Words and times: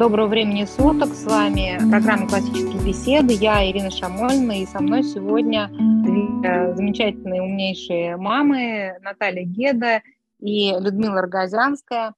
Доброго 0.00 0.28
времени 0.28 0.64
суток. 0.64 1.12
С 1.12 1.26
вами 1.26 1.76
программа 1.90 2.26
«Классические 2.26 2.82
беседы». 2.82 3.34
Я 3.34 3.70
Ирина 3.70 3.90
Шамольна, 3.90 4.62
и 4.62 4.64
со 4.64 4.80
мной 4.80 5.02
сегодня 5.02 5.68
две 5.68 6.74
замечательные, 6.74 7.42
умнейшие 7.42 8.16
мамы 8.16 8.96
Наталья 9.02 9.44
Геда 9.44 10.00
и 10.38 10.72
Людмила 10.80 11.20
Рогозянская. 11.20 12.14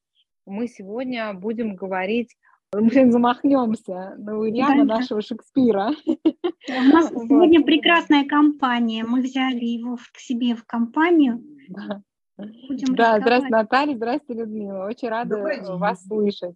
Мы 0.47 0.69
сегодня 0.69 1.35
будем 1.35 1.75
говорить 1.75 2.37
мы 2.73 3.11
замахнемся 3.11 4.15
на 4.17 4.39
Уильяма, 4.39 4.87
да, 4.87 4.99
нашего 4.99 5.21
Шекспира. 5.21 5.91
У 6.07 6.83
нас 6.93 7.09
сегодня 7.11 7.65
прекрасная 7.65 8.25
компания. 8.29 9.03
Мы 9.03 9.23
взяли 9.23 9.65
его 9.65 9.97
к 9.97 10.21
себе 10.21 10.55
в 10.55 10.65
компанию. 10.65 11.43
Да, 11.69 12.01
да 12.39 13.19
здравствуйте, 13.19 13.57
Наталья, 13.57 13.97
здравствуйте, 13.97 14.41
Людмила. 14.41 14.87
Очень 14.87 15.09
рада 15.09 15.37
вас 15.79 16.05
слышать. 16.05 16.55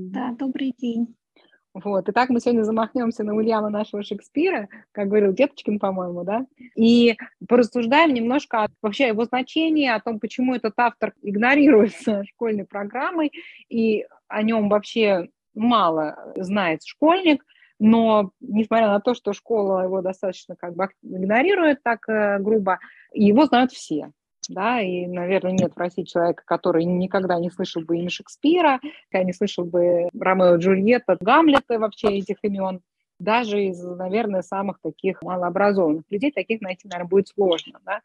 Да, 0.00 0.30
добрый 0.38 0.72
день. 0.78 1.16
Вот, 1.74 2.08
итак, 2.08 2.28
мы 2.30 2.38
сегодня 2.38 2.62
замахнемся 2.62 3.24
на 3.24 3.34
Ульяна 3.34 3.68
нашего 3.68 4.04
Шекспира, 4.04 4.68
как 4.92 5.08
говорил 5.08 5.32
Деточкин, 5.32 5.80
по-моему, 5.80 6.22
да, 6.22 6.46
и 6.76 7.16
порассуждаем 7.48 8.14
немножко 8.14 8.62
о, 8.62 8.68
вообще 8.80 9.06
о 9.06 9.08
его 9.08 9.24
значении, 9.24 9.88
о 9.88 9.98
том, 9.98 10.20
почему 10.20 10.54
этот 10.54 10.74
автор 10.76 11.14
игнорируется 11.20 12.22
школьной 12.28 12.64
программой, 12.64 13.32
и 13.68 14.06
о 14.28 14.44
нем 14.44 14.68
вообще 14.68 15.30
мало 15.52 16.32
знает 16.36 16.84
школьник, 16.84 17.44
но 17.80 18.30
несмотря 18.38 18.86
на 18.86 19.00
то, 19.00 19.14
что 19.14 19.32
школа 19.32 19.82
его 19.82 20.00
достаточно 20.00 20.54
как 20.54 20.76
бы 20.76 20.88
игнорирует 21.02 21.82
так 21.82 22.08
э, 22.08 22.38
грубо, 22.38 22.78
его 23.12 23.46
знают 23.46 23.72
все 23.72 24.12
да, 24.48 24.80
и, 24.80 25.06
наверное, 25.06 25.52
нет 25.52 25.72
в 25.74 25.78
России 25.78 26.02
человека, 26.02 26.42
который 26.46 26.84
никогда 26.84 27.38
не 27.38 27.50
слышал 27.50 27.82
бы 27.82 27.98
имя 27.98 28.10
Шекспира, 28.10 28.80
не 29.12 29.32
слышал 29.32 29.64
бы 29.64 30.08
Ромео 30.18 30.56
Джульетта, 30.56 31.16
Гамлета 31.20 31.78
вообще 31.78 32.18
этих 32.18 32.38
имен, 32.42 32.80
даже 33.18 33.64
из, 33.64 33.82
наверное, 33.82 34.42
самых 34.42 34.80
таких 34.80 35.22
малообразованных 35.22 36.04
людей, 36.08 36.30
таких 36.30 36.60
найти, 36.60 36.88
наверное, 36.88 37.10
будет 37.10 37.28
сложно. 37.28 37.80
Да? 37.84 38.00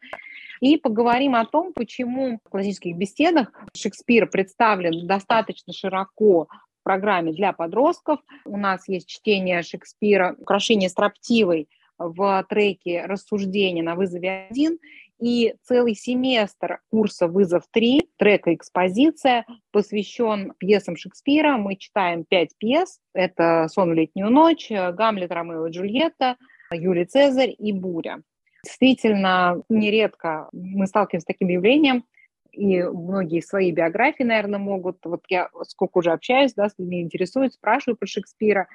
И 0.60 0.78
поговорим 0.78 1.36
о 1.36 1.46
том, 1.46 1.72
почему 1.74 2.40
в 2.44 2.50
классических 2.50 2.96
беседах 2.98 3.52
Шекспир 3.76 4.28
представлен 4.28 5.08
достаточно 5.08 5.72
широко 5.72 6.48
в 6.80 6.84
программе 6.84 7.32
для 7.32 7.54
подростков. 7.54 8.20
У 8.44 8.58
нас 8.58 8.88
есть 8.90 9.08
чтение 9.08 9.62
Шекспира 9.62 10.36
«Украшение 10.38 10.90
строптивой» 10.90 11.70
в 12.00 12.46
треке 12.50 13.06
«Рассуждение 13.06 13.84
на 13.84 13.96
вызове 13.96 14.48
один», 14.50 14.80
и 15.24 15.56
целый 15.64 15.96
семестр 15.96 16.82
курса 16.92 17.30
«Вызов 17.30 17.64
3», 17.74 18.02
трека 18.18 18.54
«Экспозиция» 18.54 19.46
посвящен 19.72 20.52
пьесам 20.58 20.98
Шекспира. 20.98 21.56
Мы 21.56 21.78
читаем 21.78 22.26
пять 22.26 22.50
пьес. 22.58 23.00
Это 23.14 23.70
«Сон 23.70 23.92
в 23.92 23.94
летнюю 23.94 24.30
ночь», 24.30 24.70
«Гамлет, 24.70 25.32
Ромео 25.32 25.68
и 25.68 25.72
Джульетта», 25.72 26.36
«Юлий 26.74 27.06
Цезарь» 27.06 27.56
и 27.58 27.72
«Буря». 27.72 28.22
Действительно, 28.66 29.64
нередко 29.70 30.50
мы 30.52 30.88
сталкиваемся 30.88 31.24
с 31.24 31.28
таким 31.28 31.48
явлением, 31.48 32.04
и 32.52 32.84
многие 32.84 33.40
свои 33.40 33.72
биографии, 33.72 34.24
наверное, 34.24 34.60
могут, 34.60 34.98
вот 35.06 35.22
я 35.30 35.50
сколько 35.70 36.00
уже 36.00 36.12
общаюсь, 36.12 36.54
да, 36.54 36.68
с 36.68 36.78
людьми 36.78 37.02
интересуюсь, 37.02 37.54
спрашиваю 37.54 37.96
про 37.96 38.08
Шекспира, 38.08 38.68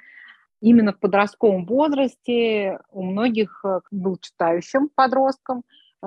именно 0.61 0.93
в 0.93 0.99
подростковом 0.99 1.67
возрасте 1.67 2.79
у 2.89 3.03
многих 3.03 3.61
э, 3.63 3.81
был 3.91 4.17
читающим 4.17 4.89
подростком, 4.89 5.63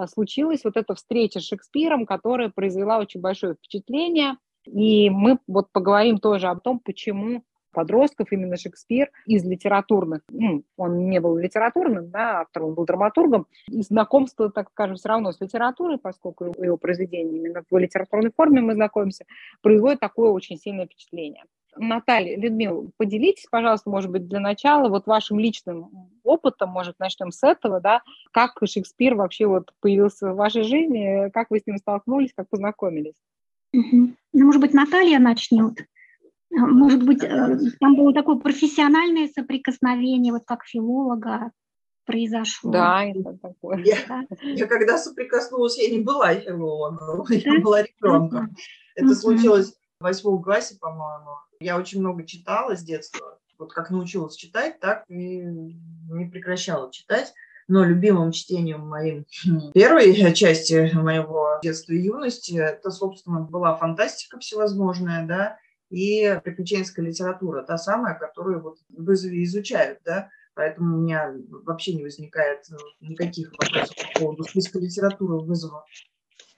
случилась 0.06 0.64
вот 0.64 0.76
эта 0.76 0.94
встреча 0.94 1.40
с 1.40 1.44
Шекспиром, 1.46 2.06
которая 2.06 2.50
произвела 2.50 2.98
очень 2.98 3.20
большое 3.20 3.54
впечатление. 3.54 4.36
И 4.64 5.10
мы 5.10 5.38
вот 5.46 5.72
поговорим 5.72 6.18
тоже 6.18 6.48
о 6.48 6.56
том, 6.56 6.78
почему 6.78 7.44
подростков 7.72 8.30
именно 8.30 8.56
Шекспир 8.56 9.10
из 9.26 9.44
литературных, 9.44 10.20
ну, 10.28 10.62
он 10.76 11.08
не 11.08 11.20
был 11.20 11.36
литературным, 11.36 12.10
да, 12.10 12.40
автором, 12.40 12.68
он 12.68 12.74
был 12.74 12.84
драматургом, 12.84 13.46
и 13.68 13.82
знакомство, 13.82 14.50
так 14.50 14.70
скажем, 14.70 14.96
все 14.96 15.08
равно 15.08 15.32
с 15.32 15.40
литературой, 15.40 15.98
поскольку 15.98 16.44
его 16.44 16.76
произведения 16.76 17.36
именно 17.38 17.64
в 17.68 17.78
литературной 17.78 18.30
форме 18.36 18.60
мы 18.60 18.74
знакомимся, 18.74 19.24
производит 19.62 20.00
такое 20.00 20.30
очень 20.30 20.58
сильное 20.58 20.86
впечатление. 20.86 21.44
Наталья, 21.76 22.36
Людмила, 22.38 22.86
поделитесь, 22.96 23.46
пожалуйста, 23.50 23.88
может 23.88 24.10
быть, 24.10 24.28
для 24.28 24.40
начала 24.40 24.88
вот 24.88 25.06
вашим 25.06 25.38
личным 25.38 26.10
опытом, 26.22 26.70
может, 26.70 26.98
начнем 26.98 27.30
с 27.30 27.42
этого, 27.42 27.80
да, 27.80 28.02
как 28.30 28.58
Шекспир 28.64 29.14
вообще 29.14 29.46
вот 29.46 29.72
появился 29.80 30.32
в 30.32 30.36
вашей 30.36 30.64
жизни, 30.64 31.30
как 31.30 31.50
вы 31.50 31.60
с 31.60 31.66
ним 31.66 31.78
столкнулись, 31.78 32.32
как 32.36 32.48
познакомились? 32.48 33.14
Ну, 33.72 34.14
может 34.32 34.60
быть, 34.60 34.74
Наталья 34.74 35.18
начнет. 35.18 35.78
Может 36.50 37.02
быть, 37.04 37.24
э, 37.24 37.58
там 37.80 37.96
было 37.96 38.12
такое 38.12 38.36
профессиональное 38.36 39.28
соприкосновение, 39.28 40.34
вот 40.34 40.42
как 40.44 40.64
филолога 40.66 41.50
произошло. 42.04 42.70
Да, 42.70 43.04
это 43.04 43.38
такое. 43.40 43.78
Я, 43.78 43.96
да? 44.06 44.24
я 44.42 44.66
когда 44.66 44.98
соприкоснулась, 44.98 45.78
я 45.78 45.90
не 45.90 46.00
была 46.00 46.34
филологом, 46.34 47.24
да? 47.28 47.34
я 47.34 47.60
была 47.60 47.82
ребенком. 47.82 48.46
Uh-huh. 48.46 48.56
Это 48.96 49.14
случилось 49.14 49.72
в 49.98 50.04
восьмом 50.04 50.42
классе, 50.42 50.76
по-моему. 50.78 51.30
Я 51.62 51.78
очень 51.78 52.00
много 52.00 52.26
читала 52.26 52.76
с 52.76 52.82
детства. 52.82 53.38
Вот 53.58 53.72
как 53.72 53.90
научилась 53.90 54.36
читать, 54.36 54.80
так 54.80 55.04
и 55.08 55.42
не 55.42 56.26
прекращала 56.26 56.90
читать. 56.92 57.32
Но 57.68 57.84
любимым 57.84 58.32
чтением 58.32 58.88
моим 58.88 59.24
первой 59.72 60.34
части 60.34 60.92
моего 60.94 61.60
детства 61.62 61.92
и 61.92 62.00
юности 62.00 62.58
это, 62.58 62.90
собственно, 62.90 63.40
была 63.40 63.76
фантастика 63.76 64.38
всевозможная, 64.40 65.26
да, 65.26 65.58
и 65.88 66.40
приключенческая 66.42 67.06
литература, 67.06 67.62
та 67.62 67.78
самая, 67.78 68.18
которую 68.18 68.62
вот 68.62 68.78
вызове 68.88 69.44
изучают, 69.44 70.00
да, 70.04 70.30
поэтому 70.54 70.96
у 70.96 71.00
меня 71.02 71.32
вообще 71.64 71.94
не 71.94 72.02
возникает 72.02 72.66
никаких 73.00 73.52
вопросов 73.52 73.96
по 73.96 74.20
поводу 74.20 74.44
списка 74.44 74.80
литературы 74.80 75.38
вызова 75.38 75.84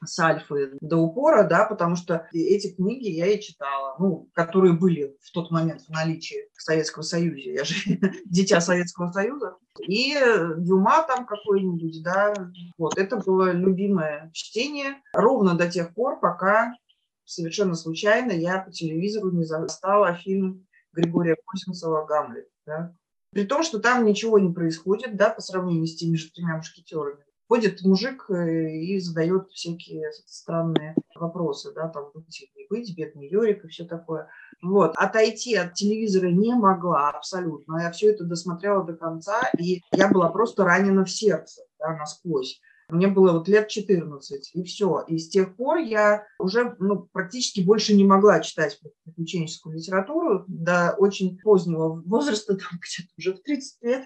с 0.05 0.19
альфы 0.19 0.77
до 0.81 0.99
упора, 0.99 1.45
да, 1.45 1.65
потому 1.65 1.97
что 1.97 2.29
эти 2.33 2.75
книги 2.75 3.09
я 3.09 3.27
и 3.27 3.41
читала, 3.41 3.97
ну, 3.99 4.29
которые 4.35 4.73
были 4.73 5.17
в 5.21 5.31
тот 5.33 5.51
момент 5.51 5.83
в 5.83 5.91
наличии 5.91 6.49
в 6.55 6.63
Советском 6.63 7.03
Союзе. 7.03 7.55
Я 7.55 7.65
же 7.65 7.75
дитя 8.25 8.61
Советского 8.61 9.11
Союза. 9.13 9.57
И 9.87 10.15
Дюма 10.59 11.05
там 11.07 11.27
какой-нибудь, 11.27 12.03
да, 12.03 12.35
вот, 12.79 12.97
это 12.97 13.17
было 13.17 13.53
любимое 13.53 14.31
чтение 14.33 15.03
ровно 15.13 15.55
до 15.55 15.71
тех 15.71 15.95
пор, 15.95 16.21
пока 16.21 16.75
совершенно 17.25 17.75
случайно 17.75 18.33
я 18.33 18.59
по 18.61 18.71
телевизору 18.71 19.31
не 19.31 19.45
застала 19.45 20.15
фильм 20.15 20.67
Григория 20.93 21.37
Косинцева 21.47 22.07
«Гамлет», 22.07 22.49
да. 22.67 22.95
При 23.31 23.45
том, 23.45 23.65
что 23.65 23.81
там 23.81 24.05
ничего 24.05 24.39
не 24.39 24.53
происходит, 24.53 25.17
да, 25.17 25.31
по 25.31 25.41
сравнению 25.41 25.87
с 25.87 25.97
теми 25.97 26.15
же 26.15 26.31
тремя 26.31 26.57
мушкетерами 26.57 27.25
ходит 27.49 27.83
мужик 27.83 28.27
э, 28.31 28.71
и 28.71 28.99
задает 28.99 29.49
всякие 29.51 30.11
странные 30.27 30.95
вопросы, 31.15 31.73
да, 31.75 31.89
там 31.89 32.11
быть 32.15 32.49
не 32.57 32.67
быть, 32.69 32.97
бедный 32.97 33.29
Йорик 33.29 33.65
и 33.65 33.69
все 33.69 33.85
такое. 33.85 34.29
Вот. 34.63 34.95
Отойти 34.97 35.55
от 35.55 35.75
телевизора 35.75 36.31
не 36.31 36.55
могла 36.55 37.11
абсолютно. 37.11 37.81
Я 37.81 37.91
все 37.93 38.11
это 38.11 38.25
досмотрела 38.25 38.85
до 38.85 38.95
конца, 38.95 39.41
и 39.59 39.83
я 39.93 40.09
была 40.09 40.31
просто 40.31 40.65
ранена 40.65 41.05
в 41.05 41.11
сердце, 41.11 41.63
да, 41.79 41.97
насквозь. 41.97 42.61
Мне 42.89 43.09
было 43.09 43.33
вот 43.33 43.49
лет 43.49 43.69
14, 43.69 44.51
и 44.55 44.63
все. 44.63 45.05
И 45.09 45.19
с 45.19 45.29
тех 45.29 45.57
пор 45.57 45.79
я 45.79 46.27
уже 46.39 46.77
ну, 46.79 47.09
практически 47.13 47.61
больше 47.61 47.95
не 47.95 48.05
могла 48.05 48.41
читать 48.41 48.79
приключенческую 49.05 49.77
литературу 49.77 50.45
до 50.49 50.95
очень 50.99 51.39
позднего 51.39 52.03
возраста, 52.03 52.55
там 52.57 52.79
где-то 52.81 53.13
уже 53.19 53.35
в 53.35 53.43
30 53.43 53.83
лет 53.83 54.05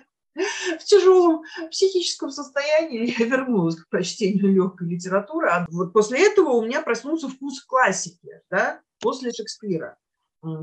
в 0.79 0.85
тяжелом 0.85 1.43
психическом 1.71 2.31
состоянии 2.31 3.15
я 3.19 3.27
вернулась 3.27 3.77
к 3.77 3.89
прочтению 3.89 4.53
легкой 4.53 4.89
литературы. 4.89 5.49
А 5.49 5.67
вот 5.71 5.93
после 5.93 6.27
этого 6.27 6.51
у 6.51 6.65
меня 6.65 6.83
проснулся 6.83 7.29
вкус 7.29 7.63
классики, 7.65 8.41
да, 8.51 8.81
после 9.01 9.33
Шекспира. 9.33 9.99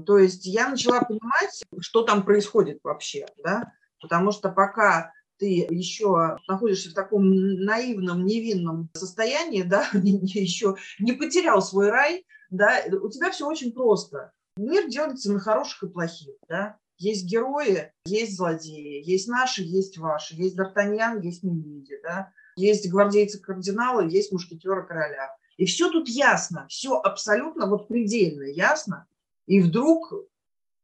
То 0.06 0.18
есть 0.18 0.46
я 0.46 0.70
начала 0.70 1.02
понимать, 1.02 1.64
что 1.80 2.04
там 2.04 2.24
происходит 2.24 2.80
вообще, 2.84 3.26
да, 3.44 3.74
потому 4.02 4.32
что 4.32 4.50
пока 4.50 5.12
ты 5.38 5.68
еще 5.70 6.38
находишься 6.48 6.92
в 6.92 6.94
таком 6.94 7.30
наивном, 7.30 8.26
невинном 8.26 8.90
состоянии, 8.94 9.64
да, 9.64 9.90
еще 9.94 10.76
не 11.00 11.12
потерял 11.12 11.62
свой 11.62 11.90
рай, 11.90 12.26
да, 12.50 12.84
у 13.02 13.10
тебя 13.10 13.32
все 13.32 13.46
очень 13.48 13.74
просто. 13.74 14.32
Мир 14.58 14.88
делится 14.88 15.34
на 15.34 15.40
хороших 15.40 15.84
и 15.84 15.92
плохих, 15.92 16.36
да. 16.48 16.78
Есть 16.98 17.26
герои, 17.26 17.92
есть 18.06 18.38
злодеи, 18.38 19.04
есть 19.04 19.28
наши, 19.28 19.64
есть 19.64 19.98
ваши, 19.98 20.36
есть 20.36 20.58
Д'Артаньян, 20.58 21.22
есть 21.22 21.44
Милиди, 21.44 22.00
да? 22.02 22.32
есть 22.56 22.90
гвардейцы 22.90 23.40
кардинала, 23.40 24.02
есть 24.02 24.32
мушкетеры 24.32 24.86
короля. 24.86 25.36
И 25.58 25.66
все 25.66 25.90
тут 25.90 26.08
ясно, 26.08 26.66
все 26.70 27.00
абсолютно 27.00 27.68
вот 27.68 27.88
предельно 27.88 28.44
ясно. 28.44 29.08
И 29.46 29.62
вдруг 29.62 30.14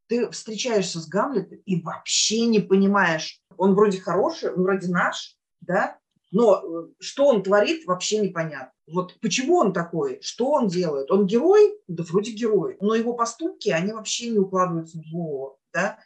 ты 0.08 0.30
встречаешься 0.30 1.00
с 1.00 1.08
Гамлетом 1.08 1.60
и 1.66 1.82
вообще 1.82 2.46
не 2.46 2.60
понимаешь, 2.60 3.42
он 3.58 3.74
вроде 3.76 4.00
хороший, 4.00 4.54
он 4.54 4.64
вроде 4.64 4.90
наш, 4.90 5.38
да, 5.62 5.98
но 6.32 6.62
э, 6.62 6.88
что 7.00 7.28
он 7.28 7.44
творит, 7.44 7.86
вообще 7.86 8.20
непонятно. 8.20 8.72
Вот 8.88 9.18
почему 9.22 9.58
он 9.58 9.74
такой, 9.74 10.20
что 10.22 10.52
он 10.52 10.68
делает? 10.68 11.12
Он 11.12 11.26
герой? 11.26 11.78
Да 11.88 12.04
вроде 12.04 12.32
герой. 12.32 12.78
Но 12.82 12.96
его 12.96 13.14
поступки, 13.14 13.70
они 13.70 13.92
вообще 13.94 14.30
не 14.30 14.40
укладываются 14.40 14.98
в 14.98 15.12
голову. 15.12 15.60
Да? 15.74 16.00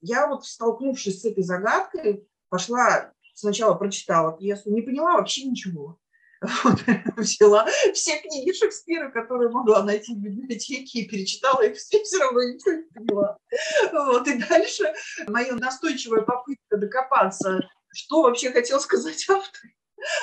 Я 0.00 0.26
вот, 0.26 0.46
столкнувшись 0.46 1.20
с 1.20 1.24
этой 1.24 1.42
загадкой, 1.42 2.26
пошла, 2.48 3.12
сначала 3.34 3.74
прочитала 3.74 4.36
пьесу, 4.36 4.70
не 4.70 4.82
поняла 4.82 5.14
вообще 5.14 5.44
ничего. 5.44 5.98
Вот, 6.64 6.80
взяла 7.18 7.66
все 7.92 8.18
книги 8.18 8.52
Шекспира, 8.52 9.10
которые 9.10 9.50
могла 9.50 9.82
найти 9.82 10.14
в 10.14 10.18
библиотеке, 10.18 11.00
и 11.00 11.08
перечитала 11.08 11.60
их 11.60 11.76
все, 11.76 12.02
все 12.02 12.18
равно 12.18 12.42
ничего 12.42 12.76
не 12.76 12.82
поняла. 12.94 13.36
Вот, 13.92 14.26
и 14.26 14.38
дальше 14.38 14.90
моя 15.28 15.52
настойчивая 15.52 16.22
попытка 16.22 16.78
докопаться 16.78 17.60
что 17.92 18.22
вообще 18.22 18.50
хотел 18.50 18.80
сказать 18.80 19.26
автор, 19.28 19.70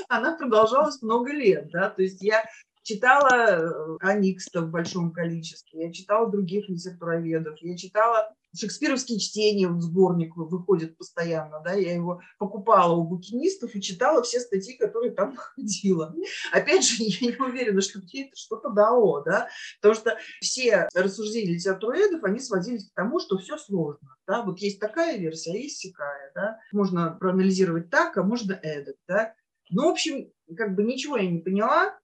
она 0.10 0.36
продолжалась 0.36 1.02
много 1.02 1.32
лет, 1.32 1.70
да, 1.72 1.90
то 1.90 2.02
есть 2.02 2.22
я 2.22 2.44
читала 2.88 3.28
э, 3.30 3.98
Аникста 4.00 4.62
в 4.62 4.70
большом 4.72 5.12
количестве, 5.12 5.88
я 5.88 5.92
читала 5.92 6.32
других 6.32 6.70
литературоведов, 6.70 7.58
я 7.62 7.76
читала 7.76 8.34
шекспировские 8.58 9.20
чтения, 9.20 9.68
вот 9.68 9.82
сборник 9.82 10.38
выходит 10.38 10.98
постоянно, 10.98 11.62
да, 11.66 11.74
я 11.74 11.94
его 11.94 12.22
покупала 12.40 12.96
у 12.96 13.04
букинистов 13.04 13.76
и 13.76 13.82
читала 13.82 14.24
все 14.24 14.40
статьи, 14.40 14.78
которые 14.78 15.12
там 15.12 15.32
находила. 15.36 16.16
Опять 16.54 16.86
же, 16.86 16.96
я 17.00 17.32
не 17.32 17.36
уверена, 17.36 17.82
что 17.82 18.00
мне 18.00 18.28
это 18.28 18.38
что-то 18.38 18.70
дало, 18.70 19.22
да, 19.22 19.50
потому 19.82 20.00
что 20.00 20.18
все 20.40 20.88
рассуждения 20.96 21.56
литературоведов, 21.56 22.24
они 22.24 22.40
сводились 22.40 22.90
к 22.90 22.94
тому, 22.94 23.20
что 23.20 23.38
все 23.38 23.58
сложно, 23.58 24.16
да, 24.26 24.44
вот 24.44 24.60
есть 24.60 24.80
такая 24.80 25.18
версия, 25.18 25.52
а 25.52 25.58
есть 25.58 25.80
сякая, 25.80 26.32
да, 26.34 26.60
можно 26.72 27.18
проанализировать 27.20 27.90
так, 27.90 28.18
а 28.18 28.24
можно 28.24 28.54
эдак, 28.54 28.96
да. 29.10 29.34
Ну, 29.70 29.90
в 29.90 29.92
общем, 29.92 30.32
как 30.56 30.76
бы 30.76 30.84
ничего 30.86 31.18
я 31.18 31.30
не 31.30 31.40
поняла, 31.40 32.00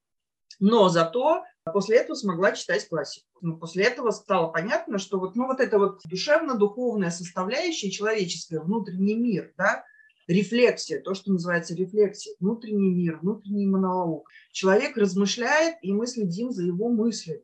но 0.59 0.89
зато 0.89 1.43
после 1.71 1.97
этого 1.97 2.15
смогла 2.15 2.51
читать 2.53 2.87
классику. 2.87 3.27
Ну, 3.41 3.57
после 3.57 3.85
этого 3.85 4.11
стало 4.11 4.47
понятно, 4.47 4.97
что 4.97 5.19
вот, 5.19 5.35
ну, 5.35 5.47
вот 5.47 5.59
эта 5.59 5.77
вот 5.77 6.01
душевно-духовная 6.05 7.11
составляющая 7.11 7.91
человеческая, 7.91 8.61
внутренний 8.61 9.15
мир, 9.15 9.53
да, 9.57 9.83
рефлексия, 10.27 11.01
то, 11.01 11.13
что 11.13 11.31
называется 11.31 11.75
рефлексия, 11.75 12.35
внутренний 12.39 12.93
мир, 12.93 13.19
внутренний 13.21 13.67
монолог. 13.67 14.29
Человек 14.51 14.97
размышляет, 14.97 15.75
и 15.81 15.93
мы 15.93 16.07
следим 16.07 16.51
за 16.51 16.63
его 16.63 16.89
мыслями. 16.89 17.43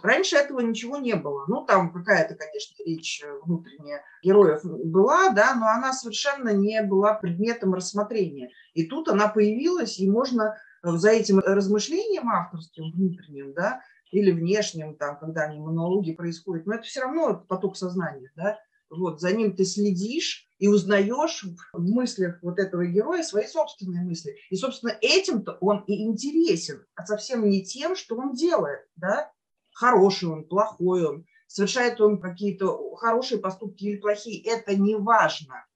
Раньше 0.00 0.36
этого 0.36 0.60
ничего 0.60 0.98
не 0.98 1.14
было. 1.16 1.44
Ну, 1.48 1.64
там 1.64 1.92
какая-то, 1.92 2.36
конечно, 2.36 2.76
речь 2.84 3.22
внутренняя 3.42 4.02
героев 4.22 4.60
была, 4.62 5.30
да, 5.30 5.56
но 5.56 5.66
она 5.66 5.92
совершенно 5.92 6.50
не 6.50 6.82
была 6.82 7.14
предметом 7.14 7.74
рассмотрения. 7.74 8.50
И 8.74 8.86
тут 8.86 9.08
она 9.08 9.26
появилась, 9.28 9.98
и 9.98 10.08
можно 10.08 10.56
за 10.82 11.10
этим 11.10 11.38
размышлением 11.38 12.28
авторским 12.28 12.92
внутренним, 12.92 13.52
да, 13.54 13.82
или 14.10 14.30
внешним, 14.30 14.96
там, 14.96 15.18
когда 15.18 15.42
они 15.42 15.58
монологи 15.58 16.12
происходят, 16.12 16.66
но 16.66 16.74
это 16.74 16.84
все 16.84 17.00
равно 17.00 17.44
поток 17.48 17.76
сознания, 17.76 18.32
да, 18.36 18.58
вот, 18.90 19.20
за 19.20 19.32
ним 19.32 19.54
ты 19.54 19.64
следишь 19.64 20.48
и 20.58 20.66
узнаешь 20.66 21.44
в 21.72 21.90
мыслях 21.90 22.38
вот 22.42 22.58
этого 22.58 22.86
героя 22.86 23.22
свои 23.22 23.46
собственные 23.46 24.02
мысли. 24.02 24.36
И, 24.50 24.56
собственно, 24.56 24.96
этим-то 25.02 25.58
он 25.60 25.84
и 25.86 26.04
интересен, 26.04 26.84
а 26.94 27.04
совсем 27.06 27.48
не 27.48 27.62
тем, 27.62 27.94
что 27.94 28.16
он 28.16 28.32
делает, 28.32 28.80
да, 28.96 29.30
хороший 29.72 30.28
он, 30.30 30.44
плохой 30.44 31.06
он, 31.06 31.26
совершает 31.46 32.00
он 32.00 32.20
какие-то 32.20 32.96
хорошие 32.96 33.38
поступки 33.38 33.84
или 33.84 33.98
плохие, 33.98 34.42
это 34.42 34.74
не 34.74 34.96
важно. 34.96 35.66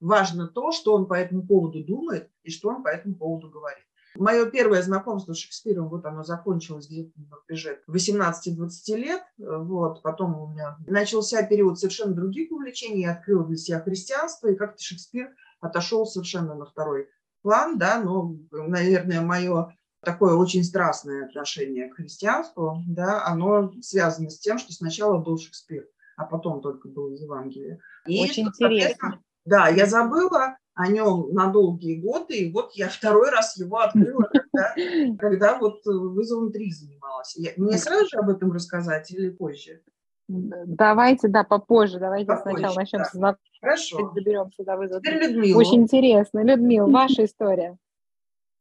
Важно 0.00 0.48
то, 0.48 0.72
что 0.72 0.94
он 0.94 1.06
по 1.06 1.14
этому 1.14 1.46
поводу 1.46 1.84
думает 1.84 2.28
и 2.42 2.50
что 2.50 2.70
он 2.70 2.82
по 2.82 2.88
этому 2.88 3.14
поводу 3.14 3.50
говорит. 3.50 3.84
Мое 4.16 4.46
первое 4.46 4.82
знакомство 4.82 5.32
с 5.32 5.38
Шекспиром, 5.38 5.88
вот 5.88 6.04
оно 6.04 6.22
закончилось 6.22 6.88
где-то 6.88 7.12
на 7.18 7.36
рубеже 7.36 7.80
18-20 7.88 8.96
лет. 8.96 9.22
Вот, 9.38 10.02
потом 10.02 10.38
у 10.40 10.46
меня 10.48 10.76
начался 10.86 11.42
период 11.42 11.78
совершенно 11.78 12.14
других 12.14 12.50
увлечений. 12.52 13.02
Я 13.02 13.12
открыла 13.12 13.44
для 13.44 13.56
себя 13.56 13.80
христианство, 13.80 14.48
и 14.48 14.56
как-то 14.56 14.82
Шекспир 14.82 15.34
отошел 15.60 16.06
совершенно 16.06 16.54
на 16.54 16.66
второй 16.66 17.08
план, 17.42 17.78
да, 17.78 18.00
но, 18.00 18.36
наверное, 18.50 19.20
мое 19.20 19.74
такое 20.00 20.34
очень 20.34 20.64
страстное 20.64 21.26
отношение 21.26 21.88
к 21.88 21.96
христианству, 21.96 22.82
да, 22.88 23.24
оно 23.24 23.72
связано 23.80 24.30
с 24.30 24.38
тем, 24.38 24.58
что 24.58 24.72
сначала 24.72 25.18
был 25.18 25.38
Шекспир, 25.38 25.86
а 26.16 26.24
потом 26.24 26.60
только 26.60 26.88
был 26.88 27.10
Евангелие. 27.10 27.80
И, 28.06 28.22
очень 28.22 28.48
интересно. 28.48 29.20
Да, 29.44 29.68
я 29.68 29.86
забыла 29.86 30.56
о 30.74 30.88
нем 30.88 31.32
на 31.32 31.48
долгие 31.48 32.00
годы, 32.00 32.38
и 32.38 32.52
вот 32.52 32.72
я 32.74 32.88
второй 32.88 33.30
раз 33.30 33.56
его 33.56 33.78
открыла, 33.78 34.28
когда, 34.32 34.74
когда 35.18 35.58
вот 35.58 35.84
вызовом 35.84 36.52
3 36.52 36.70
занималась. 36.72 37.36
Я, 37.36 37.50
мне 37.56 37.76
сразу 37.78 38.06
же 38.08 38.16
об 38.18 38.30
этом 38.30 38.52
рассказать 38.52 39.10
или 39.10 39.30
позже? 39.30 39.82
Давайте, 40.28 41.28
да, 41.28 41.44
попозже. 41.44 41.98
Давайте 41.98 42.26
попозже, 42.26 42.58
сначала 42.58 42.74
начнем 42.76 42.98
да. 43.00 43.04
с 43.04 43.12
знакомства. 43.12 43.58
Хорошо. 43.60 44.12
Доберемся 44.14 44.64
до 44.64 44.76
вызова. 44.76 45.00
Теперь 45.00 45.22
Людмила. 45.22 45.58
Очень 45.58 45.82
интересно. 45.82 46.42
Людмила, 46.42 46.88
ваша 46.88 47.24
история. 47.24 47.76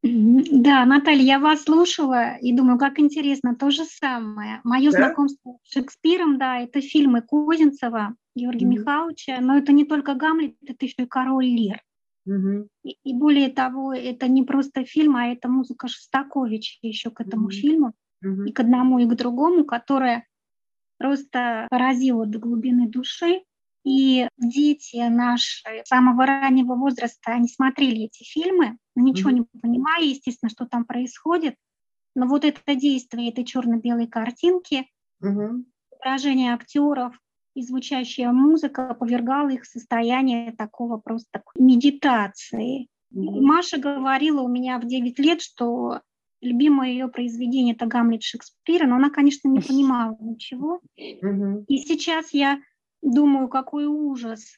Да, 0.04 0.84
Наталья, 0.86 1.24
я 1.24 1.40
вас 1.40 1.64
слушала 1.64 2.36
и 2.38 2.54
думаю, 2.54 2.80
как 2.80 3.00
интересно, 3.00 3.56
то 3.56 3.70
же 3.70 3.86
самое. 3.86 4.60
Мое 4.64 4.92
да? 4.92 4.98
знакомство 4.98 5.58
с 5.64 5.74
Шекспиром, 5.74 6.40
да, 6.40 6.60
это 6.60 6.82
фильмы 6.82 7.22
Козинцева, 7.22 8.16
Георгия 8.36 8.66
mm-hmm. 8.66 8.70
Михайловича, 8.70 9.38
но 9.42 9.58
это 9.58 9.72
не 9.72 9.86
только 9.86 10.16
Гамлет, 10.16 10.56
это 10.66 10.86
еще 10.86 11.04
и 11.04 11.06
Король 11.06 11.46
Лир. 11.46 11.82
Mm-hmm. 12.28 12.68
И, 12.84 12.98
и 13.04 13.14
более 13.14 13.50
того, 13.50 13.94
это 13.94 14.28
не 14.28 14.44
просто 14.44 14.86
фильм, 14.86 15.16
а 15.16 15.28
это 15.28 15.50
музыка 15.50 15.88
Шостаковича 15.88 16.78
еще 16.82 17.10
к 17.10 17.22
этому 17.22 17.48
mm-hmm. 17.48 17.52
фильму, 17.52 17.94
mm-hmm. 18.24 18.48
и 18.48 18.52
к 18.52 18.60
одному, 18.60 19.00
и 19.00 19.06
к 19.06 19.16
другому, 19.16 19.66
которая 19.66 20.26
просто 20.98 21.68
поразила 21.70 22.26
до 22.26 22.40
глубины 22.40 22.88
души. 22.88 23.44
И 23.84 24.28
дети 24.38 24.98
наши 25.10 25.64
с 25.84 25.88
самого 25.88 26.28
раннего 26.28 26.76
возраста, 26.76 27.32
они 27.32 27.48
смотрели 27.48 28.04
эти 28.04 28.24
фильмы, 28.24 28.78
ничего 28.96 29.32
mm-hmm. 29.32 29.34
не 29.34 29.60
понимали, 29.60 30.06
естественно, 30.06 30.52
что 30.52 30.68
там 30.68 30.86
происходит. 30.86 31.56
Но 32.16 32.28
вот 32.28 32.46
это 32.46 32.76
действие 32.76 33.32
этой 33.32 33.44
черно-белой 33.44 34.06
картинки, 34.06 34.88
mm-hmm. 35.24 35.64
выражение 36.00 36.54
актеров 36.54 37.16
и 37.54 37.64
звучащая 37.64 38.32
музыка 38.32 38.94
повергала 38.94 39.50
их 39.50 39.64
в 39.64 39.68
состояние 39.68 40.54
такого 40.54 40.98
просто 40.98 41.44
медитации. 41.56 42.88
Маша 43.12 43.78
говорила 43.78 44.42
у 44.42 44.48
меня 44.48 44.80
в 44.80 44.86
9 44.86 45.20
лет, 45.20 45.42
что 45.42 46.02
любимое 46.42 46.90
ее 46.92 47.08
произведение 47.08 47.76
это 47.76 47.86
Гамлет 47.86 48.24
Шекспира, 48.24 48.88
но 48.88 48.96
она, 48.96 49.10
конечно, 49.10 49.48
не 49.48 49.60
понимала 49.60 50.18
ничего. 50.20 50.82
И 50.96 51.78
сейчас 51.78 52.34
я 52.34 52.60
думаю, 53.02 53.48
какой 53.48 53.86
ужас. 53.86 54.58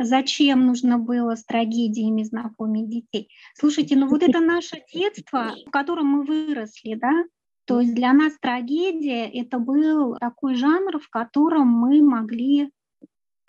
Зачем 0.00 0.64
нужно 0.64 0.96
было 0.98 1.34
с 1.34 1.44
трагедиями 1.44 2.22
знакомить 2.22 2.88
детей? 2.88 3.30
Слушайте, 3.54 3.96
ну 3.96 4.06
вот 4.06 4.22
это 4.22 4.38
наше 4.38 4.80
детство, 4.94 5.56
в 5.66 5.70
котором 5.70 6.06
мы 6.06 6.24
выросли, 6.24 6.94
да? 6.94 7.24
То 7.68 7.80
есть 7.80 7.94
для 7.94 8.14
нас 8.14 8.32
трагедия— 8.40 9.26
это 9.40 9.58
был 9.58 10.16
такой 10.16 10.54
жанр, 10.54 10.98
в 10.98 11.10
котором 11.10 11.68
мы 11.68 12.00
могли... 12.00 12.72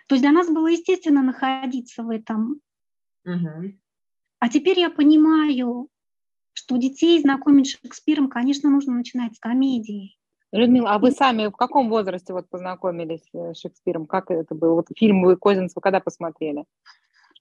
То 0.08 0.14
есть 0.14 0.22
для 0.22 0.30
нас 0.30 0.46
было 0.46 0.66
естественно 0.66 1.22
находиться 1.22 2.02
в 2.02 2.10
этом. 2.10 2.60
Угу. 3.24 3.72
А 4.40 4.48
теперь 4.50 4.78
я 4.78 4.90
понимаю, 4.90 5.88
что 6.52 6.76
детей 6.76 7.18
знакомить 7.18 7.68
с 7.68 7.78
Шекспиром, 7.80 8.28
конечно, 8.28 8.68
нужно 8.68 8.92
начинать 8.92 9.36
с 9.36 9.38
комедии. 9.38 10.18
Людмила, 10.52 10.90
а 10.90 10.98
вы 10.98 11.12
сами 11.12 11.46
в 11.46 11.52
каком 11.52 11.88
возрасте 11.88 12.34
вот 12.34 12.46
познакомились 12.50 13.26
э, 13.32 13.54
с 13.54 13.60
Шекспиром? 13.60 14.06
Как 14.06 14.30
это 14.30 14.54
было? 14.54 14.74
Вот 14.74 14.88
фильм 14.98 15.22
вы 15.22 15.36
Козинцева 15.38 15.80
когда 15.80 16.00
посмотрели? 16.00 16.66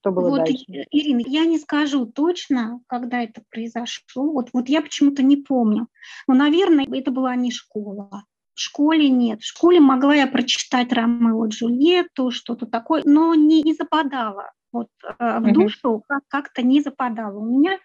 Что 0.01 0.11
было 0.11 0.29
вот, 0.29 0.37
дальше? 0.39 0.63
Ирина, 0.91 1.21
я 1.25 1.45
не 1.45 1.59
скажу 1.59 2.05
точно, 2.05 2.81
когда 2.87 3.21
это 3.21 3.43
произошло. 3.49 4.31
Вот, 4.31 4.49
вот 4.53 4.69
я 4.69 4.81
почему-то 4.81 5.23
не 5.23 5.37
помню. 5.37 5.87
Но, 6.27 6.35
наверное, 6.35 6.85
это 6.89 7.11
была 7.11 7.35
не 7.35 7.51
школа. 7.51 8.23
В 8.53 8.61
школе 8.61 9.09
нет. 9.09 9.41
В 9.41 9.45
школе 9.45 9.79
могла 9.79 10.15
я 10.15 10.27
прочитать 10.27 10.93
Ромео 10.93 11.47
Джульетту, 11.47 12.31
что-то 12.31 12.65
такое, 12.65 13.03
но 13.05 13.33
не, 13.35 13.61
не 13.61 13.73
западала. 13.73 14.51
Вот 14.71 14.87
э, 15.03 15.39
в 15.39 15.43
угу. 15.43 15.53
душу 15.53 16.03
как-то 16.27 16.61
не 16.61 16.81
западала. 16.81 17.37
У 17.37 17.45
меня 17.45 17.77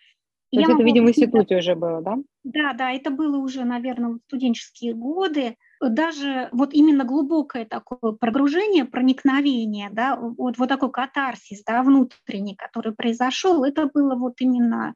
то 0.54 0.61
есть 0.61 0.70
это, 0.70 0.82
видимо, 0.82 1.06
в 1.06 1.11
институте 1.11 1.58
уже 1.58 1.75
было, 1.75 2.00
да? 2.02 2.16
Да, 2.44 2.73
да, 2.73 2.92
это 2.92 3.11
было 3.11 3.38
уже, 3.38 3.64
наверное, 3.64 4.18
студенческие 4.26 4.94
годы. 4.94 5.56
Даже 5.80 6.49
вот 6.52 6.73
именно 6.73 7.04
глубокое 7.04 7.64
такое 7.64 8.12
прогружение, 8.12 8.84
проникновение, 8.84 9.90
да, 9.90 10.16
вот, 10.16 10.58
вот 10.58 10.68
такой 10.68 10.90
катарсис, 10.90 11.62
да, 11.64 11.82
внутренний, 11.82 12.54
который 12.54 12.94
произошел, 12.94 13.64
это 13.64 13.90
было 13.92 14.14
вот 14.14 14.34
именно 14.40 14.94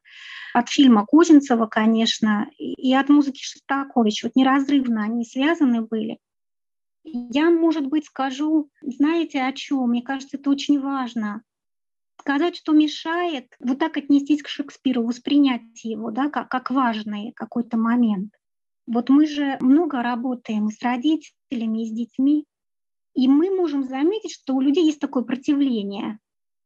от 0.53 0.69
фильма 0.69 1.05
Кузинцева, 1.05 1.67
конечно, 1.67 2.49
и 2.57 2.93
от 2.93 3.09
музыки 3.09 3.43
Шостаковича. 3.43 4.27
Вот 4.27 4.35
неразрывно 4.35 5.03
они 5.03 5.25
связаны 5.25 5.81
были. 5.81 6.17
Я, 7.03 7.49
может 7.49 7.87
быть, 7.87 8.05
скажу, 8.05 8.69
знаете, 8.81 9.41
о 9.41 9.53
чем? 9.53 9.89
Мне 9.89 10.01
кажется, 10.01 10.37
это 10.37 10.49
очень 10.49 10.79
важно 10.79 11.41
сказать, 12.29 12.57
что 12.57 12.73
мешает 12.73 13.47
вот 13.59 13.79
так 13.79 13.97
отнестись 13.97 14.43
к 14.43 14.47
Шекспиру, 14.47 15.03
воспринять 15.03 15.83
его, 15.83 16.11
да, 16.11 16.29
как, 16.29 16.47
как 16.47 16.69
важный 16.69 17.33
какой-то 17.35 17.75
момент. 17.75 18.33
Вот 18.85 19.09
мы 19.09 19.25
же 19.25 19.57
много 19.61 20.03
работаем 20.03 20.69
с 20.69 20.79
родителями, 20.83 21.81
и 21.81 21.85
с 21.87 21.91
детьми, 21.91 22.45
и 23.15 23.27
мы 23.27 23.49
можем 23.49 23.83
заметить, 23.83 24.31
что 24.31 24.53
у 24.53 24.61
людей 24.61 24.85
есть 24.85 24.99
такое 24.99 25.23
противление, 25.23 26.19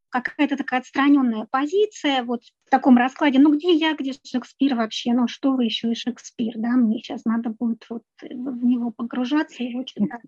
какая-то 0.09 0.57
такая 0.57 0.81
отстраненная 0.81 1.47
позиция 1.49 2.23
вот 2.23 2.41
в 2.65 2.69
таком 2.69 2.97
раскладе. 2.97 3.39
Ну 3.39 3.55
где 3.55 3.71
я, 3.71 3.95
где 3.95 4.11
Шекспир 4.21 4.75
вообще? 4.75 5.13
Ну 5.13 5.29
что 5.29 5.53
вы 5.53 5.63
еще 5.63 5.93
и 5.93 5.95
Шекспир, 5.95 6.55
да? 6.57 6.71
Мне 6.71 6.97
сейчас 6.97 7.23
надо 7.23 7.51
будет 7.51 7.85
вот 7.89 8.03
в 8.21 8.65
него 8.65 8.91
погружаться, 8.91 9.63
его 9.63 9.83
читать. 9.83 10.19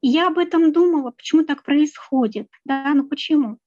И 0.00 0.08
я 0.08 0.28
об 0.28 0.38
этом 0.38 0.72
думала, 0.72 1.10
почему 1.10 1.44
так 1.44 1.62
происходит, 1.62 2.48
да? 2.64 2.94
Ну 2.94 3.06
почему? 3.06 3.58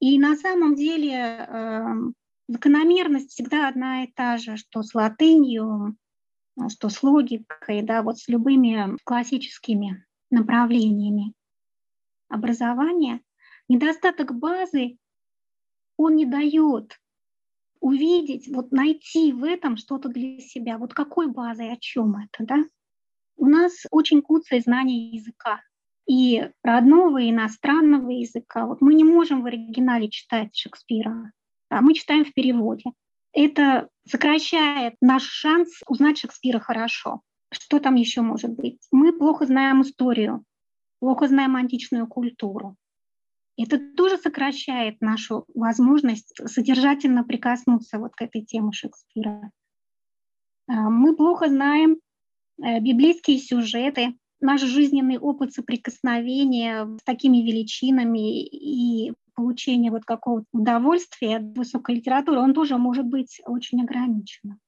И 0.00 0.18
на 0.18 0.34
самом 0.34 0.74
деле 0.74 1.12
э, 1.12 1.84
закономерность 2.48 3.30
всегда 3.30 3.68
одна 3.68 4.04
и 4.04 4.06
та 4.10 4.38
же, 4.38 4.56
что 4.56 4.82
с 4.82 4.94
латынью, 4.94 5.96
что 6.68 6.88
с 6.88 7.02
логикой, 7.02 7.82
да, 7.82 8.02
вот 8.02 8.18
с 8.18 8.28
любыми 8.28 8.96
классическими 9.04 10.04
направлениями 10.30 11.34
образования, 12.28 13.20
недостаток 13.68 14.34
базы, 14.34 14.96
он 15.98 16.16
не 16.16 16.24
дает 16.24 16.98
увидеть, 17.80 18.48
вот 18.48 18.72
найти 18.72 19.32
в 19.32 19.44
этом 19.44 19.76
что-то 19.76 20.08
для 20.08 20.38
себя. 20.38 20.78
Вот 20.78 20.94
какой 20.94 21.28
базой, 21.28 21.72
о 21.72 21.76
чем 21.76 22.16
это, 22.16 22.44
да? 22.44 22.64
У 23.36 23.46
нас 23.46 23.84
очень 23.90 24.22
куцое 24.22 24.60
знание 24.60 25.10
языка 25.10 25.60
и 26.10 26.50
родного, 26.64 27.18
и 27.18 27.30
иностранного 27.30 28.10
языка. 28.10 28.66
Вот 28.66 28.80
мы 28.80 28.94
не 28.94 29.04
можем 29.04 29.42
в 29.42 29.46
оригинале 29.46 30.10
читать 30.10 30.56
Шекспира, 30.56 31.30
а 31.68 31.80
мы 31.82 31.94
читаем 31.94 32.24
в 32.24 32.34
переводе. 32.34 32.90
Это 33.32 33.88
сокращает 34.08 34.96
наш 35.00 35.22
шанс 35.22 35.68
узнать 35.86 36.18
Шекспира 36.18 36.58
хорошо. 36.58 37.20
Что 37.52 37.78
там 37.78 37.94
еще 37.94 38.22
может 38.22 38.50
быть? 38.50 38.80
Мы 38.90 39.16
плохо 39.16 39.46
знаем 39.46 39.82
историю, 39.82 40.42
плохо 40.98 41.28
знаем 41.28 41.54
античную 41.54 42.08
культуру. 42.08 42.74
Это 43.56 43.78
тоже 43.78 44.18
сокращает 44.18 45.00
нашу 45.00 45.44
возможность 45.54 46.34
содержательно 46.44 47.22
прикоснуться 47.22 48.00
вот 48.00 48.16
к 48.16 48.22
этой 48.22 48.42
теме 48.42 48.72
Шекспира. 48.72 49.52
А, 50.66 50.90
мы 50.90 51.14
плохо 51.14 51.48
знаем 51.48 51.98
э, 52.60 52.80
библейские 52.80 53.38
сюжеты, 53.38 54.16
наш 54.40 54.62
жизненный 54.62 55.18
опыт 55.18 55.52
соприкосновения 55.52 56.86
с 56.98 57.02
такими 57.04 57.38
величинами 57.38 58.44
и 58.44 59.12
получения 59.34 59.90
вот 59.90 60.04
какого-то 60.04 60.46
удовольствия 60.52 61.36
от 61.36 61.56
высокой 61.56 61.96
литературы, 61.96 62.40
он 62.40 62.54
тоже 62.54 62.76
может 62.76 63.06
быть 63.06 63.40
очень 63.46 63.82
ограниченным 63.82 64.60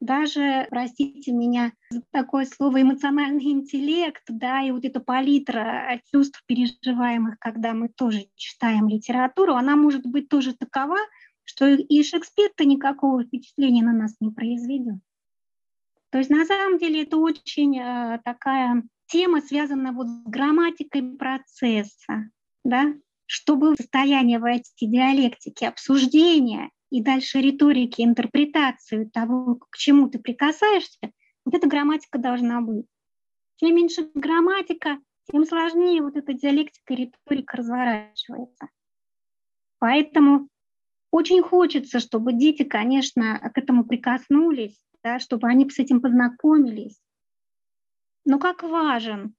даже, 0.00 0.66
простите 0.70 1.32
меня 1.32 1.72
за 1.90 2.02
такое 2.10 2.46
слово, 2.46 2.82
эмоциональный 2.82 3.50
интеллект, 3.50 4.22
да, 4.28 4.62
и 4.62 4.70
вот 4.70 4.84
эта 4.84 5.00
палитра 5.00 6.00
чувств 6.10 6.42
переживаемых, 6.46 7.38
когда 7.38 7.74
мы 7.74 7.88
тоже 7.88 8.26
читаем 8.34 8.88
литературу, 8.88 9.54
она 9.54 9.76
может 9.76 10.06
быть 10.06 10.28
тоже 10.28 10.54
такова, 10.54 10.96
что 11.44 11.66
и 11.68 12.02
Шекспир-то 12.02 12.64
никакого 12.64 13.24
впечатления 13.24 13.82
на 13.82 13.92
нас 13.92 14.14
не 14.20 14.30
произведет. 14.30 15.00
То 16.10 16.18
есть 16.18 16.30
на 16.30 16.44
самом 16.44 16.78
деле 16.78 17.02
это 17.02 17.16
очень 17.16 17.78
э, 17.78 18.20
такая 18.24 18.82
тема, 19.06 19.40
связанная 19.40 19.92
вот 19.92 20.08
с 20.08 20.22
грамматикой 20.24 21.02
процесса, 21.16 22.30
да, 22.64 22.94
чтобы 23.26 23.76
состояние 23.76 24.40
войти 24.40 24.86
в 24.86 24.90
диалектики, 24.90 25.64
обсуждения 25.64 26.70
и 26.90 27.00
дальше 27.00 27.40
риторики, 27.40 28.02
интерпретацию 28.02 29.08
того, 29.10 29.60
к 29.70 29.76
чему 29.76 30.08
ты 30.08 30.18
прикасаешься, 30.18 31.12
вот 31.44 31.54
эта 31.54 31.68
грамматика 31.68 32.18
должна 32.18 32.60
быть. 32.60 32.86
Чем 33.58 33.76
меньше 33.76 34.10
грамматика, 34.14 34.98
тем 35.30 35.44
сложнее 35.44 36.02
вот 36.02 36.16
эта 36.16 36.32
диалектика 36.32 36.94
и 36.94 36.96
риторика 36.96 37.58
разворачивается. 37.58 38.68
Поэтому 39.78 40.48
очень 41.12 41.42
хочется, 41.42 42.00
чтобы 42.00 42.32
дети, 42.32 42.64
конечно, 42.64 43.38
к 43.54 43.58
этому 43.58 43.84
прикоснулись, 43.84 44.78
да, 45.02 45.18
чтобы 45.18 45.48
они 45.48 45.68
с 45.68 45.78
этим 45.78 46.00
познакомились. 46.00 47.00
Но 48.24 48.38
как 48.38 48.62
важен 48.62 49.34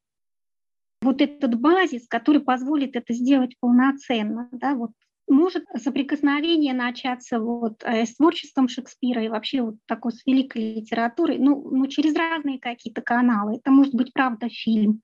вот 1.01 1.21
этот 1.21 1.59
базис, 1.59 2.07
который 2.07 2.41
позволит 2.41 2.95
это 2.95 3.13
сделать 3.13 3.57
полноценно, 3.59 4.49
да, 4.51 4.75
вот 4.75 4.91
может 5.27 5.65
соприкосновение 5.75 6.73
начаться 6.73 7.39
вот 7.39 7.83
э, 7.83 8.05
с 8.05 8.15
творчеством 8.15 8.67
Шекспира 8.67 9.23
и 9.23 9.29
вообще 9.29 9.61
вот 9.61 9.75
такой 9.87 10.11
с 10.11 10.25
великой 10.25 10.75
литературой, 10.75 11.37
ну, 11.37 11.69
ну 11.71 11.87
через 11.87 12.15
разные 12.15 12.59
какие-то 12.59 13.01
каналы. 13.01 13.57
Это 13.57 13.71
может 13.71 13.95
быть, 13.95 14.13
правда, 14.13 14.49
фильм, 14.49 15.01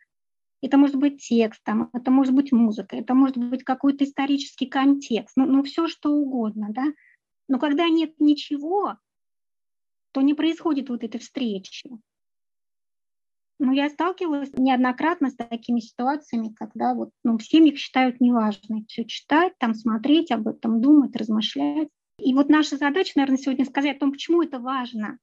это 0.61 0.77
может 0.77 0.97
быть 0.97 1.21
текстом, 1.21 1.89
это 1.93 2.11
может 2.11 2.33
быть 2.33 2.51
музыка, 2.51 2.97
это 2.97 3.13
может 3.13 3.37
быть 3.37 3.63
какой-то 3.63 4.03
исторический 4.03 4.65
контекст, 4.65 5.37
ну, 5.37 5.45
ну 5.45 5.63
все 5.63 5.87
что 5.87 6.11
угодно, 6.11 6.67
да. 6.71 6.85
Но 7.47 7.59
когда 7.59 7.87
нет 7.87 8.19
ничего, 8.19 8.97
то 10.17 10.21
не 10.21 10.33
происходит 10.33 10.89
вот 10.89 11.03
этой 11.03 11.19
встречи. 11.19 11.91
Ну, 13.59 13.71
я 13.71 13.87
сталкивалась 13.87 14.51
неоднократно 14.53 15.29
с 15.29 15.35
такими 15.35 15.79
ситуациями, 15.79 16.55
когда 16.57 16.95
вот, 16.95 17.11
ну, 17.23 17.37
в 17.37 17.43
семьях 17.43 17.77
считают 17.77 18.19
неважно 18.19 18.83
все 18.87 19.05
читать, 19.05 19.53
там 19.59 19.75
смотреть 19.75 20.31
об 20.31 20.47
этом, 20.47 20.81
думать, 20.81 21.15
размышлять. 21.15 21.89
И 22.17 22.33
вот 22.33 22.49
наша 22.49 22.77
задача, 22.77 23.11
наверное, 23.15 23.37
сегодня 23.37 23.65
сказать 23.65 23.97
о 23.97 23.99
том, 23.99 24.11
почему 24.11 24.41
это 24.41 24.57
важно. 24.57 25.19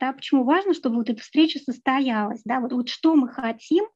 Да, 0.00 0.12
почему 0.12 0.44
важно, 0.44 0.74
чтобы 0.74 0.96
вот 0.96 1.08
эта 1.08 1.22
встреча 1.22 1.58
состоялась. 1.58 2.42
Да, 2.44 2.60
вот, 2.60 2.74
вот 2.74 2.90
что 2.90 3.14
мы 3.14 3.28
хотим 3.28 3.86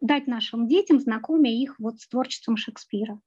дать 0.00 0.26
нашим 0.26 0.66
детям, 0.66 0.98
знакомя 0.98 1.52
их 1.52 1.76
вот 1.78 2.00
с 2.00 2.08
творчеством 2.08 2.56
Шекспира. 2.56 3.20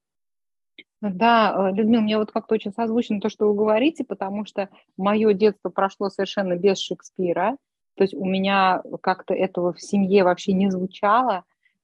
Да, 1.02 1.70
э, 1.70 1.76
Людмила, 1.76 2.02
мне 2.02 2.18
вот 2.18 2.32
как-то 2.32 2.56
очень 2.56 2.74
созвучно 2.74 3.22
то, 3.22 3.30
что 3.30 3.48
вы 3.48 3.56
говорите, 3.56 4.04
потому 4.04 4.46
что 4.46 4.70
мое 4.98 5.34
детство 5.34 5.70
прошло 5.70 6.10
совершенно 6.10 6.56
без 6.56 6.80
Шекспира. 6.80 7.58
То 7.96 8.04
есть 8.04 8.14
у 8.14 8.26
меня 8.26 8.82
как-то 9.02 9.34
этого 9.34 9.74
в 9.74 9.82
семье 9.82 10.24
вообще 10.24 10.54
не 10.54 10.70
звучало. 10.72 11.44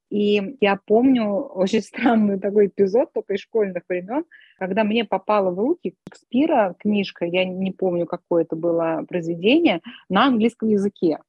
И 0.10 0.58
я 0.62 0.80
помню 0.86 1.28
очень 1.28 1.82
странный 1.84 2.40
такой 2.40 2.68
эпизод 2.68 3.12
только 3.14 3.34
из 3.34 3.42
школьных 3.42 3.84
времен, 3.88 4.26
когда 4.58 4.84
мне 4.84 5.06
попала 5.06 5.52
в 5.52 5.60
руки 5.60 5.96
Шекспира 6.08 6.76
книжка, 6.80 7.26
я 7.26 7.46
не 7.46 7.72
помню, 7.72 8.06
какое 8.06 8.44
это 8.44 8.56
было 8.56 9.06
произведение, 9.08 9.82
на 10.10 10.26
английском 10.26 10.70
языке. 10.70 11.20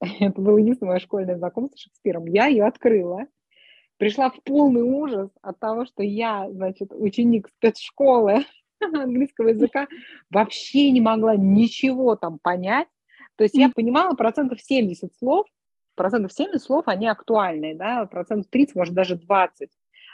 Это 0.00 0.40
было 0.40 0.56
единственное 0.58 0.98
школьное 0.98 1.36
знакомство 1.36 1.76
с 1.76 1.80
Шекспиром. 1.80 2.26
Я 2.26 2.46
ее 2.46 2.64
открыла, 2.64 3.26
пришла 4.00 4.30
в 4.30 4.42
полный 4.42 4.80
ужас 4.80 5.28
от 5.42 5.60
того, 5.60 5.84
что 5.84 6.02
я, 6.02 6.50
значит, 6.50 6.88
ученик 6.94 7.48
спецшколы 7.48 8.46
английского 8.80 9.48
языка, 9.48 9.88
вообще 10.30 10.90
не 10.90 11.02
могла 11.02 11.36
ничего 11.36 12.16
там 12.16 12.38
понять, 12.38 12.88
то 13.36 13.44
есть 13.44 13.54
я 13.54 13.68
понимала 13.68 14.14
процентов 14.14 14.62
70 14.62 15.14
слов, 15.18 15.46
процентов 15.96 16.32
70 16.32 16.62
слов, 16.62 16.84
они 16.86 17.08
актуальные, 17.08 17.74
да, 17.74 18.06
процентов 18.06 18.50
30, 18.50 18.74
может, 18.74 18.94
даже 18.94 19.16
20, 19.16 19.68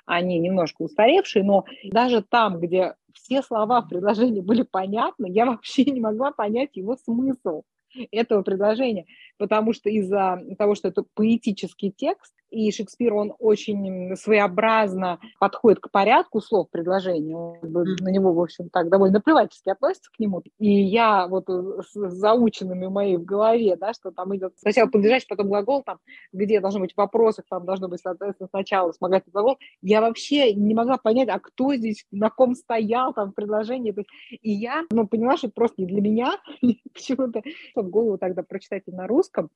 они 0.05 0.41
немножко 0.41 0.83
устаревшие, 0.83 1.45
но 1.45 1.65
даже 1.85 2.23
там, 2.23 2.59
где 2.59 2.97
все 3.15 3.41
слова 3.41 3.83
в 3.83 3.89
предложении 3.89 4.41
были 4.41 4.63
понятны, 4.63 5.29
я 5.31 5.47
вообще 5.47 5.85
не 5.85 6.01
могла 6.01 6.33
понять 6.33 6.71
его 6.75 6.97
смысл 6.97 7.63
этого 8.11 8.43
предложения, 8.43 9.07
потому 9.39 9.73
что 9.73 9.89
из-за 9.91 10.43
того, 10.59 10.75
что 10.75 10.89
это 10.89 11.05
поэтический 11.15 11.93
текст, 11.93 12.36
и 12.51 12.71
Шекспир, 12.71 13.15
он 13.15 13.35
очень 13.39 14.17
своеобразно 14.17 15.19
подходит 15.39 15.81
к 15.81 15.91
порядку 15.91 16.41
слов 16.41 16.69
предложения, 16.71 17.37
он, 17.37 17.59
на 17.63 18.09
него, 18.09 18.33
в 18.33 18.41
общем, 18.41 18.69
так 18.71 18.89
довольно 18.89 19.21
плевательски 19.21 19.69
относится 19.69 20.11
к 20.11 20.19
нему. 20.19 20.43
И 20.59 20.71
я 20.71 21.27
вот 21.27 21.49
с 21.49 21.93
заученными 21.93 22.87
моей 22.87 23.17
в 23.17 23.25
голове, 23.25 23.77
да, 23.77 23.93
что 23.93 24.11
там 24.11 24.35
идет 24.37 24.55
сначала 24.59 24.89
подлежащий, 24.89 25.27
потом 25.29 25.49
глагол, 25.49 25.83
там, 25.83 25.99
где 26.33 26.61
должны 26.61 26.81
быть 26.81 26.97
вопросы, 26.97 27.43
там 27.49 27.65
должно 27.65 27.89
быть, 27.89 28.01
соответственно, 28.01 28.49
сначала 28.49 28.93
вспомогательный 28.93 29.33
глагол, 29.33 29.59
я 29.83 30.01
вообще 30.01 30.55
не 30.55 30.75
могла 30.75 30.99
понять, 30.99 31.29
а 31.29 31.39
кто 31.39 31.75
здесь, 31.75 32.05
на 32.11 32.31
ком 32.31 32.55
стоял 32.55 33.13
там 33.13 33.33
в 33.33 33.35
предложении. 33.35 33.95
И 34.31 34.51
я, 34.51 34.85
ну, 34.91 35.07
поняла, 35.07 35.37
что 35.37 35.49
это 35.49 35.55
просто 35.55 35.81
не 35.81 35.87
для 35.87 36.01
меня, 36.01 36.33
почему-то 36.95 37.43
в 37.75 37.89
голову 37.89 38.19
тогда 38.19 38.43
прочитать 38.43 38.87
на 38.87 39.07
русском, 39.07 39.51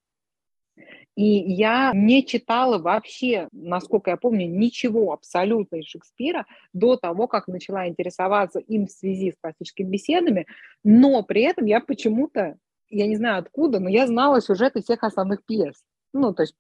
и 1.17 1.25
я 1.25 1.93
не 1.95 2.25
читала 2.25 2.79
вообще, 2.79 3.49
насколько 3.53 4.11
я 4.11 4.17
помню, 4.17 4.49
ничего 4.49 5.13
абсолютно 5.13 5.77
из 5.77 5.87
Шекспира 5.87 6.47
до 6.73 6.97
того, 6.97 7.27
как 7.27 7.49
начала 7.49 7.89
интересоваться 7.89 8.59
им 8.61 8.87
в 8.87 8.91
связи 8.91 9.33
с 9.33 9.35
классическими 9.41 9.89
беседами, 9.89 10.47
но 10.85 11.23
при 11.23 11.43
этом 11.43 11.67
я 11.67 11.81
почему-то, 11.81 12.57
я 12.89 13.07
не 13.07 13.17
знаю 13.17 13.41
откуда, 13.41 13.81
но 13.81 13.89
я 13.89 14.07
знала 14.07 14.41
сюжеты 14.41 14.83
всех 14.83 15.03
основных 15.03 15.45
пьес. 15.45 15.83
Ну, 16.13 16.35
то 16.35 16.43
есть 16.43 16.55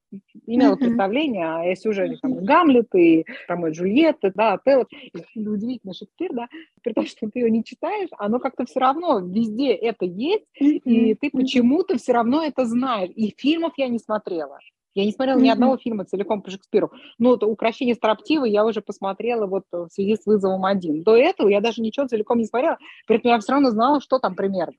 имела 0.46 0.76
представление 0.76 1.72
о 1.72 1.76
сюжете 1.76 2.18
там, 2.20 2.44
Гамлет 2.44 2.94
и 2.94 3.24
Ромео 3.48 3.68
и 3.68 3.72
Джульетта, 3.72 4.32
да, 4.34 4.54
Отелло, 4.54 4.86
удивительно 5.34 5.94
Шекспир, 5.94 6.32
да, 6.32 6.48
при 6.82 6.92
том, 6.92 7.06
что 7.06 7.28
ты 7.28 7.40
его 7.40 7.48
не 7.48 7.64
читаешь, 7.64 8.08
оно 8.18 8.38
как-то 8.38 8.64
все 8.64 8.80
равно 8.80 9.18
везде 9.20 9.72
это 9.72 10.04
есть, 10.04 10.46
и 10.58 11.14
ты 11.14 11.30
почему-то 11.30 11.98
все 11.98 12.12
равно 12.12 12.44
это 12.44 12.64
знаешь. 12.64 13.10
И 13.14 13.34
фильмов 13.36 13.72
я 13.76 13.88
не 13.88 13.98
смотрела. 13.98 14.58
Я 14.94 15.04
не 15.04 15.12
смотрела 15.12 15.38
ни 15.38 15.48
одного 15.48 15.76
фильма 15.76 16.04
целиком 16.04 16.42
по 16.42 16.50
Шекспиру. 16.50 16.90
Ну, 17.18 17.30
вот 17.30 17.44
«Укращение 17.44 17.94
строптивой» 17.94 18.50
я 18.50 18.64
уже 18.64 18.80
посмотрела 18.80 19.46
вот 19.46 19.64
в 19.70 19.88
связи 19.88 20.16
с 20.16 20.26
«Вызовом 20.26 20.64
один». 20.64 21.04
До 21.04 21.16
этого 21.16 21.48
я 21.48 21.60
даже 21.60 21.80
ничего 21.80 22.08
целиком 22.08 22.38
не 22.38 22.44
смотрела, 22.44 22.76
при 23.06 23.18
этом 23.18 23.30
я 23.30 23.38
все 23.38 23.52
равно 23.52 23.70
знала, 23.70 24.00
что 24.00 24.18
там 24.18 24.34
примерно 24.34 24.74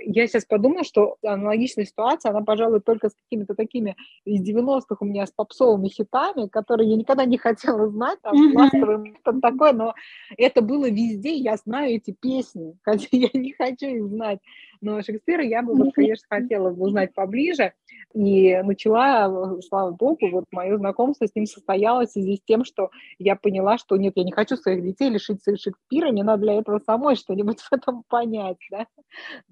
я 0.00 0.26
сейчас 0.26 0.44
подумала, 0.44 0.84
что 0.84 1.16
аналогичная 1.22 1.84
ситуация, 1.84 2.30
она, 2.30 2.42
пожалуй, 2.42 2.80
только 2.80 3.08
с 3.08 3.14
какими-то 3.14 3.54
такими 3.54 3.96
из 4.24 4.42
90-х 4.42 4.96
у 5.00 5.04
меня 5.04 5.26
с 5.26 5.32
попсовыми 5.32 5.88
хитами, 5.88 6.46
которые 6.48 6.90
я 6.90 6.96
никогда 6.96 7.24
не 7.24 7.38
хотела 7.38 7.88
знать, 7.88 8.20
там, 8.22 8.34
mm-hmm. 8.34 9.16
что 9.20 9.40
такое, 9.40 9.72
но 9.72 9.94
это 10.36 10.62
было 10.62 10.90
везде, 10.90 11.34
я 11.34 11.56
знаю 11.56 11.96
эти 11.96 12.12
песни, 12.12 12.76
хотя 12.82 13.08
я 13.12 13.28
не 13.32 13.52
хочу 13.52 13.86
их 13.86 14.06
знать. 14.08 14.38
Но 14.80 15.02
Шекспира 15.02 15.42
я 15.42 15.62
бы, 15.62 15.74
вот, 15.74 15.94
конечно, 15.94 16.26
хотела 16.28 16.70
бы 16.70 16.84
узнать 16.84 17.14
поближе. 17.14 17.72
И 18.14 18.56
начала, 18.62 19.60
слава 19.62 19.90
богу, 19.90 20.30
вот 20.30 20.44
мое 20.50 20.76
знакомство 20.76 21.26
с 21.26 21.34
ним 21.34 21.46
состоялось 21.46 22.10
в 22.10 22.12
связи 22.12 22.36
с 22.36 22.42
тем, 22.42 22.64
что 22.64 22.90
я 23.18 23.36
поняла, 23.36 23.78
что 23.78 23.96
нет, 23.96 24.14
я 24.16 24.24
не 24.24 24.32
хочу 24.32 24.56
своих 24.56 24.82
детей 24.82 25.10
лишить 25.10 25.42
Шекспира, 25.44 26.10
мне 26.10 26.22
надо 26.22 26.42
для 26.42 26.54
этого 26.54 26.78
самой 26.78 27.16
что-нибудь 27.16 27.60
в 27.60 27.72
этом 27.72 28.04
понять, 28.08 28.58
да, 28.70 28.86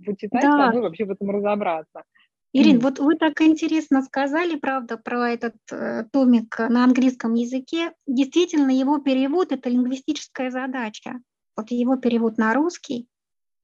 почитать 0.05 0.43
да. 0.43 0.71
самой, 0.71 0.83
вообще 0.83 1.05
в 1.05 1.11
этом 1.11 1.31
разобраться. 1.31 2.03
Ирин, 2.53 2.79
вот 2.79 2.99
вы 2.99 3.17
так 3.17 3.43
интересно 3.43 4.03
сказали, 4.03 4.57
правда, 4.57 4.97
про 4.97 5.29
этот 5.29 5.57
э, 5.71 6.05
томик 6.11 6.59
на 6.59 6.85
английском 6.85 7.35
языке. 7.35 7.93
Действительно, 8.07 8.71
его 8.71 8.99
перевод– 8.99 9.49
это 9.53 9.69
лингвистическая 9.69 10.51
задача. 10.51 11.21
Вот 11.55 11.71
его 11.71 11.97
перевод 11.97 12.39
на 12.39 12.55
русский 12.55 13.09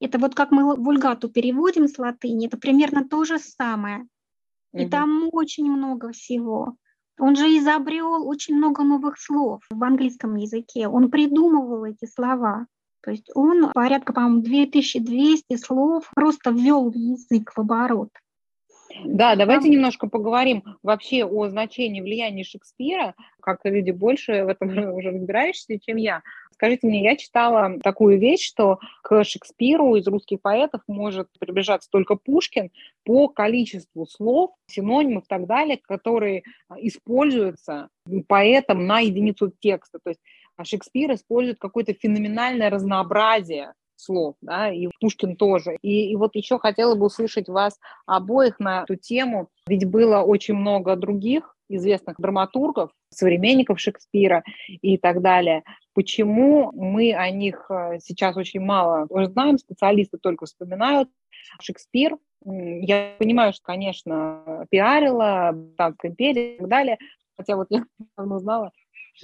это 0.03 0.19
вот 0.19 0.35
как 0.35 0.51
мы 0.51 0.75
вульгату 0.75 1.29
переводим 1.29 1.87
с 1.87 1.97
латыни, 1.97 2.47
это 2.47 2.57
примерно 2.57 3.07
то 3.07 3.23
же 3.23 3.39
самое. 3.39 4.07
И 4.73 4.83
угу. 4.83 4.89
там 4.89 5.29
очень 5.31 5.71
много 5.71 6.11
всего. 6.11 6.75
Он 7.19 7.35
же 7.35 7.45
изобрел 7.57 8.27
очень 8.27 8.55
много 8.55 8.83
новых 8.83 9.19
слов 9.19 9.61
в 9.69 9.83
английском 9.83 10.35
языке. 10.35 10.87
Он 10.87 11.11
придумывал 11.11 11.85
эти 11.85 12.05
слова. 12.05 12.65
То 13.01 13.11
есть 13.11 13.29
он 13.35 13.71
порядка, 13.73 14.13
по-моему, 14.13 14.41
2200 14.41 15.57
слов 15.57 16.09
просто 16.15 16.51
ввел 16.51 16.89
в 16.89 16.95
язык 16.95 17.51
в 17.55 17.59
оборот. 17.59 18.09
Да, 19.03 19.35
давайте 19.35 19.63
Там... 19.63 19.71
немножко 19.71 20.07
поговорим 20.07 20.63
вообще 20.83 21.25
о 21.25 21.47
значении 21.49 22.01
влияния 22.01 22.43
Шекспира, 22.43 23.15
как 23.41 23.59
люди 23.63 23.91
больше 23.91 24.43
в 24.43 24.47
этом 24.47 24.69
уже 24.95 25.11
разбираешься, 25.11 25.79
чем 25.79 25.97
я. 25.97 26.21
Скажите 26.53 26.87
мне, 26.87 27.03
я 27.03 27.15
читала 27.15 27.79
такую 27.83 28.19
вещь, 28.19 28.47
что 28.47 28.79
к 29.01 29.23
Шекспиру 29.23 29.95
из 29.95 30.07
русских 30.07 30.39
поэтов 30.41 30.81
может 30.87 31.27
приближаться 31.39 31.89
только 31.89 32.15
Пушкин 32.15 32.71
по 33.03 33.27
количеству 33.27 34.05
слов, 34.05 34.51
синонимов 34.67 35.23
и 35.25 35.27
так 35.27 35.47
далее, 35.47 35.79
которые 35.81 36.43
используются 36.77 37.89
поэтом 38.27 38.85
на 38.85 38.99
единицу 38.99 39.51
текста. 39.59 39.99
То 40.03 40.11
есть 40.11 40.21
Шекспир 40.63 41.13
использует 41.13 41.57
какое-то 41.59 41.93
феноменальное 41.93 42.69
разнообразие 42.69 43.73
слов, 44.03 44.35
да, 44.41 44.71
и 44.71 44.89
Пушкин 44.99 45.35
тоже. 45.35 45.77
И, 45.81 46.11
и 46.11 46.15
вот 46.15 46.35
еще 46.35 46.59
хотела 46.59 46.95
бы 46.95 47.05
услышать 47.05 47.49
вас 47.49 47.79
обоих 48.05 48.59
на 48.59 48.83
эту 48.83 48.95
тему, 48.95 49.49
ведь 49.67 49.85
было 49.85 50.21
очень 50.21 50.55
много 50.55 50.95
других 50.95 51.55
известных 51.69 52.17
драматургов, 52.19 52.91
современников 53.09 53.79
Шекспира 53.79 54.43
и 54.67 54.97
так 54.97 55.21
далее. 55.21 55.63
Почему 55.93 56.71
мы 56.73 57.13
о 57.13 57.29
них 57.29 57.65
э, 57.69 57.99
сейчас 57.99 58.35
очень 58.37 58.59
мало 58.59 59.07
знаем, 59.09 59.57
специалисты 59.57 60.17
только 60.17 60.45
вспоминают. 60.45 61.09
Шекспир, 61.61 62.17
я 62.45 63.15
понимаю, 63.17 63.53
что, 63.53 63.63
конечно, 63.63 64.65
пиарила 64.69 65.51
Британская 65.53 66.09
империя 66.09 66.55
и 66.55 66.57
так 66.59 66.67
далее, 66.67 66.97
хотя 67.37 67.55
вот 67.55 67.67
я 67.69 67.85
давно 68.17 68.39
знала, 68.39 68.71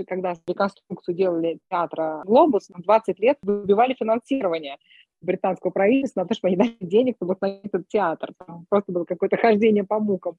когда 0.07 0.35
реконструкцию 0.47 1.15
делали 1.15 1.59
театра 1.69 2.21
«Глобус», 2.25 2.69
20 2.69 3.19
лет 3.19 3.37
выбивали 3.41 3.93
финансирование 3.93 4.77
британского 5.21 5.71
правительства 5.71 6.21
на 6.21 6.27
то, 6.27 6.33
чтобы 6.33 6.49
они 6.49 6.57
дали 6.57 6.75
денег, 6.79 7.15
чтобы 7.17 7.33
установить 7.33 7.65
этот 7.65 7.87
театр. 7.87 8.33
Там 8.37 8.65
просто 8.69 8.91
было 8.91 9.05
какое-то 9.05 9.37
хождение 9.37 9.83
по 9.83 9.99
мукам. 9.99 10.37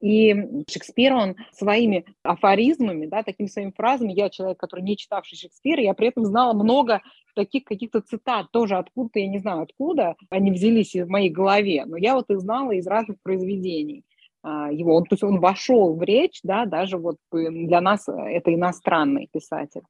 И 0.00 0.64
Шекспир, 0.68 1.14
он 1.14 1.36
своими 1.52 2.04
афоризмами, 2.22 3.06
да, 3.06 3.22
такими 3.22 3.46
своими 3.46 3.72
фразами, 3.76 4.12
я 4.12 4.30
человек, 4.30 4.58
который 4.58 4.82
не 4.82 4.96
читавший 4.96 5.38
Шекспира, 5.38 5.82
я 5.82 5.94
при 5.94 6.08
этом 6.08 6.24
знала 6.24 6.52
много 6.52 7.02
таких 7.34 7.64
каких-то 7.64 8.00
цитат, 8.00 8.50
тоже 8.52 8.76
откуда-то, 8.76 9.18
я 9.18 9.28
не 9.28 9.38
знаю 9.38 9.62
откуда, 9.62 10.16
они 10.30 10.50
взялись 10.50 10.94
в 10.94 11.08
моей 11.08 11.30
голове, 11.30 11.84
но 11.86 11.96
я 11.96 12.14
вот 12.14 12.30
их 12.30 12.40
знала 12.40 12.72
из 12.72 12.86
разных 12.86 13.20
произведений. 13.22 14.04
А, 14.42 14.70
его, 14.72 14.96
он, 14.96 15.04
то 15.04 15.14
есть 15.14 15.22
он 15.22 15.40
вошел 15.40 15.94
в 15.94 16.02
речь, 16.02 16.40
да, 16.42 16.66
даже 16.66 16.98
вот 16.98 17.16
для 17.30 17.80
нас 17.80 18.08
это 18.08 18.52
иностранный 18.52 19.28
писатель. 19.32 19.82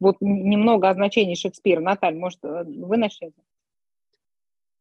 Вот 0.00 0.16
немного 0.20 0.90
о 0.90 0.94
значении 0.94 1.34
Шекспира. 1.34 1.80
Наталья, 1.80 2.18
может, 2.18 2.44
э, 2.44 2.64
вы 2.64 2.96
начнете? 2.96 3.40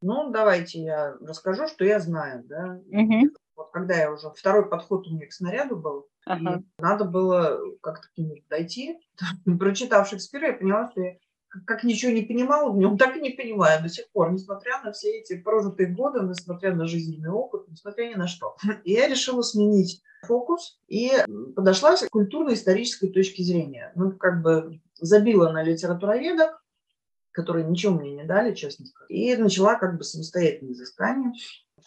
Ну, 0.01 0.31
давайте 0.31 0.81
я 0.81 1.15
расскажу, 1.21 1.67
что 1.67 1.85
я 1.85 1.99
знаю, 1.99 2.43
да. 2.43 2.81
Угу. 2.91 3.29
Вот 3.55 3.71
когда 3.71 3.95
я 3.95 4.11
уже 4.11 4.29
второй 4.31 4.67
подход 4.67 5.07
у 5.07 5.11
меня 5.11 5.27
к 5.27 5.31
снаряду 5.31 5.77
был, 5.77 6.07
ага. 6.25 6.61
надо 6.77 7.05
было 7.05 7.59
как-то 7.81 8.07
к 8.09 8.17
нему 8.17 8.35
дойти. 8.49 8.99
Прочитав 9.59 10.09
Шекспира, 10.09 10.47
я 10.47 10.53
поняла, 10.53 10.91
что 10.91 11.01
я 11.01 11.15
как 11.65 11.83
ничего 11.83 12.11
не 12.11 12.23
понимала 12.23 12.71
в 12.71 12.77
нем, 12.77 12.97
так 12.97 13.15
и 13.15 13.21
не 13.21 13.31
понимаю 13.31 13.81
до 13.81 13.89
сих 13.89 14.09
пор, 14.11 14.31
несмотря 14.31 14.81
на 14.83 14.91
все 14.91 15.19
эти 15.19 15.37
прожитые 15.37 15.89
годы, 15.89 16.21
несмотря 16.21 16.73
на 16.73 16.87
жизненный 16.87 17.29
опыт, 17.29 17.67
несмотря 17.67 18.07
ни 18.07 18.15
на 18.15 18.27
что. 18.27 18.55
И 18.83 18.93
я 18.93 19.07
решила 19.07 19.41
сменить 19.41 20.01
фокус 20.23 20.79
и 20.87 21.11
подошла 21.55 21.97
с 21.97 22.07
культурно-исторической 22.09 23.09
точки 23.09 23.41
зрения. 23.41 23.91
Ну, 23.95 24.11
как 24.11 24.41
бы 24.41 24.79
забила 24.99 25.51
на 25.51 25.63
литературоведов, 25.63 26.51
которые 27.31 27.65
ничего 27.65 27.93
мне 27.93 28.13
не 28.13 28.23
дали, 28.23 28.53
честно 28.53 28.85
сказать, 28.85 29.09
и 29.09 29.35
начала 29.35 29.75
как 29.75 29.97
бы 29.97 30.03
самостоятельное 30.03 30.73
изыскание, 30.73 31.33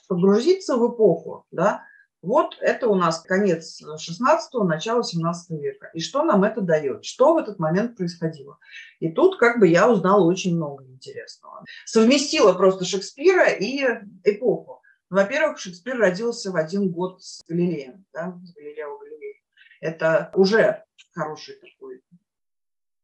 погрузиться 0.08 0.76
в 0.76 0.92
эпоху, 0.92 1.46
да, 1.50 1.84
вот 2.26 2.56
это 2.60 2.88
у 2.88 2.96
нас 2.96 3.20
конец 3.20 3.80
16-го, 3.80 4.64
начало 4.64 5.04
17 5.04 5.50
века. 5.60 5.90
И 5.94 6.00
что 6.00 6.24
нам 6.24 6.42
это 6.42 6.60
дает? 6.60 7.04
Что 7.04 7.34
в 7.34 7.38
этот 7.38 7.60
момент 7.60 7.96
происходило? 7.96 8.58
И 8.98 9.12
тут 9.12 9.38
как 9.38 9.60
бы 9.60 9.68
я 9.68 9.88
узнала 9.88 10.24
очень 10.24 10.56
много 10.56 10.84
интересного. 10.84 11.64
Совместила 11.84 12.52
просто 12.52 12.84
Шекспира 12.84 13.48
и 13.48 13.80
эпоху. 14.24 14.82
Во-первых, 15.08 15.58
Шекспир 15.58 15.98
родился 15.98 16.50
в 16.50 16.56
один 16.56 16.90
год 16.90 17.22
с 17.22 17.44
Галилеем, 17.48 18.04
да, 18.12 18.36
Галилео 18.56 18.98
Галилеем. 18.98 19.42
Это 19.80 20.32
уже 20.34 20.82
хороший 21.14 21.54
такой 21.54 22.02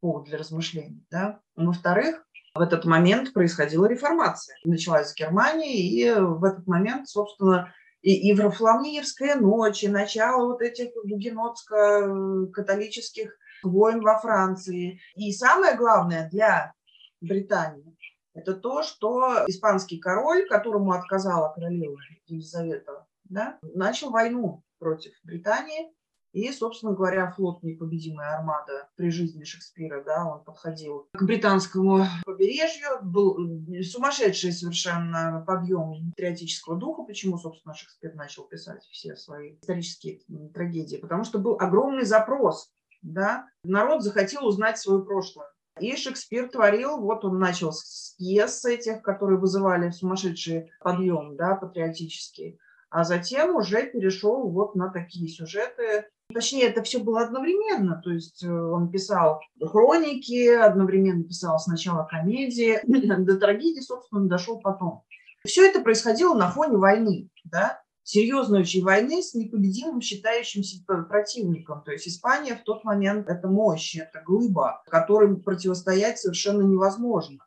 повод 0.01 0.25
для 0.25 0.37
размышлений. 0.37 1.07
Да? 1.13 1.39
Во-вторых, 1.55 2.27
в 2.55 2.61
этот 2.61 2.85
момент 2.85 3.33
происходила 3.33 3.87
реформация. 3.87 4.57
Началась 4.65 5.13
в 5.13 5.17
Германии, 5.17 5.79
и 5.79 6.13
в 6.13 6.43
этот 6.43 6.67
момент, 6.67 7.09
собственно, 7.09 7.73
и, 8.03 8.29
и 8.29 8.35
Варфоломеевская 8.35 9.37
ночь, 9.37 9.85
и 9.85 9.89
начало 9.89 10.49
вот 10.49 10.61
этих 10.61 10.91
гугенотско-католических 11.05 13.31
войн 13.63 14.03
во 14.03 14.19
Франции. 14.19 15.01
И 15.15 15.33
самое 15.33 15.77
главное 15.77 16.29
для 16.31 16.75
Британии– 17.21 17.97
это 18.35 18.55
то, 18.55 18.83
что 18.83 19.45
испанский 19.47 19.99
король, 19.99 20.49
которому 20.49 20.91
отказала 20.93 21.53
королева 21.55 21.99
Елизавета, 22.27 23.07
да, 23.25 23.59
начал 23.63 24.11
войну 24.11 24.63
против 24.79 25.13
Британии, 25.23 25.93
и, 26.33 26.51
собственно 26.51 26.93
говоря, 26.93 27.31
флот 27.31 27.63
«Непобедимая 27.63 28.37
армада» 28.37 28.89
при 28.97 29.11
жизни 29.11 29.45
Шекспира, 29.45 30.03
да, 30.03 30.25
он 30.25 30.45
подходил 30.45 31.09
к 31.13 31.23
британскому 31.23 32.07
побережью, 32.25 32.89
был 33.03 33.37
сумасшедший 33.83 34.53
совершенно 34.53 35.45
подъем 35.47 36.11
патриотического 36.13 36.77
духа. 36.77 37.03
Почему, 37.03 37.39
собственно, 37.39 37.75
Шекспир 37.75 38.15
начал 38.15 38.45
писать 38.45 38.83
все 38.91 39.15
свои 39.17 39.57
исторические 39.61 40.21
трагедии? 40.55 40.97
Потому 40.97 41.25
что 41.25 41.39
был 41.39 41.57
огромный 41.61 42.05
запрос, 42.05 42.71
да, 43.03 43.47
народ 43.65 44.03
захотел 44.03 44.47
узнать 44.47 44.79
свое 44.79 45.05
прошлое. 45.05 45.49
И 45.81 45.97
Шекспир 45.97 46.49
творил, 46.49 46.99
вот 46.99 47.25
он 47.25 47.39
начал 47.39 47.73
с 47.73 48.15
пьес 48.19 48.65
этих, 48.65 49.03
которые 49.03 49.39
вызывали 49.39 49.91
сумасшедший 49.91 50.71
подъем, 50.81 51.37
да, 51.37 51.57
патриотический, 51.57 52.59
а 52.91 53.05
затем 53.05 53.57
уже 53.57 53.87
перешел 53.87 54.51
вот 54.51 54.75
на 54.75 54.91
такие 54.91 55.27
сюжеты, 55.27 56.09
Точнее, 56.33 56.65
это 56.65 56.83
все 56.83 56.99
было 56.99 57.23
одновременно. 57.23 58.01
То 58.03 58.11
есть 58.11 58.43
э, 58.43 58.51
он 58.51 58.91
писал 58.91 59.41
хроники, 59.61 60.49
одновременно 60.49 61.25
писал 61.25 61.59
сначала 61.59 62.05
комедии, 62.05 62.81
до 63.25 63.39
трагедии, 63.39 63.81
собственно, 63.81 64.29
дошел 64.29 64.61
потом. 64.61 65.03
Все 65.45 65.69
это 65.69 65.81
происходило 65.81 66.35
на 66.35 66.51
фоне 66.51 66.77
войны. 66.77 67.29
Да? 67.45 67.83
серьезной 68.05 68.61
очень 68.61 68.83
войны 68.83 69.23
с 69.23 69.35
непобедимым 69.35 70.01
считающимся 70.01 70.85
противником. 71.09 71.83
То 71.85 71.93
есть 71.93 72.09
Испания 72.09 72.57
в 72.57 72.63
тот 72.65 72.85
момент– 72.85 73.29
это 73.29 73.49
мощь, 73.49 73.97
это 73.97 74.23
глыба, 74.25 74.83
которым 74.87 75.41
противостоять 75.41 76.19
совершенно 76.19 76.63
невозможно. 76.63 77.39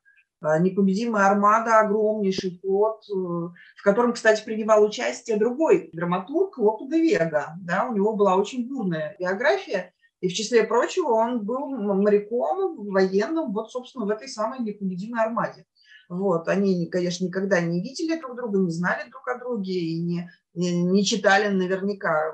А, 0.42 0.60
непобедимая 0.60 1.28
армада, 1.28 1.80
огромнейший 1.80 2.60
флот, 2.62 3.04
э, 3.10 3.14
в 3.14 3.84
котором, 3.84 4.14
кстати, 4.14 4.44
принимал 4.44 4.84
участие 4.84 5.38
другой 5.38 5.90
драматург 5.94 6.58
Лопе 6.58 6.88
де 6.88 7.02
Вега. 7.02 7.56
Да, 7.62 7.88
у 7.90 7.96
него 7.96 8.16
была 8.16 8.36
очень 8.36 8.68
бурная 8.68 9.16
биография, 9.18 9.94
и 10.20 10.28
в 10.28 10.34
числе 10.34 10.64
прочего 10.64 11.14
он 11.14 11.46
был 11.46 11.70
моряком 11.70 12.88
военным, 12.90 13.54
вот, 13.54 13.72
собственно, 13.72 14.06
в 14.06 14.10
этой 14.10 14.28
самой 14.28 14.60
непобедимой 14.60 15.24
армаде. 15.24 15.66
Вот. 16.10 16.48
Они, 16.48 16.88
конечно, 16.90 17.26
никогда 17.26 17.62
не 17.62 17.82
видели 17.82 18.20
друг 18.20 18.36
друга, 18.36 18.60
не 18.60 18.72
знали 18.72 19.10
друг 19.10 19.28
о 19.28 19.40
друге 19.40 19.74
и 19.74 20.02
не, 20.02 20.30
не, 20.54 20.84
не 20.84 21.04
читали 21.04 21.48
наверняка 21.48 22.34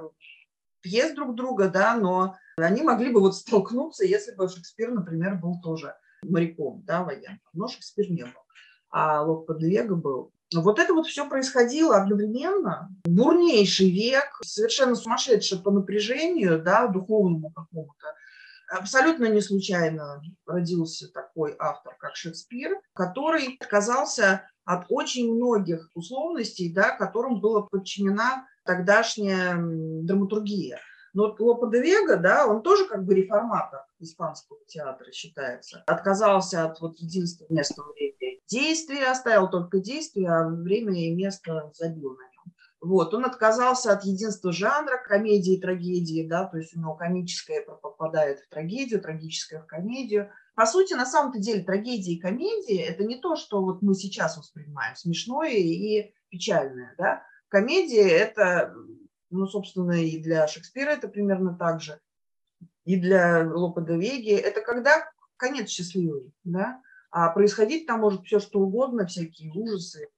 пьес 0.82 1.14
друг 1.14 1.36
друга, 1.36 1.70
да, 1.70 1.96
но 1.96 2.36
они 2.58 2.82
могли 2.82 3.12
бы 3.12 3.22
вот 3.22 3.36
столкнуться, 3.36 4.06
если 4.06 4.36
бы 4.36 4.50
Шекспир, 4.50 4.92
например, 4.92 5.36
был 5.36 5.62
тоже 5.62 5.96
моряком, 6.24 6.84
да, 6.86 7.04
военным. 7.04 7.40
Но 7.54 7.68
Шекспир 7.68 8.10
не 8.10 8.24
был, 8.24 8.42
а 8.90 9.22
Лопе 9.22 9.54
де 9.60 9.70
Вега 9.70 9.96
был. 9.96 10.32
Вот 10.54 10.80
это 10.80 10.94
вот 10.94 11.08
все 11.08 11.28
происходило 11.30 11.96
одновременно. 11.96 12.90
Бурнейший 13.06 13.90
век, 13.90 14.40
совершенно 14.44 14.96
сумасшедший 14.96 15.60
по 15.60 15.72
напряжению, 15.72 16.62
да, 16.62 16.88
духовному 16.88 17.52
какому-то. 17.52 18.08
Абсолютно 18.70 19.26
не 19.26 19.42
случайно 19.42 20.22
родился 20.46 21.12
такой 21.12 21.56
автор, 21.60 21.96
как 22.00 22.16
Шекспир, 22.16 22.80
который 22.94 23.58
отказался 23.60 24.50
от 24.66 24.86
очень 24.90 25.34
многих 25.34 25.90
условностей, 25.94 26.72
да, 26.72 26.96
которым 26.96 27.42
была 27.42 27.64
подчинена 27.64 28.46
тогдашняя 28.66 29.56
драматургия. 29.58 30.80
Но 31.14 31.28
вот 31.28 31.40
Лопе 31.40 31.68
де 31.72 31.84
Вега, 31.84 32.18
да, 32.18 32.48
он 32.48 32.62
тоже 32.62 32.86
как 32.88 33.06
бы 33.06 33.14
реформатор 33.14 33.82
испанского 34.00 34.60
театра 34.68 35.12
считается. 35.12 35.84
Отказался 35.88 36.66
от 36.66 36.80
вот 36.80 36.98
единства 37.00 37.46
места, 37.50 37.82
времени 37.96 38.42
действия, 38.48 39.08
оставил 39.10 39.50
только 39.50 39.80
действие, 39.80 40.30
а 40.30 40.48
время 40.48 40.94
и 40.94 41.14
место 41.14 41.72
забил 41.74 42.12
на 42.12 42.24
нем. 42.24 42.54
Вот, 42.82 43.14
он 43.14 43.26
отказался 43.26 43.94
от 43.94 44.04
единства 44.06 44.52
жанра 44.52 44.98
комедии 44.98 45.54
и 45.54 45.62
трагедии, 45.62 46.28
да, 46.28 46.46
то 46.46 46.58
есть 46.58 46.76
у 46.76 46.80
него 46.80 46.96
комическое 46.96 47.62
попадает 47.62 48.40
в 48.40 48.50
трагедию, 48.50 49.02
трагическое 49.02 49.62
в 49.62 49.68
комедию. 49.68 50.32
По 50.56 50.66
сути, 50.66 50.94
на 50.94 51.06
самом-то 51.06 51.40
деле 51.40 51.64
трагедия 51.64 52.14
и 52.14 52.20
комедия– 52.20 52.82
это 52.90 53.04
не 53.04 53.18
то, 53.18 53.36
что 53.36 53.62
вот 53.62 53.84
мы 53.84 53.94
сейчас 53.94 54.36
воспринимаем, 54.36 54.96
смешное 54.96 55.52
и 55.52 56.12
печальное, 56.30 56.96
да. 56.98 57.24
Комедия– 57.50 58.08
это 58.10 58.74
ну, 59.32 59.48
собственно, 59.48 59.94
и 59.94 60.20
для 60.20 60.48
Шекспира 60.48 60.92
это 60.92 61.08
примерно 61.08 61.56
так 61.56 61.82
же, 61.82 62.00
и 62.86 62.96
для 62.98 63.50
Лопе 63.50 63.82
де 63.82 63.98
Веги. 63.98 64.34
Это 64.34 64.62
когда 64.62 65.10
конец 65.38 65.70
счастливый, 65.70 66.34
да, 66.44 66.82
а 67.10 67.30
происходить 67.30 67.88
там 67.88 68.02
может 68.02 68.24
все 68.26 68.40
что 68.40 68.60
угодно, 68.60 69.06
всякие 69.06 69.52
ужасы, 69.52 70.10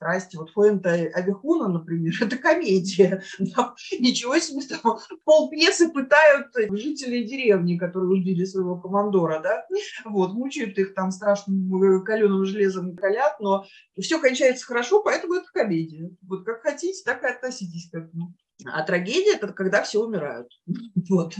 страсти. 0.00 0.36
Вот 0.36 0.50
Фуэнта 0.50 0.92
Авихуна, 1.14 1.68
например, 1.68 2.14
это 2.20 2.36
комедия. 2.38 3.22
Да? 3.38 3.74
Ничего 3.98 4.38
себе, 4.38 4.62
там 4.66 4.98
пол 5.24 5.50
пьесы 5.50 5.90
пытают 5.90 6.48
жителей 6.70 7.24
деревни, 7.24 7.76
которые 7.76 8.10
убили 8.10 8.44
своего 8.44 8.76
командора, 8.76 9.40
да? 9.40 9.66
Вот, 10.04 10.32
мучают 10.32 10.78
их 10.78 10.94
там 10.94 11.10
страшным 11.10 12.02
каленым 12.04 12.44
железом 12.44 12.96
колят, 12.96 13.38
но 13.40 13.66
все 14.00 14.18
кончается 14.18 14.64
хорошо, 14.64 15.02
поэтому 15.02 15.34
это 15.34 15.46
комедия. 15.52 16.10
Вот 16.22 16.44
как 16.44 16.62
хотите, 16.62 17.02
так 17.04 17.22
и 17.22 17.26
относитесь 17.26 17.90
к 17.90 17.94
этому. 17.94 18.34
А 18.66 18.82
трагедия– 18.82 19.34
это 19.36 19.52
когда 19.52 19.82
все 19.82 20.02
умирают. 20.02 20.48
Вот. 21.08 21.34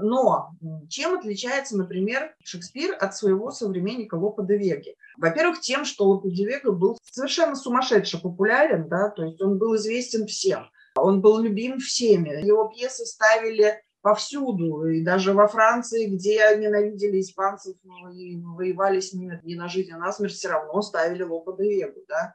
Но 0.00 0.50
чем 0.88 1.14
отличается, 1.14 1.76
например, 1.76 2.34
Шекспир 2.42 2.96
от 2.98 3.14
своего 3.14 3.50
современника 3.52 4.16
Лопа 4.16 4.42
де 4.42 4.56
Веги? 4.56 4.96
Во-первых, 5.18 5.60
тем, 5.60 5.84
что 5.84 6.04
Лопа 6.06 6.28
де 6.30 6.44
Вега 6.44 6.72
был 6.72 6.98
совершенно 7.04 7.54
сумасшедше 7.54 8.20
популярен, 8.20 8.88
да, 8.88 9.10
то 9.10 9.24
есть 9.24 9.40
он 9.40 9.58
был 9.58 9.76
известен 9.76 10.26
всем. 10.26 10.68
Он 10.96 11.20
был 11.20 11.38
любим 11.38 11.78
всеми. 11.78 12.44
Его 12.44 12.68
пьесы 12.68 13.04
ставили 13.04 13.80
повсюду, 14.04 14.86
и 14.86 15.02
даже 15.02 15.32
во 15.32 15.48
Франции, 15.48 16.06
где 16.06 16.56
ненавидели 16.56 17.20
испанцев 17.20 17.74
и 18.14 18.36
воевали 18.36 19.00
с 19.00 19.14
ними 19.14 19.40
не 19.44 19.54
на 19.54 19.68
жизнь, 19.68 19.92
а 19.92 19.98
на 19.98 20.12
смерть, 20.12 20.34
все 20.34 20.48
равно 20.48 20.82
ставили 20.82 21.22
Лопа 21.22 21.56
де 21.58 21.64
Вегу. 21.64 22.00
Да? 22.06 22.34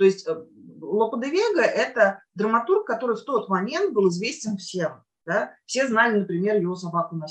То 0.00 0.06
есть 0.06 0.26
э, 0.26 0.34
Лопе 0.80 1.20
де 1.20 1.30
Вега– 1.30 1.60
это 1.60 2.22
драматург, 2.34 2.86
который 2.86 3.16
в 3.16 3.22
тот 3.24 3.50
момент 3.50 3.92
был 3.92 4.08
известен 4.08 4.56
всем. 4.56 5.04
Да? 5.26 5.54
Все 5.66 5.86
знали, 5.86 6.20
например, 6.20 6.56
его 6.56 6.74
собаку 6.74 7.16
на. 7.16 7.26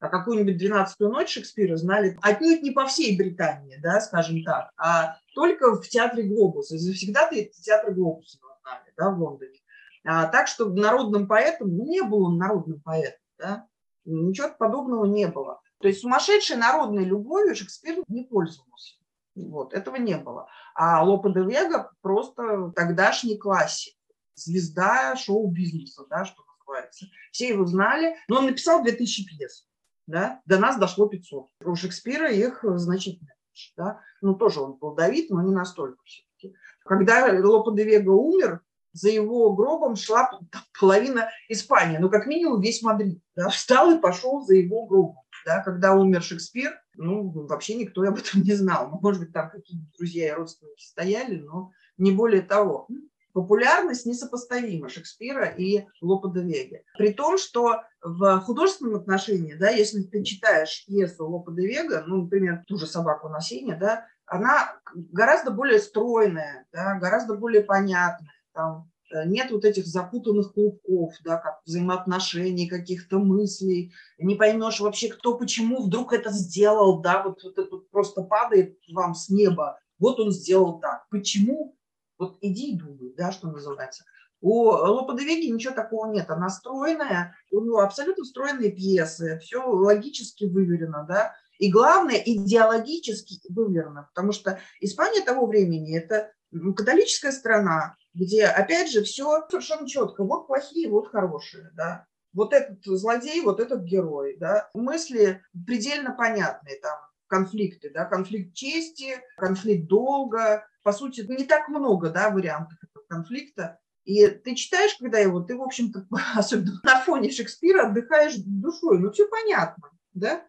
А 0.00 0.08
какую-нибудь 0.08 0.56
«Двенадцатую 0.56 1.12
ночь» 1.12 1.30
Шекспира 1.30 1.76
знали 1.76 2.18
отнюдь 2.20 2.62
не 2.62 2.72
по 2.72 2.86
всей 2.86 3.16
Британии, 3.16 3.78
да, 3.80 4.00
скажем 4.00 4.42
так, 4.42 4.72
а 4.76 5.18
только 5.36 5.76
в 5.76 5.88
театре 5.88 6.24
Глобуса. 6.24 6.78
Завсегда-то 6.78 7.36
театр 7.62 7.94
Глобуса 7.94 8.38
знали 8.62 8.92
да, 8.96 9.10
в 9.10 9.22
Лондоне. 9.22 9.60
А, 10.04 10.26
так 10.26 10.48
что 10.48 10.68
народным 10.68 11.28
поэтом, 11.28 11.78
не 11.78 12.02
был 12.02 12.24
он 12.24 12.38
народным 12.38 12.80
поэтом, 12.80 13.20
да? 13.38 13.68
ничего 14.04 14.48
подобного 14.58 15.04
не 15.04 15.28
было. 15.28 15.60
То 15.78 15.86
есть 15.86 16.00
сумасшедшей 16.00 16.56
народной 16.56 17.04
любовью 17.04 17.54
Шекспир 17.54 18.02
не 18.08 18.24
пользовался. 18.24 18.96
Вот, 19.34 19.74
этого 19.74 19.96
не 19.96 20.16
было. 20.16 20.48
А 20.74 21.02
Лопе 21.02 21.32
де 21.32 21.42
Вега 21.42 21.90
просто 22.02 22.72
тогдашний 22.76 23.36
классик, 23.36 23.94
звезда 24.34 25.16
шоу-бизнеса, 25.16 26.04
да, 26.08 26.24
что 26.24 26.42
называется. 26.58 27.06
Все 27.32 27.48
его 27.48 27.66
знали, 27.66 28.16
но 28.28 28.38
он 28.38 28.46
написал 28.46 28.82
2000 28.82 29.26
пьес. 29.26 29.66
Да? 30.06 30.40
До 30.44 30.58
нас 30.58 30.78
дошло 30.78 31.08
500. 31.08 31.48
У 31.64 31.74
Шекспира 31.74 32.30
их 32.30 32.60
значительно 32.62 33.30
меньше. 33.30 33.72
Да? 33.76 34.00
Ну, 34.20 34.34
тоже 34.34 34.60
он 34.60 34.78
плодовит, 34.78 35.30
но 35.30 35.42
не 35.42 35.52
настолько 35.52 36.02
все-таки. 36.04 36.54
Когда 36.84 37.26
Лопе 37.42 37.74
де 37.74 37.84
Вега 37.84 38.10
умер, 38.10 38.60
за 38.92 39.10
его 39.10 39.52
гробом 39.54 39.96
шла 39.96 40.30
половина 40.78 41.28
Испании, 41.48 41.98
ну, 41.98 42.08
как 42.08 42.26
минимум 42.26 42.60
весь 42.60 42.82
Мадрид. 42.82 43.20
Да? 43.34 43.48
Встал 43.48 43.90
и 43.90 44.00
пошел 44.00 44.42
за 44.42 44.54
его 44.54 44.86
гробом. 44.86 45.23
Да? 45.44 45.62
Когда 45.62 45.94
умер 45.94 46.22
Шекспир, 46.22 46.72
ну, 46.94 47.30
вообще 47.46 47.74
никто 47.74 48.02
об 48.02 48.18
этом 48.18 48.42
не 48.42 48.52
знал. 48.52 48.90
Ну, 48.90 48.98
может 49.00 49.20
быть, 49.20 49.32
там 49.32 49.50
какие-то 49.50 49.86
друзья 49.96 50.28
и 50.28 50.32
родственники 50.32 50.84
стояли, 50.84 51.36
но 51.36 51.70
не 51.96 52.12
более 52.12 52.42
того. 52.42 52.88
Популярность 53.32 54.06
несопоставима 54.06 54.88
Шекспира 54.88 55.46
и 55.46 55.86
Лопе 56.00 56.28
де 56.32 56.46
Веги. 56.46 56.84
При 56.96 57.12
том, 57.12 57.36
что 57.36 57.82
в 58.00 58.40
художественном 58.40 58.94
отношении, 58.94 59.54
да, 59.54 59.70
если 59.70 60.02
ты 60.02 60.22
читаешь 60.22 60.84
пьесу 60.86 61.26
Лопе 61.28 61.52
де 61.52 61.66
Вега, 61.66 62.04
ну, 62.06 62.22
например, 62.22 62.62
ту 62.68 62.78
же 62.78 62.86
«Собаку 62.86 63.28
на 63.28 63.40
сене», 63.40 63.76
да, 63.76 64.06
она 64.26 64.78
гораздо 64.94 65.50
более 65.50 65.80
стройная, 65.80 66.66
да, 66.72 66.96
гораздо 67.00 67.34
более 67.34 67.64
понятная. 67.64 68.30
Там 68.52 68.88
нет 69.26 69.50
вот 69.50 69.64
этих 69.64 69.86
запутанных 69.86 70.52
клубков, 70.52 71.14
да, 71.24 71.36
как 71.36 71.60
взаимоотношений, 71.64 72.68
каких-то 72.68 73.18
мыслей, 73.18 73.92
не 74.18 74.34
поймешь 74.34 74.80
вообще, 74.80 75.08
кто 75.08 75.36
почему 75.36 75.82
вдруг 75.82 76.12
это 76.12 76.30
сделал, 76.30 77.00
да, 77.00 77.22
вот, 77.22 77.42
вот 77.42 77.58
это 77.58 77.76
просто 77.90 78.22
падает 78.22 78.78
вам 78.92 79.14
с 79.14 79.28
неба, 79.28 79.78
вот 79.98 80.20
он 80.20 80.32
сделал 80.32 80.80
так, 80.80 81.06
почему, 81.10 81.76
вот 82.18 82.38
иди 82.40 82.72
и 82.72 82.78
думай, 82.78 83.14
да, 83.16 83.32
что 83.32 83.48
называется. 83.48 84.04
У 84.40 84.64
Лопа 84.64 85.14
де 85.18 85.24
Веги 85.24 85.50
ничего 85.50 85.74
такого 85.74 86.12
нет, 86.12 86.28
она 86.28 86.50
стройная, 86.50 87.34
у 87.50 87.60
него 87.62 87.80
абсолютно 87.80 88.24
стройные 88.24 88.72
пьесы, 88.72 89.38
все 89.42 89.64
логически 89.64 90.44
выверено, 90.44 91.06
да, 91.08 91.34
и 91.58 91.70
главное, 91.70 92.16
идеологически 92.16 93.40
выверено, 93.48 94.08
потому 94.14 94.32
что 94.32 94.58
Испания 94.80 95.24
того 95.24 95.46
времени– 95.46 95.96
это 95.98 96.32
католическая 96.76 97.32
страна, 97.32 97.96
где, 98.14 98.46
опять 98.46 98.90
же, 98.90 99.02
все 99.02 99.44
совершенно 99.48 99.88
четко. 99.88 100.24
Вот 100.24 100.46
плохие, 100.46 100.88
вот 100.88 101.10
хорошие, 101.10 101.70
да. 101.74 102.06
Вот 102.32 102.52
этот 102.52 102.84
злодей, 102.84 103.42
вот 103.42 103.60
этот 103.60 103.82
герой, 103.82 104.36
да. 104.38 104.70
Мысли 104.74 105.42
предельно 105.66 106.12
понятные, 106.12 106.80
там, 106.80 106.98
конфликты, 107.26 107.90
да, 107.90 108.04
конфликт 108.04 108.54
чести, 108.54 109.20
конфликт 109.36 109.88
долга. 109.88 110.66
По 110.82 110.92
сути, 110.92 111.22
не 111.28 111.44
так 111.44 111.68
много, 111.68 112.10
да, 112.10 112.30
вариантов 112.30 112.78
этого 112.82 113.04
конфликта. 113.08 113.78
И 114.04 114.26
ты 114.26 114.54
читаешь, 114.54 114.96
когда 114.98 115.18
его, 115.18 115.40
ты, 115.40 115.56
в 115.56 115.62
общем-то, 115.62 116.06
особенно 116.36 116.80
на 116.82 117.00
фоне 117.00 117.30
Шекспира 117.30 117.88
отдыхаешь 117.88 118.36
душой. 118.36 118.98
Ну, 118.98 119.10
все 119.10 119.26
понятно, 119.28 119.90
да. 120.12 120.44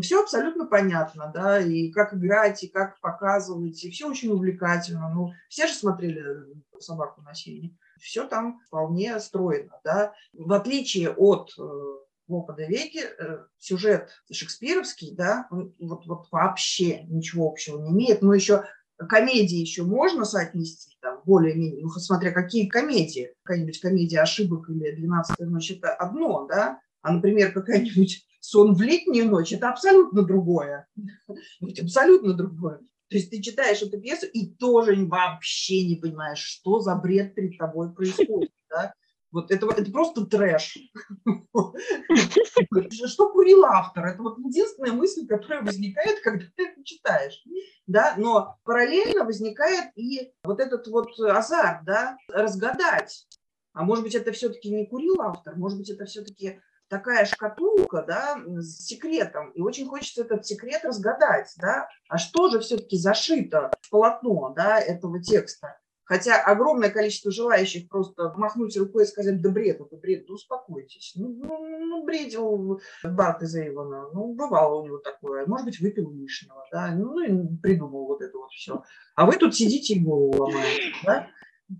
Все 0.00 0.20
абсолютно 0.20 0.66
понятно, 0.66 1.30
да, 1.32 1.60
и 1.60 1.90
как 1.92 2.12
играть, 2.14 2.64
и 2.64 2.68
как 2.68 2.98
показывать, 3.00 3.84
и 3.84 3.90
все 3.90 4.08
очень 4.08 4.30
увлекательно. 4.30 5.08
Ну, 5.14 5.30
все 5.48 5.66
же 5.66 5.74
смотрели 5.74 6.24
собаку 6.80 7.22
на 7.22 7.34
сене. 7.34 7.76
Все 8.00 8.26
там 8.26 8.60
вполне 8.66 9.18
стройно, 9.20 9.80
да. 9.84 10.12
В 10.32 10.52
отличие 10.52 11.10
от 11.10 11.54
Лопа 12.28 12.54
де 12.54 12.66
Веги, 12.66 13.02
сюжет 13.58 14.10
шекспировский, 14.30 15.14
да, 15.14 15.46
вот, 15.50 16.06
вот 16.06 16.26
вообще 16.32 17.04
ничего 17.04 17.48
общего 17.48 17.80
не 17.80 17.90
имеет, 17.90 18.22
но 18.22 18.34
еще 18.34 18.64
комедии 19.08 19.58
еще 19.58 19.84
можно 19.84 20.24
соотнести, 20.24 20.96
там, 21.00 21.20
более-менее, 21.24 21.82
ну, 21.82 21.90
смотря 21.90 22.32
какие 22.32 22.66
комедии. 22.66 23.32
Какая-нибудь 23.44 23.78
комедия 23.78 24.20
ошибок 24.20 24.68
или 24.70 24.96
«Двенадцатая 24.96 25.46
ночь»– 25.46 25.70
это 25.72 25.94
одно, 25.94 26.46
да? 26.46 26.80
А, 27.02 27.12
например, 27.12 27.52
какая-нибудь 27.52 28.26
«Сон 28.46 28.74
в 28.74 28.80
летнюю 28.80 29.28
ночь»– 29.28 29.52
это 29.54 29.70
абсолютно 29.70 30.22
другое. 30.22 30.86
Абсолютно 31.80 32.32
другое. 32.32 32.78
То 33.08 33.16
есть 33.16 33.30
ты 33.30 33.42
читаешь 33.42 33.82
эту 33.82 34.00
пьесу 34.00 34.26
и 34.26 34.54
тоже 34.54 34.94
вообще 35.04 35.84
не 35.84 35.96
понимаешь, 35.96 36.38
что 36.38 36.78
за 36.78 36.94
бред 36.94 37.34
перед 37.34 37.58
тобой 37.58 37.92
происходит. 37.92 38.50
Да? 38.68 38.92
Вот 39.30 39.52
это, 39.52 39.66
это 39.68 39.90
просто 39.92 40.26
трэш. 40.26 40.76
Что 42.90 43.30
курил 43.30 43.64
автор? 43.64 44.06
Это 44.06 44.20
вот 44.20 44.38
единственная 44.38 44.90
мысль, 44.92 45.24
которая 45.24 45.62
возникает, 45.62 46.20
когда 46.20 46.44
ты 46.56 46.66
это 46.66 46.84
читаешь. 46.84 47.44
Да? 47.86 48.16
Но 48.18 48.58
параллельно 48.64 49.24
возникает 49.24 49.96
и 49.96 50.32
вот 50.42 50.58
этот 50.58 50.88
вот 50.88 51.08
азарт, 51.20 51.84
да, 51.84 52.18
разгадать. 52.28 53.26
А 53.72 53.84
может 53.84 54.04
быть, 54.04 54.16
это 54.16 54.32
все-таки 54.32 54.68
не 54.68 54.86
курил 54.86 55.22
автор, 55.22 55.54
может 55.56 55.78
быть, 55.78 55.90
это 55.90 56.06
все-таки 56.06 56.60
такая 56.88 57.24
шкатулка, 57.24 58.02
да, 58.06 58.36
с 58.46 58.86
секретом, 58.86 59.50
и 59.50 59.60
очень 59.60 59.86
хочется 59.86 60.22
этот 60.22 60.46
секрет 60.46 60.84
разгадать, 60.84 61.54
да, 61.58 61.88
а 62.08 62.18
что 62.18 62.48
же 62.48 62.60
все-таки 62.60 62.96
зашито 62.96 63.70
в 63.82 63.90
полотно, 63.90 64.52
да, 64.56 64.78
этого 64.78 65.22
текста. 65.22 65.78
Хотя 66.06 66.40
огромное 66.40 66.90
количество 66.90 67.32
желающих 67.32 67.88
просто 67.88 68.32
махнуть 68.36 68.76
рукой 68.76 69.02
и 69.02 69.06
сказать, 69.06 69.42
да 69.42 69.50
бред, 69.50 69.80
это 69.80 69.96
бред, 69.96 70.26
да 70.28 70.34
успокойтесь. 70.34 71.14
Ну, 71.16 71.34
ну, 71.42 71.78
ну 71.80 72.04
бредил 72.04 72.80
Барт 73.02 73.42
из 73.42 73.56
Эйвона, 73.56 74.10
ну, 74.12 74.32
бывало 74.34 74.82
у 74.82 74.86
него 74.86 74.98
такое. 74.98 75.46
Может 75.46 75.66
быть, 75.66 75.80
выпил 75.80 76.12
лишнего, 76.12 76.64
да, 76.70 76.92
ну, 76.94 77.18
и 77.18 77.56
придумал 77.60 78.06
вот 78.06 78.22
это 78.22 78.38
вот 78.38 78.50
все. 78.52 78.84
А 79.16 79.26
вы 79.26 79.36
тут 79.36 79.56
сидите 79.56 79.94
и 79.94 80.00
голову 80.00 80.44
ломаете, 80.44 80.94
да. 81.04 81.26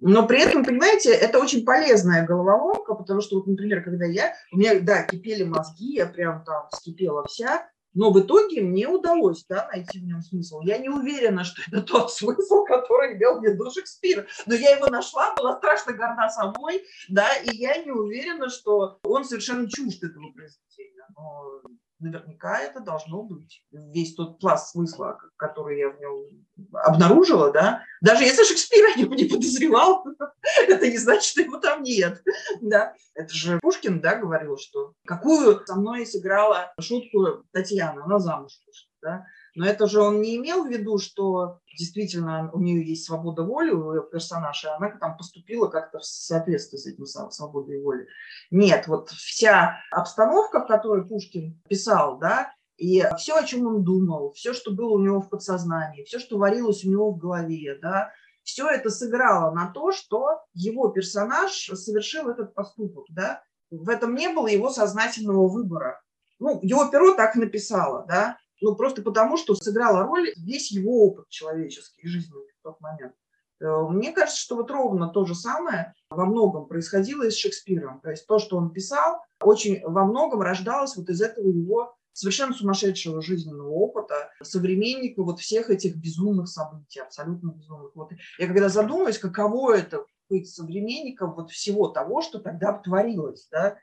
Но 0.00 0.26
при 0.26 0.40
этом, 0.40 0.64
понимаете, 0.64 1.12
это 1.12 1.38
очень 1.38 1.64
полезная 1.64 2.26
головоломка, 2.26 2.94
потому 2.94 3.20
что, 3.20 3.36
вот, 3.36 3.46
например, 3.46 3.84
когда 3.84 4.04
я, 4.04 4.34
у 4.52 4.58
меня, 4.58 4.80
да, 4.80 5.04
кипели 5.04 5.44
мозги, 5.44 5.94
я 5.94 6.06
прям 6.06 6.44
там 6.44 6.68
вскипела 6.70 7.24
вся, 7.26 7.68
но 7.96 8.12
в 8.12 8.20
итоге 8.20 8.60
мне 8.60 8.86
удалось 8.86 9.46
да, 9.48 9.68
найти 9.68 10.00
в 10.00 10.04
нем 10.04 10.20
смысл. 10.20 10.60
Я 10.60 10.76
не 10.76 10.90
уверена, 10.90 11.44
что 11.44 11.62
это 11.66 11.82
тот 11.82 12.12
смысл, 12.12 12.64
который 12.64 13.16
имел 13.16 13.40
в 13.40 13.42
виду 13.42 13.70
Шекспир. 13.70 14.28
Но 14.44 14.54
я 14.54 14.76
его 14.76 14.88
нашла, 14.88 15.34
была 15.34 15.56
страшно 15.56 15.94
горда 15.94 16.28
собой, 16.28 16.84
да, 17.08 17.26
и 17.36 17.56
я 17.56 17.82
не 17.82 17.90
уверена, 17.90 18.50
что 18.50 18.98
он 19.02 19.24
совершенно 19.24 19.66
чужд 19.70 20.04
этого 20.04 20.30
произведения. 20.32 21.06
Но 21.16 21.62
наверняка 21.98 22.60
это 22.60 22.80
должно 22.80 23.22
быть. 23.22 23.64
Весь 23.70 24.14
тот 24.14 24.38
пласт 24.38 24.70
смысла, 24.70 25.18
который 25.36 25.78
я 25.78 25.90
в 25.90 26.00
нем 26.00 26.46
обнаружила, 26.72 27.52
да, 27.52 27.82
даже 28.00 28.24
если 28.24 28.44
Шекспира 28.44 28.94
не, 28.96 29.04
не 29.04 29.28
подозревал, 29.28 30.04
это 30.68 30.88
не 30.88 30.98
значит, 30.98 31.24
что 31.24 31.42
его 31.42 31.58
там 31.58 31.82
нет, 31.82 32.22
да. 32.60 32.94
Это 33.14 33.32
же 33.32 33.58
Пушкин, 33.60 34.00
да, 34.00 34.16
говорил, 34.16 34.58
что 34.58 34.92
какую 35.06 35.64
со 35.66 35.76
мной 35.76 36.06
сыграла 36.06 36.72
шутку 36.80 37.44
Татьяна, 37.52 38.04
она 38.04 38.18
замуж 38.18 38.52
вышла, 38.66 38.90
да. 39.02 39.26
Но 39.56 39.66
это 39.66 39.86
же 39.86 40.00
он 40.00 40.20
не 40.20 40.36
имел 40.36 40.64
в 40.64 40.68
виду, 40.68 40.98
что 40.98 41.60
действительно 41.78 42.50
у 42.52 42.60
нее 42.60 42.86
есть 42.86 43.06
свобода 43.06 43.42
воли, 43.42 43.70
у 43.70 44.02
персонажа, 44.02 44.68
и 44.68 44.70
она 44.72 44.90
там 44.98 45.16
поступила 45.16 45.68
как-то 45.68 45.98
в 45.98 46.04
соответствии 46.04 46.76
с 46.76 46.86
этим 46.86 47.06
свободой 47.06 47.82
воли. 47.82 48.06
Нет, 48.50 48.86
вот 48.86 49.08
вся 49.08 49.78
обстановка, 49.90 50.60
в 50.60 50.66
которой 50.66 51.06
Пушкин 51.06 51.58
писал, 51.68 52.18
да, 52.18 52.52
и 52.76 53.02
все, 53.16 53.36
о 53.36 53.44
чем 53.44 53.66
он 53.66 53.82
думал, 53.82 54.32
все, 54.32 54.52
что 54.52 54.72
было 54.72 54.90
у 54.90 55.02
него 55.02 55.22
в 55.22 55.30
подсознании, 55.30 56.04
все, 56.04 56.18
что 56.18 56.36
варилось 56.36 56.84
у 56.84 56.90
него 56.90 57.10
в 57.10 57.16
голове, 57.16 57.78
да, 57.80 58.10
все 58.42 58.68
это 58.68 58.90
сыграло 58.90 59.54
на 59.54 59.72
то, 59.72 59.90
что 59.90 60.42
его 60.52 60.88
персонаж 60.88 61.52
совершил 61.52 62.28
этот 62.28 62.54
поступок, 62.54 63.06
да. 63.08 63.42
В 63.70 63.88
этом 63.88 64.14
не 64.14 64.28
было 64.28 64.48
его 64.48 64.68
сознательного 64.68 65.48
выбора. 65.48 66.00
Ну, 66.38 66.60
его 66.62 66.88
перо 66.88 67.14
так 67.14 67.34
написало, 67.34 68.04
да, 68.06 68.36
ну, 68.60 68.74
просто 68.74 69.02
потому, 69.02 69.36
что 69.36 69.54
сыграла 69.54 70.04
роль 70.04 70.32
весь 70.36 70.70
его 70.70 71.06
опыт 71.06 71.28
человеческий, 71.28 72.06
жизненный 72.06 72.52
в 72.60 72.62
тот 72.62 72.80
момент. 72.80 73.14
Э, 73.60 73.82
мне 73.88 74.12
кажется, 74.12 74.40
что 74.40 74.56
вот 74.56 74.70
ровно 74.70 75.08
то 75.08 75.24
же 75.24 75.34
самое 75.34 75.94
во 76.10 76.26
многом 76.26 76.66
происходило 76.66 77.24
и 77.24 77.30
с 77.30 77.36
Шекспиром. 77.36 78.00
То 78.00 78.10
есть 78.10 78.26
то, 78.26 78.38
что 78.38 78.56
он 78.56 78.70
писал, 78.70 79.20
очень 79.40 79.80
во 79.84 80.04
многом 80.04 80.40
рождалось 80.40 80.96
вот 80.96 81.08
из 81.08 81.20
этого 81.20 81.48
его 81.48 81.96
совершенно 82.12 82.54
сумасшедшего 82.54 83.20
жизненного 83.20 83.68
опыта, 83.68 84.30
современника 84.42 85.22
вот 85.22 85.38
всех 85.38 85.68
этих 85.68 85.96
безумных 85.96 86.48
событий, 86.48 87.00
абсолютно 87.00 87.50
безумных. 87.50 87.94
Вот 87.94 88.10
я 88.38 88.46
когда 88.46 88.70
задумываюсь, 88.70 89.18
каково 89.18 89.74
это 89.74 90.06
быть 90.30 90.48
современником 90.48 91.34
вот 91.34 91.50
всего 91.50 91.88
того, 91.88 92.22
что 92.22 92.38
тогда 92.38 92.72
творилось, 92.72 93.48
да, 93.50 93.76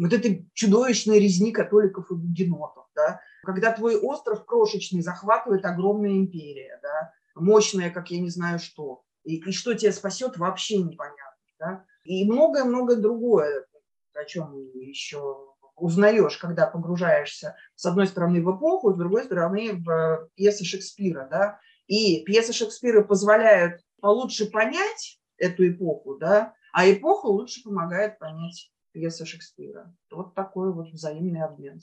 вот 0.00 0.12
этой 0.12 0.48
чудовищной 0.54 1.20
резни 1.20 1.52
католиков 1.52 2.10
и 2.10 2.14
гугенотов, 2.14 2.86
да, 2.94 3.20
когда 3.42 3.72
твой 3.72 3.96
остров 3.96 4.44
крошечный 4.44 5.02
захватывает 5.02 5.64
огромная 5.64 6.12
империя, 6.12 6.78
да, 6.82 7.12
мощная, 7.34 7.90
как 7.90 8.10
я 8.10 8.20
не 8.20 8.30
знаю 8.30 8.58
что, 8.58 9.02
и, 9.24 9.36
и 9.36 9.52
что 9.52 9.74
тебя 9.74 9.92
спасет, 9.92 10.38
вообще 10.38 10.78
непонятно, 10.78 11.42
да, 11.58 11.84
и 12.04 12.24
многое-многое 12.24 12.96
другое, 12.96 13.66
о 14.14 14.24
чем 14.24 14.54
еще 14.74 15.54
узнаешь, 15.76 16.36
когда 16.38 16.66
погружаешься, 16.66 17.56
с 17.74 17.84
одной 17.86 18.06
стороны, 18.06 18.42
в 18.42 18.56
эпоху, 18.56 18.92
с 18.92 18.96
другой 18.96 19.24
стороны, 19.24 19.72
в 19.74 20.28
пьесы 20.34 20.64
Шекспира, 20.64 21.28
да, 21.30 21.60
и 21.86 22.24
пьесы 22.24 22.52
Шекспира 22.52 23.02
позволяют 23.02 23.80
получше 24.00 24.50
понять 24.50 25.20
эту 25.36 25.68
эпоху, 25.68 26.16
да, 26.16 26.54
а 26.72 26.90
эпоха 26.90 27.26
лучше 27.26 27.62
помогает 27.62 28.18
понять 28.18 28.70
пьесы 28.92 29.24
Шекспира. 29.24 29.94
Вот 30.10 30.34
такой 30.34 30.72
вот 30.72 30.88
взаимный 30.88 31.42
обмен 31.42 31.80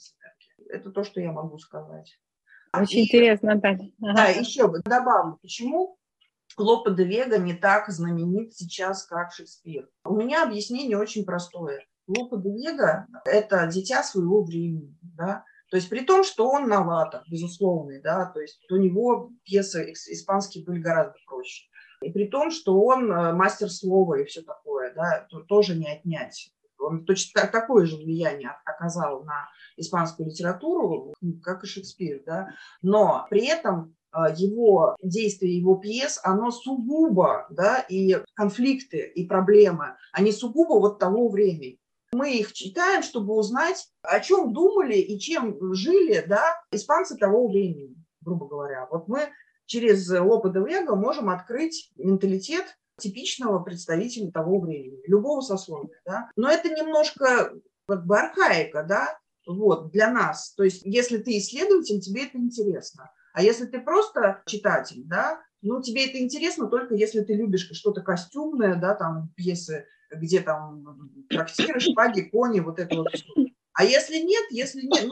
Это 0.68 0.90
то, 0.90 1.04
что 1.04 1.20
я 1.20 1.32
могу 1.32 1.58
сказать. 1.58 2.18
Очень 2.72 3.00
и, 3.00 3.04
интересно, 3.04 3.54
Наталья. 3.54 3.90
Ага. 4.02 4.14
Да, 4.14 4.26
еще 4.28 4.70
добавлю, 4.84 5.38
почему 5.40 5.98
Лопе 6.56 6.92
де 6.94 7.04
Вега 7.04 7.38
не 7.38 7.54
так 7.54 7.88
знаменит 7.88 8.54
сейчас, 8.54 9.06
как 9.06 9.32
Шекспир. 9.32 9.88
У 10.04 10.16
меня 10.16 10.42
объяснение 10.42 10.98
очень 10.98 11.24
простое. 11.24 11.86
Лопе 12.06 12.36
де 12.36 12.50
Вега– 12.50 13.06
это 13.24 13.66
дитя 13.66 14.02
своего 14.02 14.42
времени, 14.42 14.98
да, 15.02 15.44
то 15.70 15.76
есть 15.76 15.88
при 15.88 16.00
том, 16.00 16.24
что 16.24 16.48
он 16.48 16.66
новатор, 16.66 17.22
безусловный, 17.30 18.00
да, 18.00 18.26
то 18.26 18.40
есть 18.40 18.58
у 18.70 18.76
него 18.76 19.30
пьесы 19.44 19.92
испанские 19.92 20.64
были 20.64 20.80
гораздо 20.80 21.14
проще. 21.26 21.68
И 22.00 22.10
при 22.10 22.26
том, 22.28 22.50
что 22.50 22.80
он 22.80 23.10
э, 23.10 23.32
мастер 23.32 23.68
слова 23.68 24.14
и 24.14 24.24
все 24.24 24.42
такое, 24.42 24.94
да, 24.94 25.26
то 25.28 25.40
тоже 25.40 25.74
не 25.74 25.90
отнять. 25.90 26.52
Он 26.88 27.04
точно 27.04 27.46
такое 27.46 27.86
же 27.86 27.96
влияние 27.96 28.56
оказал 28.64 29.24
на 29.24 29.48
испанскую 29.76 30.28
литературу, 30.28 31.14
как 31.42 31.64
и 31.64 31.66
Шекспир, 31.66 32.22
да, 32.26 32.48
но 32.82 33.26
при 33.30 33.46
этом 33.46 33.94
а, 34.10 34.30
его 34.30 34.96
действие, 35.02 35.58
его 35.58 35.76
пьес, 35.76 36.18
оно 36.22 36.50
сугубо, 36.50 37.46
да, 37.50 37.80
и 37.80 38.18
конфликты, 38.34 39.06
и 39.14 39.26
проблемы, 39.26 39.96
они 40.12 40.32
сугубо 40.32 40.80
вот 40.80 40.98
того 40.98 41.28
времени. 41.28 41.78
Мы 42.12 42.38
их 42.38 42.54
читаем, 42.54 43.02
чтобы 43.02 43.34
узнать, 43.34 43.86
о 44.02 44.18
чем 44.20 44.54
думали 44.54 44.96
и 44.96 45.18
чем 45.18 45.74
жили, 45.74 46.24
да, 46.26 46.42
испанцы 46.72 47.16
того 47.16 47.48
времени, 47.48 47.96
грубо 48.22 48.48
говоря. 48.48 48.88
Вот 48.90 49.08
мы 49.08 49.28
через 49.66 50.10
опыт 50.10 50.54
Вега 50.56 50.96
можем 50.96 51.28
открыть 51.28 51.92
менталитет 51.96 52.78
типичного 52.98 53.60
представителя 53.60 54.30
того 54.30 54.60
времени, 54.60 55.00
любого 55.06 55.40
сословия, 55.40 56.00
да. 56.04 56.30
Но 56.36 56.50
это 56.50 56.68
немножко 56.68 57.52
как 57.86 58.06
бы 58.06 58.18
архаика, 58.18 58.82
да, 58.82 59.18
вот, 59.46 59.90
для 59.92 60.10
нас. 60.10 60.52
То 60.54 60.64
есть, 60.64 60.82
если 60.84 61.18
ты 61.18 61.38
исследователь, 61.38 62.00
тебе 62.00 62.26
это 62.26 62.36
интересно. 62.38 63.10
А 63.32 63.42
если 63.42 63.66
ты 63.66 63.80
просто 63.80 64.42
читатель, 64.46 65.04
да, 65.04 65.40
ну, 65.62 65.80
тебе 65.82 66.06
это 66.06 66.18
интересно 66.18 66.68
только 66.68 66.94
если 66.94 67.22
ты 67.22 67.34
любишь 67.34 67.68
что-то 67.72 68.02
костюмное, 68.02 68.76
да, 68.76 68.94
там, 68.94 69.32
пьесы, 69.36 69.86
где 70.10 70.40
там 70.40 71.26
трактиры, 71.28 71.80
шпаги, 71.80 72.22
кони, 72.22 72.60
вот 72.60 72.78
это 72.78 72.96
вот 72.96 73.08
А 73.74 73.84
если 73.84 74.18
нет, 74.18 74.44
если 74.50 74.82
нет, 74.82 75.08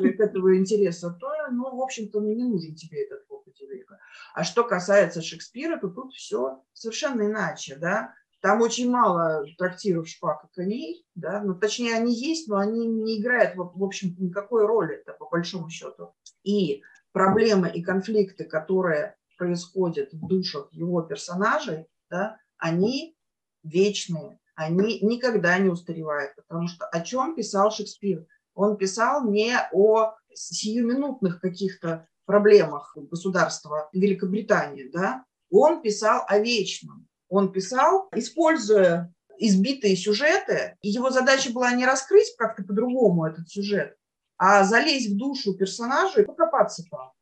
нет 0.00 0.20
этого 0.20 0.56
интереса, 0.56 1.16
то, 1.20 1.28
ну, 1.52 1.76
в 1.76 1.80
общем-то, 1.80 2.20
не 2.20 2.34
нужен 2.34 2.74
тебе 2.74 3.04
этот 3.04 3.26
века. 3.66 3.98
А 4.34 4.44
что 4.44 4.64
касается 4.64 5.22
Шекспира, 5.22 5.78
то 5.78 5.88
тут 5.88 6.12
все 6.14 6.62
совершенно 6.72 7.22
иначе, 7.22 7.76
да. 7.76 8.14
Там 8.40 8.60
очень 8.60 8.90
мало 8.90 9.44
трактиров 9.56 10.08
шпак 10.08 10.44
и 10.44 10.54
коней, 10.54 11.06
да, 11.14 11.40
ну, 11.40 11.54
точнее, 11.54 11.94
они 11.94 12.12
есть, 12.12 12.48
но 12.48 12.56
они 12.56 12.86
не 12.86 13.20
играют, 13.20 13.54
в 13.54 13.84
общем 13.84 14.16
никакой 14.18 14.66
роли, 14.66 14.96
это 14.96 15.12
по 15.12 15.28
большому 15.28 15.70
счету. 15.70 16.12
И 16.42 16.82
проблемы 17.12 17.70
и 17.70 17.82
конфликты, 17.82 18.44
которые 18.44 19.16
происходят 19.38 20.12
в 20.12 20.26
душах 20.26 20.72
его 20.72 21.02
персонажей, 21.02 21.86
да, 22.10 22.38
они 22.58 23.16
вечные, 23.62 24.40
они 24.56 25.00
никогда 25.00 25.58
не 25.58 25.68
устаревают, 25.68 26.34
потому 26.34 26.66
что 26.66 26.86
о 26.86 27.00
чем 27.00 27.36
писал 27.36 27.70
Шекспир? 27.70 28.26
Он 28.54 28.76
писал 28.76 29.30
не 29.30 29.56
о 29.72 30.14
сиюминутных 30.34 31.40
каких-то 31.40 32.08
проблемах 32.32 32.96
государства 32.96 33.90
Великобритании, 33.92 34.88
да, 34.90 35.24
он 35.50 35.82
писал 35.82 36.22
о 36.26 36.38
вечном. 36.38 37.06
Он 37.28 37.52
писал, 37.52 38.08
используя 38.14 39.12
избитые 39.36 39.96
сюжеты, 39.96 40.78
и 40.80 40.88
его 40.88 41.10
задача 41.10 41.52
была 41.52 41.72
не 41.72 41.84
раскрыть 41.84 42.34
как-то 42.38 42.64
по-другому 42.64 43.26
этот 43.26 43.50
сюжет, 43.50 43.96
а 44.38 44.64
залезть 44.64 45.10
в 45.10 45.18
душу 45.18 45.54
персонажа 45.54 46.22
и 46.22 46.24
покопаться 46.24 46.84
там. 46.90 47.12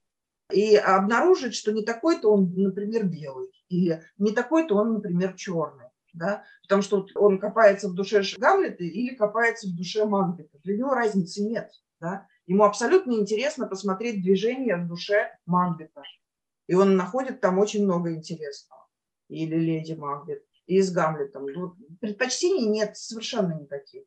И 0.53 0.77
обнаружить, 0.77 1.57
что 1.57 1.73
не 1.73 1.83
такой-то 1.83 2.31
он, 2.31 2.53
например, 2.55 3.05
белый, 3.05 3.49
или 3.69 4.05
не 4.17 4.31
такой-то 4.31 4.77
он, 4.77 4.95
например, 4.95 5.35
черный. 5.35 5.87
Да? 6.13 6.45
Потому 6.63 6.83
что 6.83 7.07
он 7.17 7.41
копается 7.41 7.89
в 7.89 7.95
душе 7.95 8.23
Гамлета 8.39 8.85
или 8.85 9.17
копается 9.17 9.67
в 9.67 9.77
душе 9.77 10.05
Мангета. 10.05 10.57
Для 10.63 10.77
него 10.77 10.95
разницы 10.95 11.43
нет. 11.43 11.69
Да? 12.01 12.29
Ему 12.47 12.65
абсолютно 12.65 13.13
интересно 13.13 13.67
посмотреть 13.67 14.23
движение 14.23 14.77
в 14.77 14.89
душе 14.89 15.31
Мангета. 15.47 16.03
И 16.67 16.75
он 16.75 16.97
находит 16.97 17.41
там 17.41 17.59
очень 17.59 17.85
много 17.85 18.15
интересного. 18.15 18.87
Или 19.29 19.57
леди 19.57 19.93
Мангет, 19.93 20.45
и 20.67 20.81
с 20.81 20.93
Гамлетом. 20.93 21.47
Предпочтений 22.01 22.67
нет 22.67 22.97
совершенно 22.97 23.53
никаких. 23.55 24.05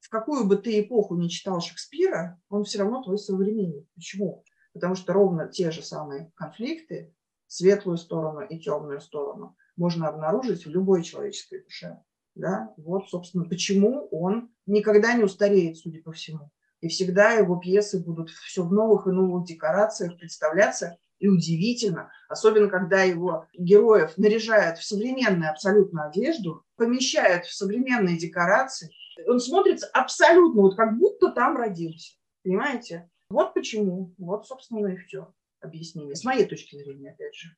В 0.00 0.08
какую 0.10 0.46
бы 0.46 0.56
ты 0.56 0.80
эпоху 0.80 1.16
не 1.16 1.28
читал 1.28 1.60
Шекспира, 1.60 2.40
он 2.48 2.64
все 2.64 2.78
равно 2.78 3.02
твой 3.02 3.18
современник. 3.18 3.86
Почему? 3.94 4.44
Потому 4.72 4.94
что 4.94 5.12
ровно 5.12 5.48
те 5.48 5.70
же 5.70 5.82
самые 5.82 6.32
конфликты, 6.34 7.14
светлую 7.46 7.98
сторону 7.98 8.40
и 8.40 8.58
темную 8.58 9.00
сторону, 9.00 9.56
можно 9.76 10.08
обнаружить 10.08 10.64
в 10.64 10.70
любой 10.70 11.02
человеческой 11.02 11.62
душе. 11.62 12.02
Да? 12.34 12.72
Вот, 12.78 13.08
собственно, 13.08 13.44
почему 13.44 14.08
он 14.10 14.50
никогда 14.66 15.12
не 15.14 15.24
устареет, 15.24 15.76
судя 15.76 16.02
по 16.02 16.12
всему. 16.12 16.50
И 16.80 16.88
всегда 16.88 17.32
его 17.32 17.56
пьесы 17.56 18.02
будут 18.02 18.30
все 18.30 18.62
в 18.62 18.72
новых 18.72 19.06
и 19.06 19.10
новых 19.10 19.46
декорациях 19.46 20.16
представляться. 20.16 20.96
И 21.18 21.26
удивительно, 21.26 22.12
особенно 22.28 22.68
когда 22.68 23.02
его 23.02 23.46
героев 23.52 24.16
наряжают 24.16 24.78
в 24.78 24.84
современную 24.84 25.50
абсолютно 25.50 26.06
одежду, 26.06 26.62
помещают 26.76 27.46
в 27.46 27.54
современные 27.54 28.16
декорации, 28.16 28.90
он 29.26 29.40
смотрится 29.40 29.88
абсолютно, 29.92 30.62
вот 30.62 30.76
как 30.76 30.96
будто 30.96 31.30
там 31.32 31.56
родился. 31.56 32.14
Понимаете? 32.44 33.10
Вот 33.30 33.52
почему. 33.52 34.14
Вот, 34.16 34.46
собственно, 34.46 34.86
и 34.88 34.96
все 34.96 35.32
объяснение. 35.60 36.14
С 36.14 36.24
моей 36.24 36.46
точки 36.46 36.76
зрения, 36.76 37.10
опять 37.10 37.34
же. 37.34 37.48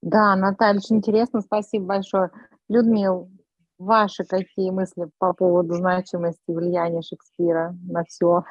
Да, 0.00 0.36
Наталья, 0.36 0.78
очень 0.78 0.96
интересно, 0.96 1.40
спасибо 1.40 1.86
большое. 1.86 2.30
Людмил, 2.68 3.30
ваши 3.78 4.24
какие 4.24 4.70
мысли 4.70 5.08
по 5.18 5.32
поводу 5.32 5.74
значимости 5.74 6.50
влияния 6.50 7.02
Шекспира 7.02 7.76
на 7.88 8.04
все? 8.04 8.44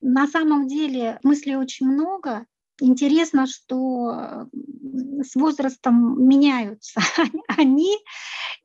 На 0.00 0.26
самом 0.26 0.66
деле 0.66 1.18
мыслей 1.22 1.56
очень 1.56 1.86
много. 1.86 2.46
Интересно, 2.80 3.46
что 3.46 4.48
с 5.22 5.36
возрастом 5.36 6.26
меняются 6.26 7.00
они, 7.48 7.96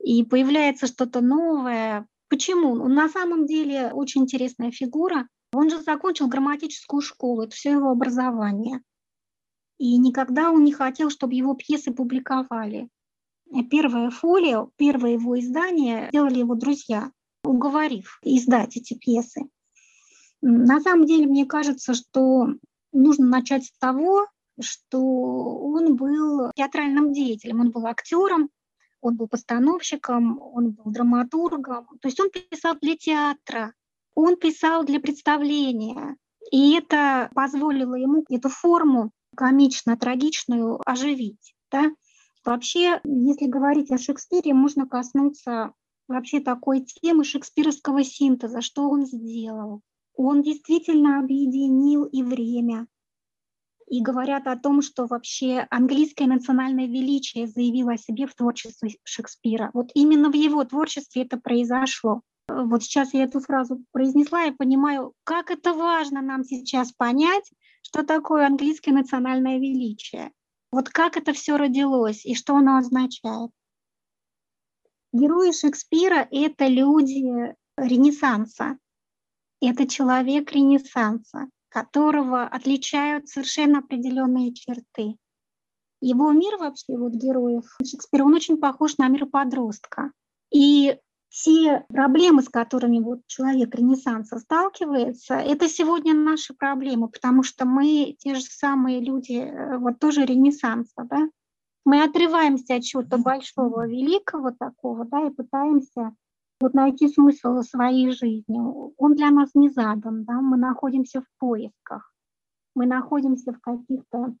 и 0.00 0.24
появляется 0.24 0.86
что-то 0.86 1.20
новое. 1.20 2.06
Почему? 2.28 2.74
На 2.88 3.08
самом 3.08 3.46
деле 3.46 3.92
очень 3.92 4.22
интересная 4.22 4.70
фигура. 4.70 5.28
Он 5.52 5.70
же 5.70 5.80
закончил 5.80 6.28
грамматическую 6.28 7.00
школу, 7.00 7.42
это 7.42 7.54
все 7.54 7.70
его 7.70 7.90
образование. 7.90 8.80
И 9.78 9.96
никогда 9.96 10.50
он 10.50 10.64
не 10.64 10.72
хотел, 10.72 11.08
чтобы 11.08 11.34
его 11.34 11.54
пьесы 11.54 11.92
публиковали. 11.92 12.88
Первая 13.70 14.10
фолия, 14.10 14.68
первое 14.76 15.12
его 15.12 15.38
издание 15.38 16.08
сделали 16.08 16.38
его 16.38 16.54
друзья, 16.54 17.10
уговорив 17.44 18.18
издать 18.22 18.76
эти 18.76 18.94
пьесы. 18.94 19.48
На 20.40 20.80
самом 20.80 21.06
деле, 21.06 21.26
мне 21.26 21.46
кажется, 21.46 21.94
что 21.94 22.48
нужно 22.92 23.26
начать 23.26 23.64
с 23.64 23.72
того, 23.78 24.26
что 24.60 25.00
он 25.00 25.96
был 25.96 26.50
театральным 26.54 27.12
деятелем, 27.12 27.60
он 27.60 27.70
был 27.70 27.86
актером, 27.86 28.50
он 29.00 29.16
был 29.16 29.28
постановщиком, 29.28 30.40
он 30.40 30.70
был 30.72 30.90
драматургом. 30.90 31.86
То 32.00 32.08
есть 32.08 32.20
он 32.20 32.30
писал 32.30 32.76
для 32.80 32.96
театра, 32.96 33.72
он 34.14 34.36
писал 34.36 34.84
для 34.84 35.00
представления. 35.00 36.16
И 36.50 36.74
это 36.74 37.30
позволило 37.34 37.94
ему 37.94 38.24
эту 38.28 38.48
форму 38.48 39.12
комично-трагичную 39.36 40.80
оживить. 40.84 41.54
Да? 41.70 41.90
Вообще, 42.48 42.98
если 43.04 43.44
говорить 43.44 43.90
о 43.90 43.98
Шекспире, 43.98 44.54
можно 44.54 44.88
коснуться 44.88 45.74
вообще 46.08 46.40
такой 46.40 46.80
темы 46.80 47.22
шекспировского 47.22 48.02
синтеза, 48.02 48.62
что 48.62 48.88
он 48.88 49.04
сделал. 49.04 49.82
Он 50.14 50.40
действительно 50.40 51.20
объединил 51.20 52.04
и 52.04 52.22
время, 52.22 52.86
и 53.86 54.00
говорят 54.00 54.46
о 54.46 54.56
том, 54.56 54.80
что 54.80 55.04
вообще 55.04 55.66
английское 55.68 56.26
национальное 56.26 56.86
величие 56.86 57.48
заявило 57.48 57.92
о 57.92 57.98
себе 57.98 58.26
в 58.26 58.34
творчестве 58.34 58.92
Шекспира. 59.04 59.70
Вот 59.74 59.90
именно 59.92 60.30
в 60.30 60.34
его 60.34 60.64
творчестве 60.64 61.24
это 61.24 61.36
произошло. 61.36 62.22
Вот 62.48 62.82
сейчас 62.82 63.12
я 63.12 63.24
эту 63.24 63.40
фразу 63.40 63.84
произнесла 63.92 64.46
и 64.46 64.52
понимаю, 64.52 65.12
как 65.24 65.50
это 65.50 65.74
важно 65.74 66.22
нам 66.22 66.44
сейчас 66.44 66.92
понять, 66.92 67.44
что 67.82 68.04
такое 68.04 68.46
английское 68.46 68.92
национальное 68.92 69.58
величие. 69.58 70.32
Вот 70.70 70.90
как 70.90 71.16
это 71.16 71.32
все 71.32 71.56
родилось 71.56 72.26
и 72.26 72.34
что 72.34 72.56
оно 72.56 72.76
означает. 72.76 73.50
Герои 75.12 75.52
Шекспира— 75.52 76.28
это 76.30 76.66
люди 76.66 77.54
Ренессанса. 77.76 78.78
Это 79.60 79.88
человек 79.88 80.52
Ренессанса, 80.52 81.48
которого 81.70 82.44
отличают 82.44 83.28
совершенно 83.28 83.78
определенные 83.78 84.52
черты. 84.52 85.16
Его 86.00 86.30
мир 86.32 86.58
вообще, 86.58 86.96
вот 86.96 87.14
героев 87.14 87.64
Шекспира, 87.84 88.24
он 88.24 88.34
очень 88.34 88.58
похож 88.58 88.98
на 88.98 89.08
мир 89.08 89.26
подростка. 89.26 90.12
И 90.52 90.98
все 91.28 91.84
проблемы, 91.88 92.42
с 92.42 92.48
которыми 92.48 93.00
вот 93.00 93.20
человек 93.26 93.74
Ренессанса 93.74 94.38
сталкивается, 94.38 95.34
это 95.34 95.68
сегодня 95.68 96.14
наши 96.14 96.54
проблемы, 96.54 97.08
потому 97.08 97.42
что 97.42 97.66
мы 97.66 98.16
те 98.18 98.34
же 98.34 98.42
самые 98.42 99.00
люди, 99.00 99.32
э, 99.32 99.78
вот 99.78 99.98
тоже 99.98 100.24
Ренессанса, 100.24 101.04
да? 101.04 101.28
Мы 101.84 102.02
отрываемся 102.02 102.76
от 102.76 102.82
чего-то 102.82 103.18
большого, 103.18 103.86
великого 103.86 104.50
такого, 104.50 105.04
да, 105.04 105.26
и 105.26 105.30
пытаемся 105.30 106.12
вот 106.60 106.74
найти 106.74 107.08
смысл 107.08 107.62
своей 107.62 108.10
жизни. 108.10 108.60
Он 108.96 109.14
для 109.14 109.30
нас 109.30 109.50
не 109.54 109.70
задан, 109.70 110.24
да, 110.24 110.40
мы 110.40 110.56
находимся 110.56 111.20
в 111.20 111.26
поисках, 111.38 112.12
мы 112.74 112.86
находимся 112.86 113.52
в 113.52 113.60
каких-то 113.60 114.34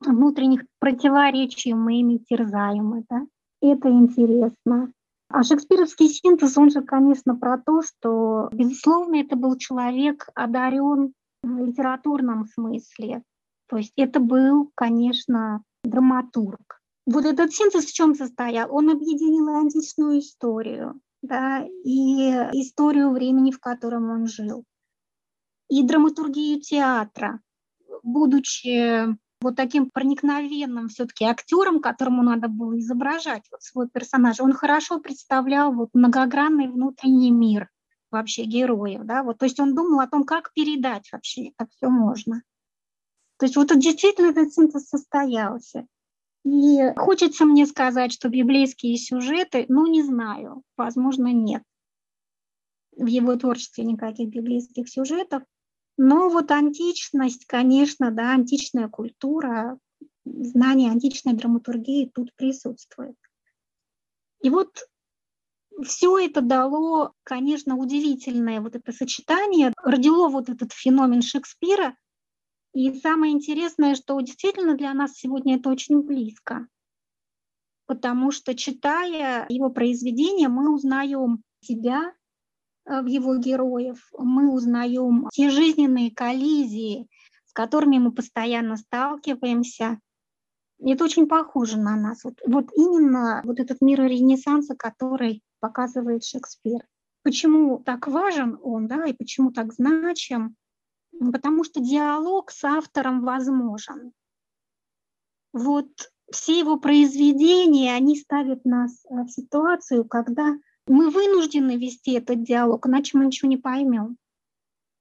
внутренних 0.00 0.64
противоречиях, 0.80 1.76
мы 1.76 2.00
ими 2.00 2.18
терзаемы, 2.18 3.04
да. 3.08 3.26
Это 3.60 3.88
интересно. 3.90 4.92
А 5.36 5.42
шекспировский 5.42 6.08
синтез, 6.08 6.56
он 6.56 6.70
же, 6.70 6.80
конечно, 6.82 7.34
про 7.34 7.58
то, 7.58 7.82
что, 7.82 8.48
безусловно, 8.52 9.16
это 9.16 9.34
был 9.34 9.56
человек 9.56 10.28
одарен 10.36 11.12
в 11.42 11.58
литературном 11.58 12.46
смысле. 12.46 13.24
То 13.66 13.78
есть 13.78 13.92
это 13.96 14.20
был, 14.20 14.70
конечно, 14.76 15.64
драматург. 15.82 16.80
Вот 17.04 17.24
этот 17.24 17.52
синтез 17.52 17.86
в 17.86 17.92
чем 17.92 18.14
состоял? 18.14 18.72
Он 18.72 18.90
объединил 18.90 19.48
античную 19.48 20.20
историю, 20.20 21.00
да, 21.20 21.66
и 21.84 22.30
историю 22.52 23.10
времени, 23.10 23.50
в 23.50 23.58
котором 23.58 24.10
он 24.10 24.28
жил, 24.28 24.62
и 25.68 25.82
драматургию 25.82 26.60
театра, 26.60 27.40
будучи 28.04 29.08
вот 29.44 29.56
таким 29.56 29.90
проникновенным 29.90 30.88
все-таки 30.88 31.24
актером, 31.24 31.80
которому 31.80 32.22
надо 32.22 32.48
было 32.48 32.78
изображать 32.78 33.42
вот 33.50 33.62
свой 33.62 33.88
персонаж, 33.88 34.40
он 34.40 34.52
хорошо 34.52 34.98
представлял 34.98 35.72
вот 35.72 35.90
многогранный 35.92 36.68
внутренний 36.68 37.30
мир 37.30 37.68
вообще 38.10 38.44
героев, 38.44 39.02
да, 39.04 39.22
вот, 39.22 39.38
то 39.38 39.44
есть 39.44 39.60
он 39.60 39.74
думал 39.74 40.00
о 40.00 40.08
том, 40.08 40.24
как 40.24 40.52
передать 40.54 41.10
вообще 41.12 41.52
это 41.56 41.68
все 41.70 41.88
можно. 41.88 42.42
То 43.38 43.46
есть 43.46 43.56
вот 43.56 43.68
действительно 43.78 44.30
этот 44.30 44.52
синтез 44.52 44.88
состоялся. 44.88 45.86
И 46.44 46.92
хочется 46.96 47.44
мне 47.44 47.66
сказать, 47.66 48.12
что 48.12 48.28
библейские 48.28 48.96
сюжеты, 48.96 49.66
ну 49.68 49.86
не 49.86 50.02
знаю, 50.02 50.62
возможно, 50.76 51.32
нет. 51.32 51.62
В 52.96 53.06
его 53.06 53.34
творчестве 53.36 53.84
никаких 53.84 54.28
библейских 54.28 54.88
сюжетов, 54.88 55.42
но 55.96 56.28
вот 56.28 56.50
античность, 56.50 57.46
конечно, 57.46 58.10
да, 58.10 58.32
античная 58.32 58.88
культура, 58.88 59.78
знание 60.24 60.90
античной 60.90 61.34
драматургии 61.34 62.10
тут 62.12 62.34
присутствует. 62.34 63.16
И 64.42 64.50
вот 64.50 64.78
все 65.82 66.18
это 66.18 66.40
дало, 66.40 67.12
конечно, 67.22 67.76
удивительное 67.76 68.60
вот 68.60 68.76
это 68.76 68.92
сочетание, 68.92 69.72
родило 69.82 70.28
вот 70.28 70.48
этот 70.48 70.72
феномен 70.72 71.22
Шекспира. 71.22 71.96
И 72.72 72.92
самое 73.00 73.32
интересное, 73.32 73.94
что 73.94 74.20
действительно 74.20 74.76
для 74.76 74.92
нас 74.94 75.14
сегодня 75.14 75.56
это 75.56 75.70
очень 75.70 76.02
близко, 76.02 76.66
потому 77.86 78.32
что 78.32 78.54
читая 78.56 79.46
его 79.48 79.70
произведения, 79.70 80.48
мы 80.48 80.74
узнаем 80.74 81.42
себя, 81.60 82.12
в 82.86 83.06
его 83.06 83.36
героев, 83.36 84.08
мы 84.18 84.52
узнаем 84.52 85.28
те 85.32 85.50
жизненные 85.50 86.10
коллизии, 86.10 87.08
с 87.46 87.52
которыми 87.52 87.98
мы 87.98 88.12
постоянно 88.12 88.76
сталкиваемся. 88.76 89.98
И 90.80 90.92
это 90.92 91.04
очень 91.04 91.26
похоже 91.26 91.78
на 91.78 91.96
нас. 91.96 92.24
Вот, 92.24 92.40
вот 92.46 92.70
именно 92.74 93.42
вот 93.44 93.60
этот 93.60 93.80
мир 93.80 94.02
Ренессанса, 94.02 94.74
который 94.76 95.42
показывает 95.60 96.24
Шекспир. 96.24 96.80
Почему 97.22 97.78
так 97.78 98.06
важен 98.06 98.58
он, 98.62 98.86
да, 98.86 99.06
и 99.06 99.14
почему 99.14 99.50
так 99.50 99.72
значим? 99.72 100.56
Потому 101.18 101.64
что 101.64 101.80
диалог 101.80 102.50
с 102.50 102.64
автором 102.64 103.24
возможен. 103.24 104.12
Вот 105.52 105.88
все 106.30 106.58
его 106.58 106.78
произведения, 106.78 107.94
они 107.94 108.16
ставят 108.16 108.64
нас 108.64 109.04
э, 109.06 109.22
в 109.22 109.28
ситуацию, 109.30 110.04
когда 110.04 110.54
мы 110.86 111.10
вынуждены 111.10 111.76
вести 111.76 112.12
этот 112.12 112.42
диалог, 112.42 112.86
иначе 112.86 113.16
мы 113.16 113.26
ничего 113.26 113.48
не 113.48 113.56
поймем. 113.56 114.16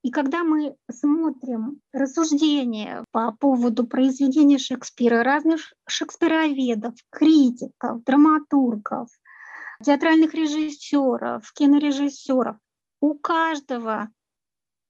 И 0.03 0.11
когда 0.11 0.43
мы 0.43 0.75
смотрим 0.91 1.79
рассуждения 1.93 3.05
по 3.11 3.31
поводу 3.31 3.87
произведения 3.87 4.57
Шекспира, 4.57 5.23
разных 5.23 5.73
шекспироведов, 5.87 6.93
критиков, 7.09 8.03
драматургов, 8.03 9.07
театральных 9.81 10.33
режиссеров, 10.33 11.49
кинорежиссеров, 11.53 12.57
у 12.99 13.13
каждого 13.15 14.09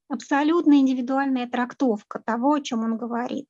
абсолютно 0.09 0.79
индивидуальная 0.79 1.47
трактовка 1.47 2.19
того, 2.19 2.53
о 2.53 2.61
чем 2.61 2.83
он 2.83 2.97
говорит. 2.97 3.49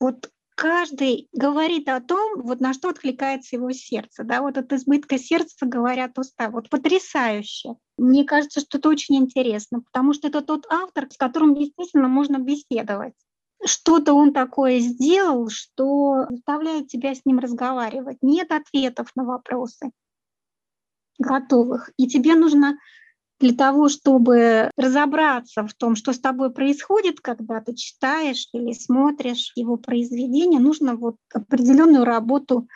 Вот 0.00 0.30
каждый 0.56 1.28
говорит 1.32 1.88
о 1.88 2.00
том, 2.00 2.42
вот 2.42 2.60
на 2.60 2.72
что 2.72 2.88
откликается 2.88 3.56
его 3.56 3.70
сердце. 3.72 4.24
Да? 4.24 4.40
Вот 4.42 4.58
от 4.58 4.72
избытка 4.72 5.18
сердца 5.18 5.66
говорят 5.66 6.18
уста. 6.18 6.50
Вот 6.50 6.68
потрясающе. 6.68 7.76
Мне 7.96 8.24
кажется, 8.24 8.60
что 8.60 8.78
это 8.78 8.88
очень 8.88 9.16
интересно, 9.16 9.82
потому 9.82 10.12
что 10.14 10.28
это 10.28 10.40
тот 10.40 10.66
автор, 10.68 11.08
с 11.10 11.16
которым 11.16 11.54
действительно 11.54 12.08
можно 12.08 12.38
беседовать. 12.38 13.14
Что-то 13.64 14.14
он 14.14 14.32
такое 14.32 14.80
сделал, 14.80 15.48
что 15.48 16.26
заставляет 16.28 16.88
тебя 16.88 17.14
с 17.14 17.24
ним 17.24 17.38
разговаривать. 17.38 18.18
Нет 18.22 18.50
ответов 18.50 19.10
на 19.14 19.24
вопросы 19.24 19.90
готовых. 21.18 21.90
И 21.96 22.08
тебе 22.08 22.34
нужно 22.34 22.78
для 23.38 23.54
того, 23.54 23.88
чтобы 23.88 24.70
разобраться 24.76 25.66
в 25.66 25.74
том, 25.74 25.94
что 25.94 26.12
с 26.12 26.18
тобой 26.18 26.50
происходит, 26.50 27.20
когда 27.20 27.60
ты 27.60 27.74
читаешь 27.74 28.48
или 28.52 28.72
смотришь 28.72 29.52
его 29.56 29.76
произведение, 29.76 30.58
нужно 30.58 30.96
вот 30.96 31.16
определенную 31.32 32.04
работу 32.04 32.68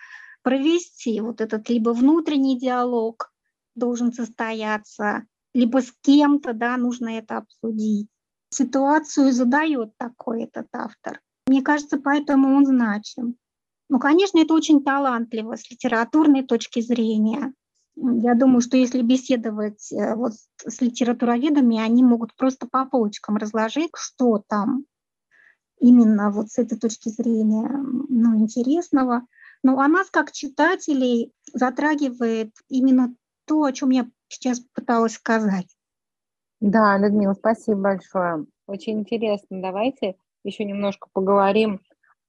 провести. 0.42 1.20
Вот 1.20 1.40
этот 1.40 1.68
либо 1.68 1.90
внутренний 1.90 2.58
диалог 2.58 3.32
должен 3.74 4.12
состояться, 4.12 5.24
либо 5.54 5.80
с 5.80 5.92
кем-то, 6.02 6.52
да, 6.52 6.76
нужно 6.76 7.18
это 7.18 7.38
обсудить. 7.38 8.08
Ситуацию 8.50 9.32
задает 9.32 9.96
такой 9.96 10.44
этот 10.44 10.66
автор. 10.72 11.20
Мне 11.46 11.62
кажется, 11.62 11.98
поэтому 11.98 12.54
он 12.54 12.66
значим. 12.66 13.36
Ну, 13.88 13.98
конечно, 13.98 14.38
это 14.38 14.54
очень 14.54 14.84
талантливо 14.84 15.56
с 15.56 15.68
литературной 15.70 16.44
точки 16.44 16.80
зрения. 16.80 17.52
Я 18.02 18.34
думаю, 18.34 18.62
что 18.62 18.78
если 18.78 19.02
беседовать 19.02 19.92
э, 19.92 20.14
вот 20.14 20.32
с 20.56 20.80
литературоведами, 20.80 21.78
они 21.78 22.02
могут 22.02 22.34
просто 22.34 22.66
по 22.66 22.86
полочкам 22.86 23.36
разложить, 23.36 23.90
что 23.94 24.42
там 24.48 24.84
именно 25.78 26.30
вот 26.30 26.48
с 26.48 26.58
этой 26.58 26.78
точки 26.78 27.10
зрения 27.10 27.68
ну, 27.68 28.38
интересного. 28.38 29.26
Но 29.62 29.78
а 29.78 29.88
нас, 29.88 30.08
как 30.10 30.32
читателей, 30.32 31.32
затрагивает 31.52 32.52
именно 32.68 33.14
то, 33.46 33.64
о 33.64 33.72
чем 33.72 33.90
я 33.90 34.06
сейчас 34.28 34.60
пыталась 34.60 35.14
сказать. 35.14 35.68
Да, 36.60 36.96
Людмила, 36.96 37.34
спасибо 37.34 37.80
большое. 37.80 38.46
Очень 38.66 39.00
интересно. 39.00 39.60
Давайте 39.60 40.16
еще 40.42 40.64
немножко 40.64 41.08
поговорим 41.12 41.80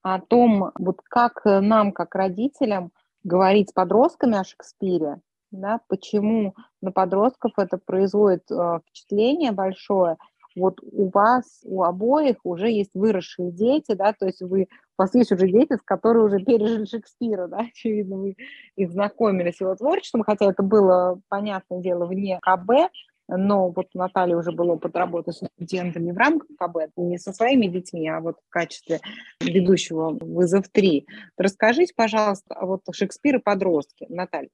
о 0.01 0.19
том, 0.19 0.71
вот 0.77 1.01
как 1.03 1.45
нам, 1.45 1.93
как 1.93 2.15
родителям, 2.15 2.91
говорить 3.23 3.69
с 3.69 3.73
подростками 3.73 4.37
о 4.37 4.43
Шекспире, 4.43 5.21
да, 5.51 5.79
почему 5.87 6.55
на 6.81 6.91
подростков 6.91 7.51
это 7.57 7.77
производит 7.77 8.49
э, 8.49 8.79
впечатление 8.81 9.51
большое. 9.51 10.17
Вот 10.55 10.79
у 10.81 11.09
вас, 11.09 11.61
у 11.63 11.83
обоих 11.83 12.37
уже 12.43 12.69
есть 12.69 12.91
выросшие 12.93 13.51
дети, 13.51 13.93
да, 13.93 14.13
то 14.13 14.25
есть 14.25 14.41
вы, 14.41 14.67
у 14.97 15.01
вас 15.01 15.15
есть 15.15 15.31
уже 15.31 15.47
дети, 15.47 15.77
с 15.77 15.81
которыми 15.81 16.25
уже 16.25 16.39
пережили 16.39 16.85
Шекспира, 16.85 17.47
да, 17.47 17.59
очевидно, 17.71 18.17
вы 18.17 18.35
их 18.75 18.91
знакомились 18.91 19.61
его 19.61 19.75
творчеством, 19.75 20.23
хотя 20.23 20.45
это 20.45 20.63
было, 20.63 21.21
понятное 21.29 21.79
дело, 21.79 22.05
вне 22.05 22.39
КБ, 22.41 22.91
но 23.27 23.69
вот 23.69 23.87
у 23.93 23.97
Натальи 23.97 24.33
уже 24.33 24.51
был 24.51 24.71
опыт 24.71 24.95
работы 24.95 25.31
с 25.31 25.37
студентами 25.55 26.11
в 26.11 26.17
рамках 26.17 26.49
КБ, 26.57 26.91
не 26.97 27.17
со 27.17 27.31
своими 27.31 27.67
детьми, 27.67 28.09
а 28.09 28.19
вот 28.19 28.35
в 28.45 28.49
качестве 28.49 28.99
ведущего 29.39 30.17
«Вызов 30.19 30.65
3». 30.75 31.05
Расскажите, 31.37 31.93
пожалуйста, 31.95 32.57
вот 32.61 32.81
Шекспир 32.91 33.37
и 33.37 33.39
подростки. 33.39 34.05
Наталья. 34.09 34.49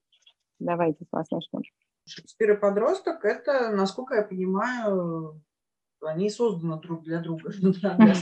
Давайте 0.60 1.05
с 1.05 1.12
вас 1.12 1.30
начнем. 1.32 1.62
Шекспир 2.05 2.51
и 2.53 2.58
подросток– 2.58 3.20
это, 3.26 3.70
насколько 3.70 4.16
я 4.16 4.24
понимаю, 4.24 5.41
они 6.01 6.30
созданы 6.30 6.80
друг 6.80 7.03
для 7.03 7.20
друга. 7.20 7.51
Для 7.60 8.16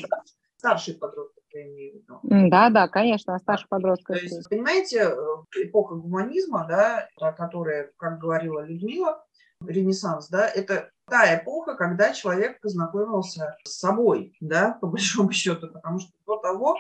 старших 0.58 1.00
подростков, 1.00 1.44
я 1.54 1.68
имею 1.68 1.94
в 1.94 1.96
виду. 2.02 2.50
Да, 2.50 2.70
да, 2.70 2.88
конечно, 2.88 3.36
а 3.36 3.40
старший 3.40 3.68
подросток. 3.70 4.08
То 4.08 4.14
есть, 4.24 4.50
понимаете, 4.50 5.10
э, 5.10 5.64
эпоха 5.64 5.96
гуманизма, 5.96 6.66
да, 6.68 7.08
которая, 7.38 7.92
как 7.98 8.20
говорила 8.20 8.62
Людмила, 8.62 9.24
Ренессанс, 9.64 10.30
да, 10.30 10.48
это 10.48 10.90
та 11.08 11.38
эпоха, 11.38 11.76
когда 11.76 12.14
человек 12.14 12.60
познакомился 12.62 13.56
с 13.64 13.80
собой, 13.80 14.36
да, 14.40 14.78
по 14.82 14.88
большому 14.88 15.32
счету, 15.32 15.68
потому 15.68 16.00
что 16.00 16.12
до 16.26 16.38
того 16.38 16.78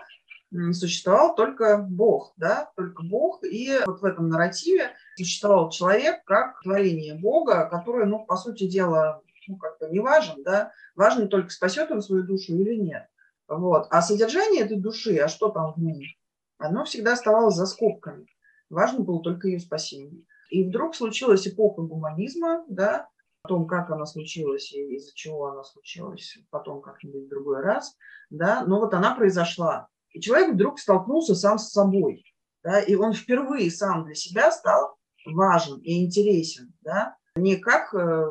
существовал 0.71 1.35
только 1.35 1.77
Бог, 1.77 2.33
да, 2.37 2.71
только 2.75 3.03
Бог, 3.03 3.43
и 3.43 3.79
вот 3.85 4.01
в 4.01 4.05
этом 4.05 4.29
нарративе 4.29 4.91
существовал 5.17 5.69
человек 5.69 6.23
как 6.25 6.61
творение 6.61 7.15
Бога, 7.15 7.67
которое, 7.69 8.05
ну, 8.05 8.25
по 8.25 8.35
сути 8.37 8.67
дела, 8.67 9.21
ну, 9.47 9.57
как-то 9.57 9.89
не 9.89 9.99
важен, 9.99 10.43
да, 10.43 10.71
важно 10.95 11.27
только 11.27 11.49
спасет 11.49 11.91
он 11.91 12.01
свою 12.01 12.23
душу 12.23 12.55
или 12.55 12.75
нет. 12.75 13.07
Вот. 13.47 13.87
А 13.91 14.01
содержание 14.01 14.63
этой 14.63 14.79
души, 14.79 15.17
а 15.17 15.27
что 15.27 15.49
там 15.49 15.73
в 15.73 15.77
ней, 15.77 16.17
оно 16.57 16.85
всегда 16.85 17.13
оставалось 17.13 17.55
за 17.55 17.65
скобками. 17.65 18.27
Важно 18.69 19.01
было 19.01 19.21
только 19.21 19.47
ее 19.47 19.59
спасение. 19.59 20.23
И 20.49 20.63
вдруг 20.63 20.95
случилась 20.95 21.47
эпоха 21.47 21.81
гуманизма, 21.81 22.65
да, 22.67 23.09
о 23.43 23.47
том, 23.47 23.67
как 23.67 23.91
она 23.91 24.05
случилась 24.05 24.73
и 24.73 24.95
из-за 24.95 25.13
чего 25.13 25.47
она 25.47 25.63
случилась, 25.63 26.37
потом 26.49 26.81
как-нибудь 26.81 27.25
в 27.25 27.29
другой 27.29 27.61
раз, 27.61 27.95
да, 28.29 28.63
но 28.65 28.79
вот 28.79 28.93
она 28.93 29.13
произошла. 29.15 29.87
И 30.15 30.21
человек 30.21 30.53
вдруг 30.53 30.79
столкнулся 30.79 31.35
сам 31.35 31.59
с 31.59 31.71
собой, 31.71 32.23
да, 32.63 32.79
и 32.79 32.95
он 32.95 33.11
впервые 33.11 33.69
сам 33.69 34.05
для 34.05 34.15
себя 34.15 34.49
стал 34.49 34.95
важен 35.25 35.79
и 35.79 36.05
интересен, 36.05 36.73
да, 36.83 37.17
не 37.35 37.57
как 37.57 37.93
э, 37.93 38.25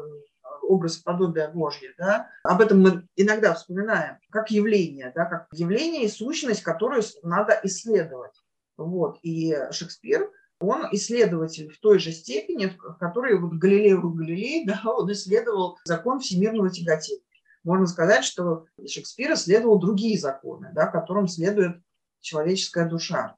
образ 0.63 0.97
подобия 0.97 1.51
Божье, 1.51 1.93
да, 1.99 2.31
об 2.43 2.63
этом 2.63 2.81
мы 2.81 3.07
иногда 3.17 3.53
вспоминаем, 3.53 4.17
как 4.31 4.51
явление, 4.51 5.13
да, 5.15 5.27
как 5.27 5.47
явление 5.53 6.05
и 6.05 6.09
сущность, 6.09 6.63
которую 6.63 7.03
надо 7.23 7.61
исследовать. 7.65 8.43
Вот. 8.79 9.19
И 9.23 9.55
Шекспир, 9.71 10.31
он 10.61 10.87
исследователь 10.93 11.71
в 11.71 11.79
той 11.81 11.99
же 11.99 12.13
степени, 12.13 12.67
в 12.67 12.97
которой 12.97 13.39
вот 13.39 13.53
Галилео 13.59 14.01
Галилей, 14.09 14.65
да, 14.67 14.81
он 14.87 15.13
исследовал 15.13 15.77
закон 15.85 16.21
всемирного 16.21 16.71
тяготения 16.71 17.24
можно 17.65 17.87
сказать, 17.87 18.25
что 18.25 18.67
Шекспир 18.87 19.33
исследовал 19.33 19.79
другие 19.79 20.19
законы, 20.19 20.71
да, 20.75 20.87
которым 20.87 21.27
следует 21.27 21.83
человеческая 22.21 22.89
душа. 22.89 23.37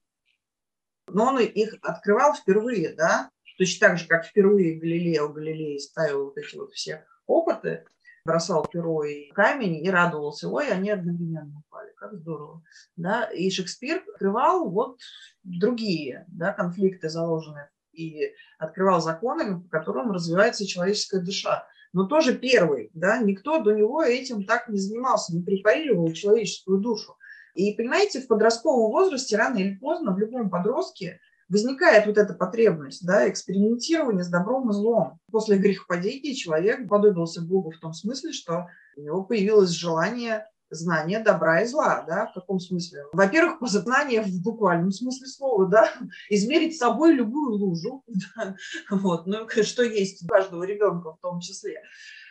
Но 1.09 1.27
он 1.27 1.39
их 1.39 1.77
открывал 1.83 2.35
впервые, 2.35 2.95
да, 2.95 3.31
точно 3.57 3.89
так 3.89 3.99
же, 3.99 4.07
как 4.07 4.27
впервые 4.27 4.79
Галилео 4.79 5.29
Галилей 5.29 5.81
ставил 5.81 6.27
вот 6.27 6.37
эти 6.37 6.57
вот 6.57 6.73
все 6.73 7.07
опыты, 7.27 7.85
бросал 8.25 8.67
перо 8.67 9.05
и 9.05 9.31
камень 9.31 9.85
и 9.85 9.89
радовался, 9.89 10.49
ой, 10.49 10.69
они 10.69 10.91
одновременно 10.91 11.61
упали, 11.61 11.93
как 11.97 12.15
здорово. 12.15 12.63
Да? 12.97 13.25
И 13.25 13.49
Шекспир 13.51 14.03
открывал 14.13 14.69
вот 14.69 14.99
другие 15.45 16.25
да, 16.29 16.53
конфликты 16.53 17.09
заложенные 17.09 17.71
и 17.93 18.35
открывал 18.59 19.01
законы, 19.01 19.61
по 19.61 19.69
которым 19.69 20.11
развивается 20.11 20.67
человеческая 20.67 21.21
душа 21.21 21.67
но 21.97 22.05
тоже 22.05 22.37
первый, 22.37 22.91
да, 22.93 23.17
никто 23.17 23.59
до 23.59 23.73
него 23.73 24.03
этим 24.03 24.45
так 24.45 24.69
не 24.69 24.77
занимался, 24.77 25.35
не 25.35 25.43
препарировал 25.43 26.13
человеческую 26.13 26.79
душу. 26.79 27.17
И, 27.55 27.73
понимаете, 27.73 28.21
в 28.21 28.27
подростковом 28.27 28.91
возрасте 28.91 29.35
рано 29.39 29.57
или 29.57 29.77
поздно 29.77 30.13
в 30.13 30.19
любом 30.19 30.51
подростке 30.51 31.21
возникает 31.49 32.05
вот 32.05 32.19
эта 32.19 32.35
потребность, 32.35 33.07
да, 33.07 33.27
экспериментирования 33.31 34.25
с 34.25 34.29
добром 34.29 34.69
и 34.69 34.75
злом. 34.75 35.19
После 35.33 35.57
грехопадения 35.57 36.35
человек 36.35 36.87
подобился 36.87 37.41
Богу 37.41 37.71
в 37.71 37.79
том 37.79 37.95
смысле, 37.95 38.33
что 38.33 38.67
у 38.99 39.01
него 39.01 39.25
появилось 39.25 39.71
желание 39.71 40.47
знание 40.71 41.21
добра 41.21 41.63
и 41.63 41.67
зла, 41.67 42.05
да, 42.07 42.27
в 42.27 42.35
каком 42.35 42.61
смысле? 42.61 43.05
Во-первых, 43.13 43.59
познание 43.61 44.23
в 44.23 44.43
буквальном 44.43 44.93
смысле 44.93 45.27
слова, 45.27 45.67
да, 45.67 45.93
измерить 46.31 46.79
собой 46.79 47.15
любую 47.15 47.55
лужу, 47.55 48.05
да, 48.37 48.57
вот, 48.91 49.27
ну, 49.27 49.49
что 49.49 49.83
есть 49.83 50.25
у 50.25 50.29
каждого 50.29 50.65
ребенка 50.65 51.13
в 51.13 51.21
том 51.21 51.41
числе. 51.41 51.83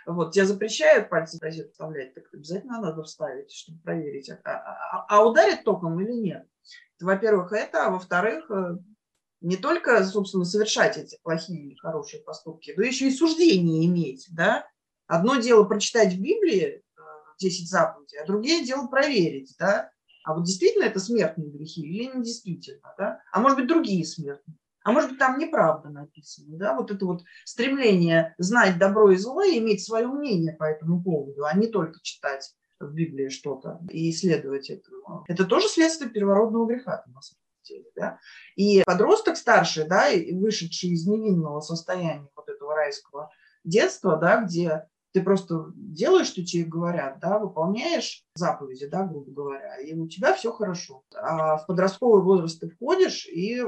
Вот, 0.05 0.33
тебе 0.33 0.45
запрещают 0.45 1.09
пальцы 1.09 1.39
в 1.39 1.41
розетку 1.41 1.71
вставлять, 1.71 2.13
так 2.13 2.25
обязательно 2.31 2.79
надо 2.79 3.03
вставить, 3.03 3.51
чтобы 3.51 3.79
проверить, 3.79 4.29
а, 4.29 4.38
а, 4.45 5.05
а 5.09 5.25
ударит 5.25 5.63
током 5.63 5.99
или 5.99 6.13
нет. 6.13 6.47
Во-первых, 7.01 7.51
это, 7.53 7.88
а 7.88 7.89
во-вторых, 7.89 8.49
э, 8.51 8.77
не 9.41 9.57
только, 9.57 10.03
собственно, 10.05 10.45
совершать 10.45 10.97
эти 10.97 11.17
плохие 11.23 11.69
или 11.69 11.75
хорошие 11.75 12.21
поступки, 12.21 12.73
но 12.77 12.83
еще 12.83 13.07
и 13.07 13.15
суждение 13.15 13.86
иметь, 13.86 14.27
да. 14.31 14.67
Одно 15.07 15.36
дело 15.36 15.65
прочитать 15.65 16.13
в 16.13 16.21
Библии 16.21 16.83
10 17.39 17.63
э, 17.63 17.67
заповедей, 17.67 18.19
а 18.19 18.25
другое 18.25 18.63
дело 18.63 18.88
проверить, 18.88 19.55
да. 19.59 19.89
А 20.23 20.33
вот 20.33 20.43
действительно 20.45 20.86
это 20.86 20.99
смертные 20.99 21.51
грехи 21.51 21.81
или 21.81 22.15
не 22.15 22.23
действительно, 22.23 22.93
да? 22.97 23.21
А 23.31 23.39
может 23.39 23.57
быть, 23.57 23.67
другие 23.67 24.05
смертные. 24.05 24.57
А 24.83 24.91
может 24.91 25.09
быть, 25.09 25.19
там 25.19 25.39
неправда 25.39 25.89
написано, 25.89 26.57
да, 26.57 26.75
вот 26.75 26.91
это 26.91 27.05
вот 27.05 27.23
стремление 27.43 28.36
знать 28.38 28.77
добро 28.77 29.11
и 29.11 29.17
зло 29.17 29.41
и 29.41 29.57
иметь 29.57 29.83
свое 29.83 30.07
мнение 30.07 30.53
по 30.53 30.63
этому 30.63 31.01
поводу, 31.01 31.43
а 31.43 31.57
не 31.57 31.67
только 31.67 31.99
читать 32.03 32.53
в 32.79 32.93
Библии 32.93 33.29
что-то 33.29 33.79
и 33.89 34.11
исследовать 34.11 34.69
этому. 34.69 35.25
Это 35.27 35.45
тоже 35.45 35.67
следствие 35.69 36.11
первородного 36.11 36.67
греха, 36.67 37.03
на 37.07 37.21
самом 37.21 37.41
деле, 37.63 37.86
да. 37.95 38.19
И 38.55 38.83
подросток 38.86 39.38
старший, 39.38 39.88
да, 39.88 40.09
вышедший 40.33 40.91
из 40.91 41.07
невинного 41.07 41.61
состояния 41.61 42.29
вот 42.36 42.47
этого 42.47 42.75
райского 42.75 43.31
детства, 43.63 44.17
да, 44.17 44.43
где 44.43 44.88
ты 45.16 45.24
просто 45.24 45.72
делаешь, 45.78 46.28
что 46.28 46.43
тебе 46.43 46.66
говорят, 46.66 47.20
да, 47.22 47.39
выполняешь 47.39 48.26
заповеди, 48.36 48.86
да, 48.88 49.05
грубо 49.05 49.32
говоря, 49.32 49.78
и 49.78 49.93
у 49.93 50.09
тебя 50.09 50.34
все 50.34 50.51
хорошо. 50.51 51.03
А 51.16 51.55
в 51.55 51.68
подростковый 51.68 52.22
возраст 52.22 52.59
ты 52.59 52.70
входишь, 52.70 53.26
и 53.26 53.63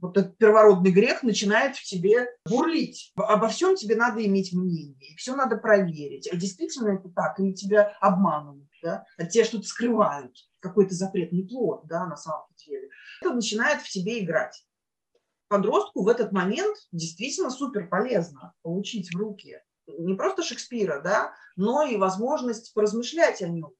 вот 0.00 0.16
этот 0.16 0.38
первородный 0.38 0.92
грех 0.92 1.24
начинает 1.24 1.74
в 1.74 1.82
тебе 1.82 2.28
бурлить. 2.48 3.12
Обо 3.16 3.48
всем 3.48 3.74
тебе 3.74 3.96
надо 3.96 4.24
иметь 4.24 4.52
мнение, 4.52 5.16
все 5.16 5.34
надо 5.34 5.56
проверить. 5.56 6.28
А 6.32 6.36
действительно 6.36 6.90
это 6.90 7.08
так, 7.08 7.40
или 7.40 7.52
тебя 7.52 7.96
обманывают, 8.00 8.70
да? 8.80 9.04
от 9.18 9.30
тебя 9.30 9.44
что-то 9.44 9.66
скрывают, 9.66 10.36
какой-то 10.60 10.94
запретный 10.94 11.48
плод, 11.48 11.88
да, 11.88 12.06
на 12.06 12.16
самом 12.16 12.46
деле. 12.64 12.88
Это 13.20 13.34
начинает 13.34 13.82
в 13.82 13.88
тебе 13.88 14.22
играть. 14.22 14.64
Подростку 15.48 16.04
в 16.04 16.08
этот 16.08 16.30
момент 16.30 16.76
действительно 16.92 17.50
супер 17.50 17.88
полезно 17.88 18.54
получить 18.62 19.12
в 19.12 19.18
руки 19.18 19.58
не 19.86 20.14
просто 20.14 20.42
Шекспира, 20.42 21.00
да, 21.00 21.34
но 21.56 21.82
и 21.82 21.96
возможность 21.96 22.72
поразмышлять 22.74 23.42
о 23.42 23.48
нем, 23.48 23.72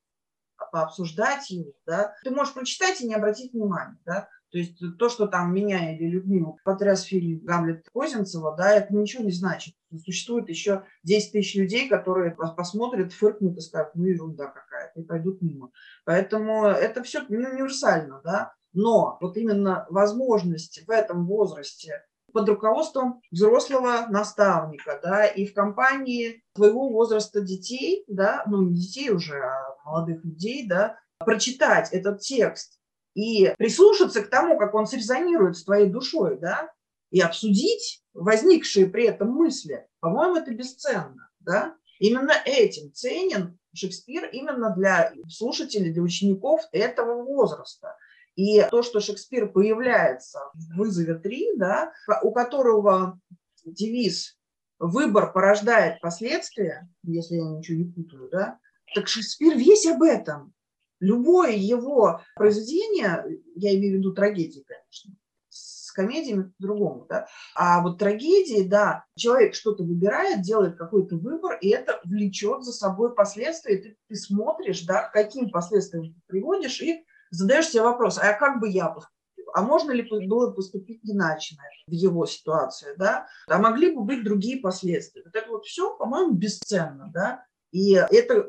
пообсуждать 0.71 1.51
его, 1.51 1.73
да. 1.87 2.15
Ты 2.25 2.31
можешь 2.31 2.55
прочитать 2.55 3.01
и 3.01 3.07
не 3.07 3.15
обратить 3.15 3.53
внимания, 3.53 3.99
да. 4.05 4.29
То 4.51 4.59
есть 4.59 4.79
то, 4.99 5.09
что 5.09 5.27
там 5.27 5.55
меня 5.55 5.97
или 5.97 6.11
Людмилу 6.11 6.59
потряс 6.63 7.03
фильм 7.03 7.41
Гамлет 7.43 7.89
Козинцева, 7.91 8.55
да, 8.55 8.75
это 8.75 8.95
ничего 8.95 9.25
не 9.25 9.33
значит. 9.33 9.75
Существует 10.05 10.51
еще 10.51 10.85
10 11.05 11.33
тысяч 11.33 11.55
людей, 11.55 11.89
которые 11.89 12.33
посмотрят, 12.33 13.15
фыркнут 13.15 13.57
и 13.57 13.61
скажут, 13.63 13.95
ну 13.95 14.05
ерунда 14.05 14.49
какая-то, 14.49 15.01
и 15.01 15.05
пойдут 15.05 15.41
мимо. 15.41 15.71
Поэтому 16.05 16.67
это 16.67 17.03
все 17.03 17.23
универсально, 17.23 18.21
да. 18.23 18.53
Но 18.75 19.17
вот 19.23 19.39
именно 19.39 19.87
возможность 19.89 20.85
в 20.87 20.91
этом 20.91 21.27
возрасте 21.27 22.05
под 22.33 22.49
руководством 22.49 23.21
взрослого 23.31 24.07
наставника, 24.09 25.01
да, 25.03 25.27
и 25.27 25.47
в 25.47 25.55
компании 25.55 26.43
твоего 26.55 26.89
возраста 26.89 27.41
детей, 27.41 28.05
да, 28.09 28.45
ну 28.47 28.63
не 28.63 28.75
детей 28.75 29.11
уже, 29.11 29.41
а 29.41 29.77
молодых 29.85 30.25
людей, 30.25 30.67
да, 30.69 30.99
прочитать 31.19 31.93
этот 31.93 32.21
текст 32.21 32.79
и 33.15 33.55
прислушаться 33.59 34.23
к 34.23 34.31
тому, 34.31 34.59
как 34.59 34.75
он 34.75 34.87
срезонирует 34.87 35.57
с 35.57 35.65
твоей 35.65 35.89
душой, 35.89 36.39
да, 36.39 36.71
и 37.11 37.21
обсудить 37.21 38.03
возникшие 38.15 38.87
при 38.87 39.05
этом 39.05 39.31
мысли, 39.31 39.87
по-моему, 40.01 40.37
это 40.37 40.53
бесценно, 40.53 41.31
да. 41.41 41.77
Именно 41.99 42.33
этим 42.45 42.93
ценен 42.93 43.59
Шекспир 43.75 44.29
именно 44.31 44.75
для 44.77 45.13
слушателей, 45.29 45.93
для 45.93 46.03
учеников 46.03 46.61
этого 46.73 47.23
возраста. 47.23 47.97
И 48.35 48.63
то, 48.71 48.83
что 48.83 49.01
Шекспир 49.01 49.51
появляется 49.51 50.41
в 50.55 50.79
«Вызове 50.79 51.15
3», 51.15 51.57
да, 51.57 51.93
у 52.23 52.33
которого 52.33 53.21
девиз 53.65 54.39
«Выбор 54.79 55.33
порождает 55.33 56.01
последствия», 56.01 56.89
если 57.03 57.37
я 57.37 57.45
ничего 57.45 57.79
не 57.79 57.85
путаю, 57.85 58.29
да, 58.31 58.59
так 58.95 59.09
Шекспир 59.09 59.57
весь 59.57 59.87
об 59.87 60.03
этом. 60.03 60.55
Любое 60.99 61.53
его 61.53 62.21
произведение, 62.37 63.41
я 63.57 63.75
имею 63.75 63.97
в 63.97 63.99
виду 63.99 64.13
трагедии, 64.13 64.65
конечно, 64.67 65.15
с 65.49 65.91
комедиями 65.93 66.53
по-другому, 66.59 67.07
да, 67.09 67.27
а 67.55 67.83
вот 67.83 67.99
трагедии, 67.99 68.63
да, 68.63 69.05
человек 69.17 69.55
что-то 69.55 69.83
выбирает, 69.83 70.41
делает 70.43 70.79
какой-то 70.79 71.17
выбор, 71.17 71.59
и 71.61 71.69
это 71.69 72.01
влечет 72.05 72.63
за 72.63 72.73
собой 72.73 73.15
последствия, 73.15 73.77
ты, 73.77 73.97
ты 74.09 74.15
смотришь, 74.15 74.83
да, 74.83 75.09
к 75.09 75.13
каким 75.13 75.51
последствиям 75.51 76.15
ты 76.15 76.21
приводишь, 76.29 76.81
и 76.81 77.05
задаешь 77.33 77.69
себе 77.69 77.83
вопрос, 77.83 78.19
а 78.19 78.33
как 78.35 78.61
бы 78.61 78.69
я 78.69 78.89
поступил? 78.89 79.13
А 79.55 79.63
можно 79.63 79.91
ли 79.91 80.09
было 80.27 80.53
поступить 80.53 81.01
иначе 81.03 81.57
в 81.87 81.93
его 81.93 82.25
ситуации, 82.27 82.95
да? 82.97 83.27
А 83.49 83.59
могли 83.59 83.95
бы 83.95 84.05
быть 84.05 84.25
другие 84.25 84.59
последствия? 84.61 85.23
Вот 85.25 85.35
это 85.35 85.51
вот 85.51 85.65
все, 85.65 85.95
по-моему, 85.97 86.33
бесценно, 86.33 87.11
да? 87.13 87.45
И 87.71 87.93
это 87.95 88.47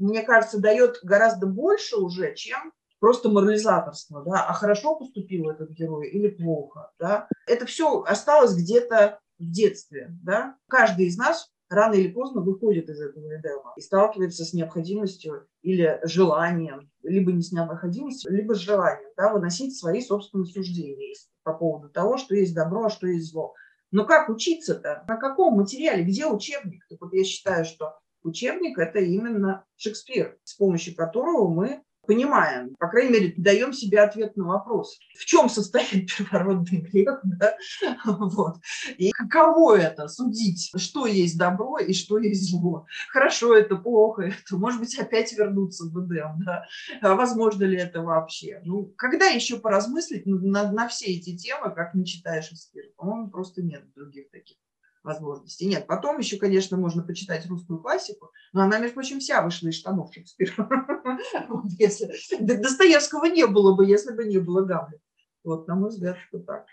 мне 0.00 0.22
кажется, 0.22 0.58
дает 0.58 0.98
гораздо 1.02 1.46
больше 1.46 1.96
уже, 1.96 2.34
чем 2.34 2.72
просто 2.98 3.28
морализаторство, 3.28 4.22
да, 4.22 4.46
а 4.46 4.52
хорошо 4.52 4.96
поступил 4.96 5.50
этот 5.50 5.70
герой 5.70 6.08
или 6.08 6.28
плохо, 6.28 6.90
да. 6.98 7.28
Это 7.46 7.66
все 7.66 8.02
осталось 8.02 8.54
где-то 8.54 9.20
в 9.38 9.50
детстве, 9.50 10.08
да. 10.22 10.56
Каждый 10.68 11.06
из 11.06 11.16
нас 11.16 11.50
рано 11.70 11.94
или 11.94 12.12
поздно 12.12 12.42
выходит 12.42 12.88
из 12.90 13.00
этого 13.00 13.24
Эдема 13.34 13.72
и 13.76 13.80
сталкивается 13.80 14.44
с 14.44 14.52
необходимостью 14.52 15.46
или 15.62 16.00
желанием, 16.04 16.90
либо 17.02 17.32
не 17.32 17.42
с 17.42 17.52
необходимостью, 17.52 18.32
либо 18.32 18.54
с 18.54 18.58
желанием, 18.58 19.10
да, 19.16 19.32
выносить 19.32 19.78
свои 19.78 20.02
собственные 20.02 20.46
суждения 20.46 21.14
по 21.42 21.54
поводу 21.54 21.88
того, 21.88 22.18
что 22.18 22.34
есть 22.34 22.54
добро, 22.54 22.84
а 22.84 22.90
что 22.90 23.06
есть 23.06 23.30
зло. 23.30 23.54
Но 23.92 24.04
как 24.04 24.28
учиться-то? 24.28 25.04
На 25.08 25.16
каком 25.16 25.56
материале? 25.56 26.04
Где 26.04 26.26
учебник? 26.26 26.84
Так 26.88 27.00
вот 27.00 27.12
я 27.14 27.24
считаю, 27.24 27.64
что 27.64 27.94
Учебник– 28.22 28.78
это 28.78 28.98
именно 28.98 29.64
Шекспир, 29.76 30.38
с 30.44 30.54
помощью 30.54 30.94
которого 30.94 31.48
мы 31.48 31.82
понимаем, 32.10 32.74
по 32.74 32.88
крайней 32.88 33.12
мере, 33.12 33.34
даем 33.36 33.72
себе 33.72 34.00
ответ 34.00 34.36
на 34.36 34.44
вопрос, 34.44 34.98
в 35.16 35.24
чем 35.26 35.48
состоит 35.48 36.10
первородный 36.18 36.80
грех, 36.80 37.20
да? 37.22 37.54
вот. 38.04 38.56
и 38.98 39.12
каково 39.12 39.76
это 39.76 40.08
судить, 40.08 40.72
что 40.76 41.06
есть 41.06 41.38
добро 41.38 41.78
и 41.78 41.92
что 41.92 42.18
есть 42.18 42.50
зло. 42.50 42.84
Хорошо 43.10 43.56
это, 43.56 43.76
плохо 43.76 44.22
это, 44.22 44.56
может 44.56 44.80
быть, 44.80 44.98
опять 44.98 45.32
вернуться 45.32 45.84
в 45.84 45.96
Эдем, 46.04 46.42
да? 46.44 46.64
а 47.00 47.14
возможно 47.14 47.62
ли 47.62 47.78
это 47.78 48.02
вообще? 48.02 48.60
Ну, 48.64 48.92
когда 48.96 49.26
еще 49.26 49.60
поразмыслить 49.60 50.26
на, 50.26 50.72
на 50.72 50.88
все 50.88 51.14
эти 51.14 51.36
темы, 51.36 51.72
как 51.72 51.94
не 51.94 52.04
читаешь 52.04 52.46
Шекспира? 52.46 52.88
По-моему, 52.96 53.30
просто 53.30 53.62
нет 53.62 53.84
других 53.94 54.32
таких 54.32 54.56
возможностей. 55.02 55.66
Нет, 55.66 55.86
потом 55.86 56.18
еще, 56.18 56.36
конечно, 56.36 56.76
можно 56.76 57.02
почитать 57.02 57.46
русскую 57.46 57.80
классику, 57.80 58.30
но 58.52 58.62
она, 58.62 58.78
между 58.78 58.94
прочим, 58.94 59.20
вся 59.20 59.42
вышла 59.42 59.68
из 59.68 59.76
штанов 59.76 60.12
Шекспира. 60.12 60.68
Если 61.78 62.10
Достоевского 62.40 63.26
не 63.26 63.46
было 63.46 63.74
бы, 63.74 63.86
если 63.86 64.14
бы 64.14 64.24
не 64.24 64.38
было 64.38 64.64
Гамлета. 64.64 65.02
Вот, 65.44 65.66
на 65.68 65.74
мой 65.74 65.90
взгляд, 65.90 66.18
что 66.18 66.38
так. 66.40 66.66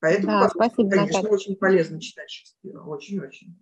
Поэтому, 0.00 0.32
да, 0.32 0.48
спасибо, 0.50 0.90
конечно, 0.90 1.22
Наталья. 1.22 1.34
очень 1.34 1.56
полезно 1.56 2.00
читать 2.00 2.30
Шекспира. 2.30 2.82
Очень-очень. 2.82 3.56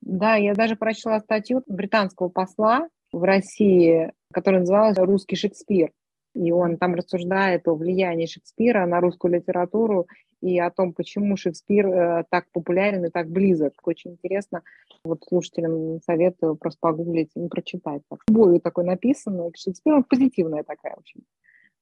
Да, 0.00 0.34
я 0.34 0.54
даже 0.54 0.74
прочла 0.74 1.20
статью 1.20 1.62
британского 1.68 2.28
посла 2.28 2.88
в 3.12 3.22
России, 3.22 4.12
которая 4.32 4.60
называлась 4.60 4.98
«Русский 4.98 5.36
Шекспир». 5.36 5.92
И 6.36 6.52
он 6.52 6.76
там 6.76 6.94
рассуждает 6.94 7.66
о 7.66 7.74
влиянии 7.74 8.26
Шекспира 8.26 8.84
на 8.86 9.00
русскую 9.00 9.32
литературу 9.32 10.06
и 10.42 10.58
о 10.58 10.70
том, 10.70 10.92
почему 10.92 11.36
Шекспир 11.36 11.86
э, 11.86 12.24
так 12.30 12.44
популярен 12.52 13.06
и 13.06 13.10
так 13.10 13.30
близок. 13.30 13.72
Очень 13.84 14.12
интересно. 14.12 14.62
Вот 15.02 15.24
слушателям 15.26 16.00
советую 16.02 16.56
просто 16.56 16.78
погуглить 16.80 17.30
и 17.34 17.48
прочитать. 17.48 18.02
Так, 18.10 18.20
любовью 18.28 18.60
такой 18.60 18.84
написано. 18.84 19.50
Шекспир, 19.56 19.94
он 19.94 20.04
позитивная 20.04 20.62
такая 20.62 20.94
очень. 20.96 21.24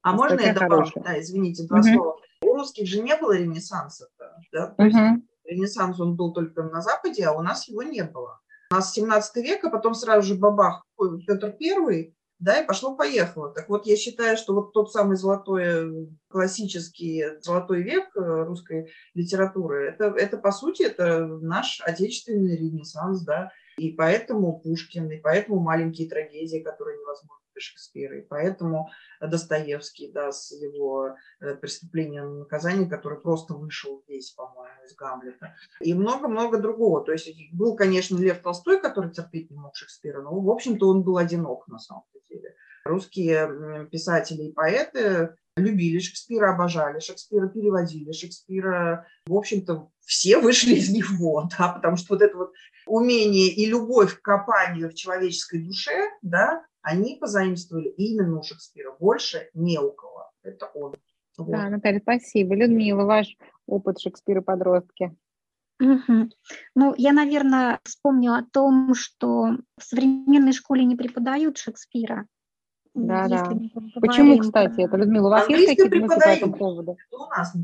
А 0.02 0.12
можно 0.12 0.40
я 0.40 0.54
добавлю? 0.54 0.86
Да, 0.96 1.18
извините, 1.18 1.66
два 1.66 1.78
угу. 1.78 1.88
слова. 1.88 2.16
У 2.42 2.54
русских 2.54 2.86
же 2.86 3.02
не 3.02 3.16
было 3.16 3.36
ренессанса. 3.36 4.08
Да? 4.52 4.74
Угу. 4.78 5.22
ренессанс 5.46 5.98
он 5.98 6.14
был 6.14 6.32
только 6.32 6.62
на 6.62 6.80
Западе, 6.80 7.24
а 7.24 7.32
у 7.32 7.42
нас 7.42 7.68
его 7.68 7.82
не 7.82 8.04
было. 8.04 8.38
У 8.70 8.74
нас 8.74 8.92
17 8.92 9.36
век, 9.44 9.64
а 9.64 9.70
потом 9.70 9.94
сразу 9.94 10.28
же 10.28 10.34
бабах 10.36 10.84
Петр 11.26 11.52
Первый, 11.52 12.14
да, 12.44 12.60
и 12.60 12.66
пошло-поехало. 12.66 13.50
Так 13.52 13.70
вот, 13.70 13.86
я 13.86 13.96
считаю, 13.96 14.36
что 14.36 14.54
вот 14.54 14.72
тот 14.74 14.92
самый 14.92 15.16
золотой, 15.16 16.08
классический 16.28 17.24
золотой 17.40 17.82
век 17.82 18.14
э, 18.14 18.44
русской 18.44 18.92
литературы, 19.14 19.88
это, 19.88 20.14
это 20.16 20.36
по 20.36 20.52
сути, 20.52 20.82
это 20.82 21.26
наш 21.26 21.80
отечественный 21.80 22.56
ренессанс, 22.56 23.22
да, 23.22 23.50
и 23.78 23.92
поэтому 23.92 24.60
Пушкин, 24.60 25.10
и 25.10 25.20
поэтому 25.20 25.58
маленькие 25.58 26.08
трагедии, 26.08 26.62
которые 26.62 26.98
невозможно 26.98 27.43
Шекспира. 27.60 28.18
И 28.18 28.22
поэтому 28.22 28.90
Достоевский, 29.20 30.10
да, 30.12 30.32
с 30.32 30.52
его 30.52 31.16
э, 31.40 31.54
преступлением 31.54 32.40
наказания, 32.40 32.86
который 32.86 33.20
просто 33.20 33.54
вышел 33.54 34.02
весь, 34.08 34.32
по-моему, 34.32 34.84
из 34.84 34.94
Гамлета. 34.94 35.54
И 35.80 35.94
много-много 35.94 36.58
другого. 36.58 37.04
То 37.04 37.12
есть 37.12 37.30
был, 37.52 37.76
конечно, 37.76 38.16
Лев 38.16 38.40
Толстой, 38.40 38.80
который 38.80 39.12
терпеть 39.12 39.50
не 39.50 39.56
мог 39.56 39.76
Шекспира, 39.76 40.22
но, 40.22 40.38
в 40.38 40.50
общем-то, 40.50 40.88
он 40.88 41.02
был 41.02 41.18
одинок 41.18 41.68
на 41.68 41.78
самом 41.78 42.04
деле. 42.28 42.54
Русские 42.84 43.88
писатели 43.90 44.44
и 44.44 44.52
поэты 44.52 45.34
любили 45.56 45.98
Шекспира, 46.00 46.52
обожали 46.52 47.00
Шекспира, 47.00 47.48
переводили 47.48 48.12
Шекспира. 48.12 49.06
В 49.26 49.34
общем-то, 49.34 49.88
все 50.00 50.38
вышли 50.38 50.74
из 50.74 50.90
него, 50.90 51.48
да, 51.58 51.68
потому 51.68 51.96
что 51.96 52.14
вот 52.14 52.22
это 52.22 52.36
вот 52.36 52.52
умение 52.86 53.48
и 53.48 53.66
любовь 53.66 54.18
к 54.18 54.22
копанию 54.22 54.90
в 54.90 54.94
человеческой 54.94 55.60
душе, 55.60 56.10
да, 56.22 56.64
они 56.84 57.16
позаимствовали 57.16 57.88
именно 57.88 58.38
у 58.38 58.42
Шекспира. 58.42 58.94
Больше 59.00 59.48
не 59.54 59.78
у 59.78 59.90
кого. 59.90 60.30
Это 60.42 60.66
он. 60.74 60.94
Вот. 61.36 61.50
Да, 61.50 61.68
Наталья, 61.68 61.98
спасибо. 62.00 62.54
Людмила, 62.54 63.04
ваш 63.04 63.36
опыт 63.66 63.98
Шекспира 63.98 64.42
подростки. 64.42 65.16
Угу. 65.80 66.28
Ну, 66.76 66.94
я, 66.96 67.12
наверное, 67.12 67.80
вспомнила 67.84 68.38
о 68.38 68.44
том, 68.44 68.94
что 68.94 69.56
в 69.76 69.82
современной 69.82 70.52
школе 70.52 70.84
не 70.84 70.94
преподают 70.94 71.58
Шекспира. 71.58 72.26
Да, 72.94 73.26
да. 73.26 73.50
Почему, 74.00 74.38
кстати, 74.38 74.82
это, 74.82 74.96
Людмила, 74.96 75.26
у 75.26 75.30
вас 75.30 75.48
есть 75.48 75.66
какие-то 75.66 75.96
мысли 75.96 76.20
по 76.20 76.28
этому 76.28 76.54
поводу? 76.54 76.96
У 77.10 77.16
нас 77.36 77.54
не 77.54 77.62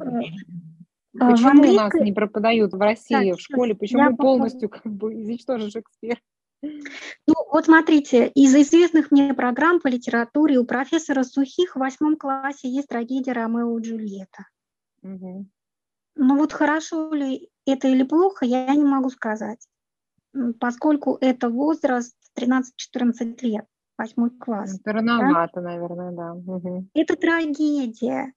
а, 1.21 1.31
Почему 1.31 1.71
у 1.71 1.75
нас 1.75 1.93
не 1.95 2.12
преподают 2.12 2.73
в 2.73 2.81
России, 2.81 3.31
так, 3.31 3.39
в 3.39 3.43
школе? 3.43 3.75
Почему 3.75 4.16
полностью 4.16 4.68
как 4.71 4.87
бы 4.87 5.14
изничтожен 5.21 5.71
Шекспир? 5.71 6.21
Ну, 6.63 7.35
вот 7.53 7.65
смотрите, 7.67 8.29
из 8.29 8.55
известных 8.55 9.11
мне 9.11 9.33
программ 9.35 9.81
по 9.81 9.89
литературе 9.89 10.59
у 10.59 10.65
профессора 10.65 11.23
Сухих 11.23 11.75
в 11.75 11.79
восьмом 11.79 12.17
классе 12.17 12.69
есть 12.69 12.89
трагедия 12.89 13.33
Ромео 13.33 13.79
и 13.79 13.83
Джульетта. 13.83 14.47
Угу. 15.03 15.47
Ну 16.17 16.37
вот 16.37 16.53
хорошо 16.53 17.13
ли 17.13 17.49
это 17.67 17.89
или 17.89 18.03
плохо, 18.03 18.45
я 18.45 18.75
не 18.75 18.85
могу 18.85 19.11
сказать, 19.11 19.67
поскольку 20.59 21.17
это 21.21 21.49
возраст 21.49 22.15
13-14 22.39 23.37
лет 23.43 23.67
восьмой 23.97 24.31
класс. 24.31 24.79
Это 24.81 24.93
рановато, 24.93 25.61
да? 25.61 25.63
наверное, 25.63 26.13
да. 26.13 26.33
Угу. 26.33 26.89
Это 26.95 27.17
трагедия. 27.17 28.33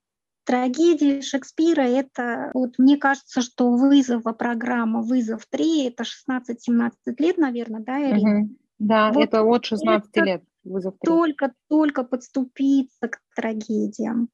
Трагедия 0.45 1.21
Шекспира– 1.21 1.81
это, 1.81 2.51
вот 2.53 2.77
мне 2.77 2.97
кажется, 2.97 3.41
что 3.41 3.71
вызова 3.71 4.33
программа 4.33 5.01
«Вызов 5.01 5.47
3»– 5.53 5.87
это 5.87 6.03
16-17 6.03 6.91
лет, 7.17 7.37
наверное, 7.37 7.81
да, 7.81 8.01
Ирина? 8.01 8.41
Угу. 8.41 8.49
Да, 8.79 9.11
вот 9.13 9.23
это 9.23 9.43
от 9.43 9.65
16 9.65 10.09
это 10.11 10.25
лет, 10.25 10.43
«Вызов 10.63 10.95
3». 10.95 10.97
Только, 11.05 11.53
только 11.69 12.03
подступиться 12.03 13.07
к 13.07 13.19
трагедиям. 13.35 14.29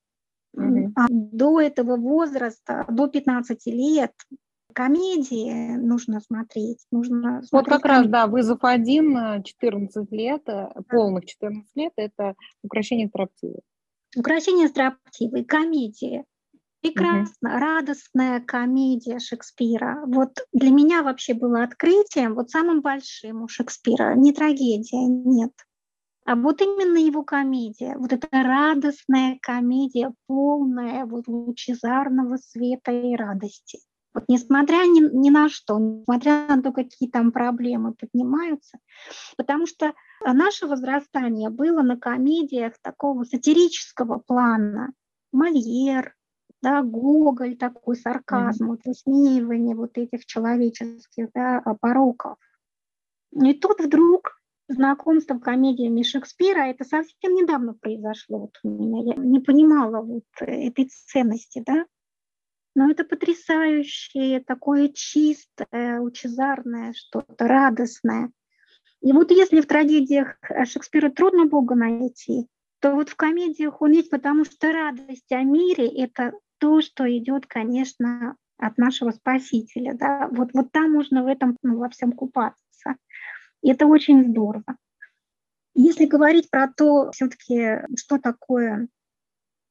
Угу. 0.54 0.94
А 0.96 1.06
до 1.10 1.62
этого 1.62 1.96
возраста, 1.96 2.86
до 2.90 3.08
15 3.08 3.68
лет, 3.68 4.14
комедии 4.74 5.76
нужно 5.76 6.22
смотреть. 6.22 6.86
Нужно 6.92 7.42
вот 7.52 7.66
как 7.66 7.86
раз, 7.86 8.08
да, 8.08 8.28
вызов 8.28 8.60
один, 8.64 9.44
14 9.44 10.12
лет, 10.12 10.42
да. 10.46 10.72
полных 10.90 11.26
14 11.26 11.70
лет, 11.76 11.94
это 11.98 12.36
украшение 12.64 13.08
строптивой. 13.08 13.62
Украшение 14.16 14.68
строптивой, 14.68 15.44
комедия. 15.44 16.26
Прекрасно, 16.82 17.50
угу. 17.50 17.60
радостная 17.60 18.40
комедия 18.40 19.20
Шекспира. 19.20 20.02
Вот 20.06 20.40
для 20.54 20.72
меня 20.72 21.04
вообще 21.04 21.34
было 21.34 21.64
открытием, 21.64 22.36
вот 22.36 22.50
самым 22.52 22.82
большим 22.82 23.44
у 23.44 23.48
Шекспира, 23.50 24.16
не 24.16 24.32
трагедия, 24.32 25.06
нет. 25.06 25.52
А 26.26 26.36
вот 26.36 26.62
именно 26.62 26.98
его 26.98 27.24
комедия, 27.24 27.98
вот 27.98 28.14
эта 28.14 28.28
радостная 28.32 29.38
комедия, 29.42 30.14
полная 30.28 31.06
вот 31.06 31.28
лучезарного 31.28 32.38
света 32.38 32.92
и 32.92 33.16
радости. 33.16 33.80
Вот 34.14 34.26
несмотря 34.28 34.86
ни, 34.86 35.02
ни 35.16 35.30
на 35.30 35.50
что, 35.50 35.78
несмотря 35.78 36.48
на 36.48 36.62
то, 36.64 36.72
какие 36.72 37.10
там 37.10 37.32
проблемы 37.32 37.94
поднимаются, 37.94 38.80
потому 39.38 39.68
что 39.68 39.94
наше 40.24 40.68
возрастание 40.68 41.50
было 41.50 41.82
на 41.82 41.98
комедиях 41.98 42.74
такого 42.82 43.24
сатирического 43.24 44.20
плана. 44.20 44.94
Мольер, 45.32 46.16
да, 46.62 46.82
Гоголь, 46.82 47.56
такой 47.56 47.96
сарказм, 47.96 48.72
mm-hmm. 48.72 48.82
высмеивание 48.84 49.76
вот 49.76 49.98
этих 49.98 50.26
человеческих 50.26 51.28
да, 51.34 51.62
пороков. 51.80 52.38
И 53.32 53.54
тут 53.54 53.80
вдруг 53.80 54.40
знакомство 54.68 55.38
комедиями 55.40 56.04
Шекспира, 56.04 56.68
это 56.68 56.84
совсем 56.84 57.34
недавно 57.34 57.74
произошло 57.74 58.40
вот 58.40 58.60
у 58.64 58.70
меня, 58.70 59.14
я 59.14 59.22
не 59.22 59.40
понимала 59.40 60.02
вот 60.02 60.24
этой 60.40 60.90
ценности, 60.90 61.64
да, 61.66 61.86
но 62.76 62.90
это 62.90 63.04
потрясающее, 63.04 64.42
такое 64.42 64.90
чистое, 64.90 66.00
лучезарное, 66.00 66.94
что-то 66.94 67.48
радостное. 67.48 68.32
И 69.02 69.12
вот 69.12 69.32
если 69.32 69.62
в 69.62 69.68
трагедиях 69.68 70.38
Шекспира 70.66 71.10
трудно 71.10 71.46
Бога 71.46 71.76
найти, 71.76 72.48
то 72.80 72.96
вот 72.96 73.10
в 73.10 73.16
комедиях 73.16 73.82
он 73.82 73.92
есть, 73.92 74.10
потому 74.10 74.46
что 74.46 74.72
радость 74.72 75.32
о 75.32 75.44
мире– 75.44 75.88
это 76.04 76.34
то, 76.60 76.82
что 76.82 77.06
идет, 77.18 77.46
конечно, 77.46 78.36
от 78.58 78.78
нашего 78.78 79.12
Спасителя. 79.12 79.94
Да? 79.94 80.28
Вот, 80.32 80.50
вот 80.54 80.72
там 80.72 80.92
можно 80.92 81.24
в 81.24 81.28
этом 81.28 81.58
ну, 81.64 81.78
во 81.78 81.90
всем 81.90 82.12
купаться. 82.12 82.96
И 83.62 83.72
это 83.72 83.86
очень 83.86 84.30
здорово. 84.30 84.78
Если 85.74 86.06
говорить 86.06 86.50
про 86.50 86.68
то, 86.68 87.12
все-таки, 87.12 87.80
что 87.98 88.18
такое 88.18 88.88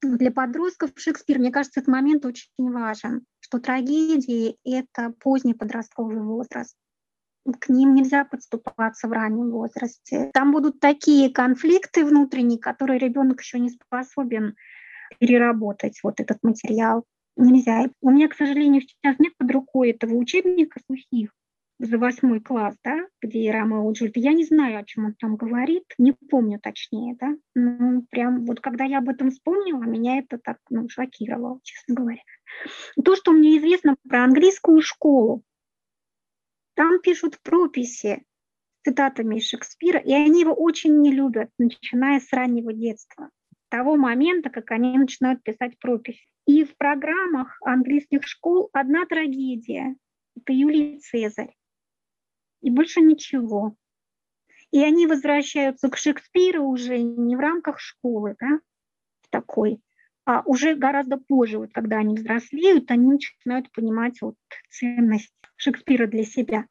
для 0.03 0.30
подростков 0.30 0.90
Шекспир, 0.96 1.38
мне 1.38 1.51
кажется, 1.51 1.80
этот 1.80 1.92
момент 1.92 2.24
очень 2.24 2.49
важен, 2.59 3.24
что 3.40 3.59
трагедии– 3.59 4.57
это 4.64 5.12
поздний 5.20 5.55
подростковый 5.55 6.20
возраст. 6.20 6.76
К 7.61 7.68
ним 7.68 7.94
нельзя 7.94 8.24
подступаться 8.24 9.09
в 9.09 9.12
раннем 9.12 9.51
возрасте. 9.51 10.30
Там 10.34 10.53
будут 10.53 10.80
такие 10.80 11.30
конфликты 11.30 12.05
внутренние, 12.05 12.59
которые 12.59 12.99
ребенок 12.99 13.40
еще 13.40 13.59
не 13.59 13.70
способен 13.70 14.55
переработать 15.18 15.99
вот 16.03 16.20
этот 16.20 16.38
материал. 16.42 17.05
Нельзя. 17.36 17.88
У 18.03 18.11
меня, 18.11 18.28
к 18.28 18.34
сожалению, 18.34 18.82
сейчас 18.82 19.18
нет 19.18 19.32
под 19.38 19.51
рукой 19.51 19.90
этого 19.90 20.14
учебника 20.14 20.80
сухих, 20.90 21.30
за 21.79 21.99
восьмой 21.99 22.41
класс, 22.41 22.76
да, 22.83 23.07
где 23.22 23.51
Ромео 23.51 23.93
и. 23.93 24.18
Я 24.20 24.33
не 24.33 24.45
знаю, 24.45 24.79
о 24.81 24.85
чем 24.85 25.07
он 25.07 25.14
там 25.14 25.37
говорит, 25.37 25.85
не 25.97 26.12
помню 26.12 26.59
точнее, 26.61 27.16
да. 27.20 27.37
Ну, 27.55 28.03
прям 28.11 28.45
вот 28.45 28.61
когда 28.61 28.85
я 28.85 28.99
об 28.99 29.09
этом 29.09 29.31
вспомнила, 29.31 29.83
меня 29.83 30.18
это 30.18 30.39
так 30.39 30.59
ну, 30.70 30.89
шокировало, 30.89 31.61
честно 31.62 31.95
говоря. 31.95 32.22
То, 33.05 33.14
что 33.14 33.33
мне 33.33 33.59
известно 33.59 33.97
про 34.09 34.24
английскую 34.24 34.83
школу, 34.83 35.43
там 36.74 37.01
пишут 37.01 37.39
прописи 37.43 38.24
цитатами 38.85 39.37
из 39.37 39.47
Шекспира, 39.47 40.01
и 40.01 40.12
они 40.12 40.41
его 40.41 40.55
очень 40.55 41.01
не 41.01 41.12
любят, 41.12 41.51
начиная 41.59 42.20
с 42.20 42.33
раннего 42.33 42.72
детства, 42.72 43.31
того 43.68 43.97
момента, 43.97 44.51
как 44.51 44.70
они 44.70 44.97
начинают 44.99 45.43
писать 45.43 45.79
прописи. 45.79 46.26
И 46.47 46.64
в 46.64 46.76
программах 46.76 47.59
английских 47.62 48.26
школ 48.26 48.70
одна 48.72 49.05
трагедия– 49.05 49.97
это 50.37 50.53
Юлий 50.53 50.99
Цезарь 51.01 51.58
и 52.61 52.71
больше 52.71 53.01
ничего. 53.01 53.75
И 54.71 54.83
они 54.83 55.07
возвращаются 55.07 55.89
к 55.89 55.97
Шекспиру 55.97 56.65
уже 56.65 56.99
не 56.99 57.37
в 57.37 57.41
рамках 57.41 57.81
школы, 57.81 58.37
да, 58.39 58.61
такой, 59.31 59.81
а 60.29 60.43
уже 60.45 60.75
гораздо 60.75 61.17
позже, 61.17 61.59
вот 61.59 61.71
когда 61.73 61.97
они 61.97 62.15
взрослеют, 62.15 62.91
они 62.91 63.13
начинают 63.13 63.73
понимать 63.73 64.21
вот 64.21 64.35
ценность 64.69 65.33
Шекспира 65.57 66.07
для 66.07 66.23
себя. 66.25 66.67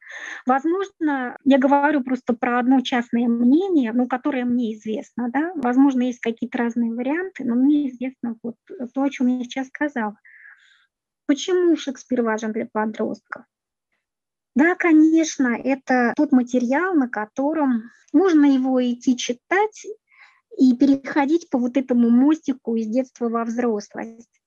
Возможно, 0.46 1.36
я 1.44 1.58
говорю 1.58 2.04
просто 2.04 2.34
про 2.34 2.60
одно 2.60 2.80
частное 2.82 3.26
мнение, 3.26 3.92
ну, 3.92 4.06
которое 4.06 4.44
мне 4.44 4.74
известно, 4.74 5.28
да, 5.30 5.52
возможно, 5.56 6.02
есть 6.02 6.20
какие-то 6.20 6.56
разные 6.56 6.94
варианты, 6.94 7.44
но 7.44 7.56
мне 7.56 7.88
известно 7.88 8.36
вот 8.44 8.54
то, 8.94 9.02
о 9.02 9.10
чем 9.10 9.26
я 9.26 9.42
сейчас 9.42 9.66
сказала. 9.66 10.16
Почему 11.26 11.76
Шекспир 11.76 12.22
важен 12.22 12.52
для 12.52 12.66
подростков? 12.72 13.44
Да, 14.58 14.74
конечно, 14.74 15.56
это 15.56 16.12
тот 16.16 16.32
материал, 16.32 16.92
на 16.92 17.08
котором 17.08 17.92
можно 18.12 18.44
его 18.44 18.82
идти 18.82 19.16
читать 19.16 19.86
и 20.58 20.76
переходить 20.76 21.48
по 21.48 21.60
вот 21.60 21.76
этому 21.76 22.10
мостику 22.10 22.74
из 22.74 22.88
детства 22.88 23.28
во 23.28 23.44
взрослость. 23.44 24.40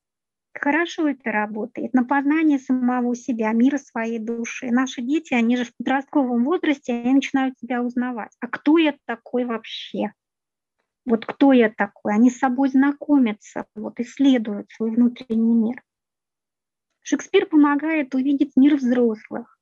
Хорошо 0.53 1.07
это 1.07 1.32
работает, 1.32 1.93
на 1.93 2.03
познание 2.03 2.59
самого 2.59 3.16
себя, 3.16 3.53
мира 3.53 3.78
своей 3.78 4.20
души. 4.20 4.70
Наши 4.70 5.01
дети, 5.01 5.34
они 5.34 5.55
же 5.55 5.64
в 5.64 5.74
подростковом 5.78 6.43
возрасте, 6.43 6.91
они 6.91 7.14
начинают 7.14 7.57
себя 7.57 7.82
узнавать. 7.82 8.36
А 8.41 8.47
кто 8.47 8.78
я 8.78 8.93
такой 9.05 9.45
вообще? 9.45 10.12
Вот 11.05 11.26
кто 11.26 11.53
я 11.53 11.70
такой? 11.70 12.16
Они 12.16 12.30
с 12.30 12.39
собой 12.39 12.68
знакомятся, 12.68 13.66
вот 13.76 14.01
исследуют 14.01 14.70
свой 14.72 14.91
внутренний 14.91 15.55
мир. 15.55 15.82
Шекспир 16.99 17.45
помогает 17.45 18.14
увидеть 18.14 18.57
мир 18.57 18.76
взрослых, 18.76 19.57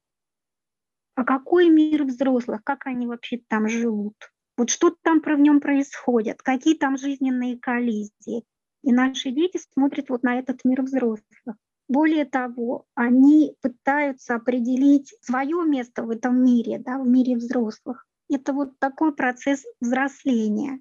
а 1.19 1.25
какой 1.25 1.67
мир 1.67 2.05
взрослых, 2.05 2.63
как 2.63 2.87
они 2.87 3.05
вообще 3.05 3.41
там 3.49 3.67
живут, 3.67 4.15
Вот 4.55 4.69
что 4.69 4.95
там 5.01 5.19
про 5.19 5.35
в 5.35 5.41
нем 5.41 5.59
происходит, 5.59 6.41
какие 6.41 6.75
там 6.75 6.97
жизненные 6.97 7.59
коллизии. 7.59 8.45
И 8.83 8.93
наши 8.93 9.31
дети 9.31 9.59
смотрят 9.73 10.09
вот 10.09 10.23
на 10.23 10.39
этот 10.39 10.63
мир 10.63 10.81
взрослых. 10.81 11.57
Более 11.89 12.23
того, 12.23 12.85
они 12.95 13.53
пытаются 13.61 14.35
определить 14.35 15.13
свое 15.19 15.61
место 15.65 16.03
в 16.03 16.09
этом 16.09 16.41
мире, 16.41 16.79
да, 16.79 16.97
в 16.97 17.05
мире 17.05 17.35
взрослых. 17.35 18.07
Это 18.29 18.53
вот 18.53 18.79
такой 18.79 19.13
процесс 19.13 19.65
взросления. 19.81 20.79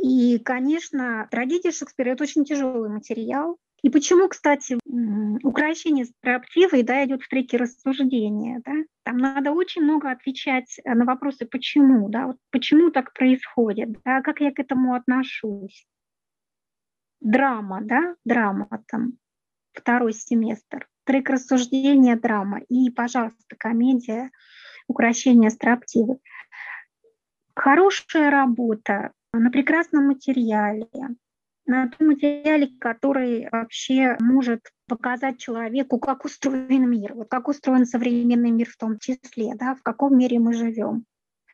И, 0.00 0.38
конечно, 0.38 1.26
трагедия 1.32 1.72
Шекспира– 1.72 2.10
это 2.12 2.22
очень 2.22 2.44
тяжелый 2.44 2.90
материал. 2.90 3.58
И 3.82 3.90
почему, 3.90 4.28
кстати, 4.28 4.76
украшение 5.44 6.04
строптивой 6.04 6.82
да, 6.82 7.04
идет 7.04 7.22
в 7.22 7.28
треке 7.28 7.56
рассуждения. 7.56 8.60
Да? 8.64 8.72
Там 9.04 9.18
надо 9.18 9.52
очень 9.52 9.82
много 9.82 10.10
отвечать 10.10 10.80
на 10.84 11.04
вопросы 11.04 11.46
«почему?», 11.46 12.08
да? 12.08 12.26
вот 12.26 12.36
почему 12.50 12.90
так 12.90 13.12
происходит, 13.12 13.92
да? 14.04 14.20
как 14.22 14.40
я 14.40 14.52
к 14.52 14.58
этому 14.58 14.94
отношусь. 14.94 15.86
Драма, 17.20 17.80
да, 17.82 18.16
драма 18.24 18.68
там 18.88 19.12
второй 19.72 20.12
семестр. 20.12 20.88
Трек 21.04 21.30
рассуждения, 21.30 22.16
драма. 22.16 22.60
И, 22.68 22.90
пожалуйста, 22.90 23.56
комедия 23.56 24.30
«Укращение 24.88 25.50
строптивой». 25.50 26.18
Хорошая 27.54 28.30
работа 28.30 29.12
на 29.32 29.50
прекрасном 29.50 30.08
материале, 30.08 30.86
на 31.68 31.86
том 31.88 32.08
материале, 32.08 32.70
который 32.80 33.46
вообще 33.52 34.16
может 34.20 34.62
показать 34.88 35.38
человеку, 35.38 35.98
как 36.00 36.24
устроен 36.24 36.90
мир, 36.90 37.14
вот 37.14 37.28
как 37.28 37.46
устроен 37.46 37.84
современный 37.84 38.50
мир 38.50 38.68
в 38.70 38.76
том 38.78 38.98
числе, 38.98 39.54
да, 39.54 39.74
в 39.74 39.82
каком 39.82 40.16
мире 40.16 40.38
мы 40.40 40.54
живем, 40.54 41.04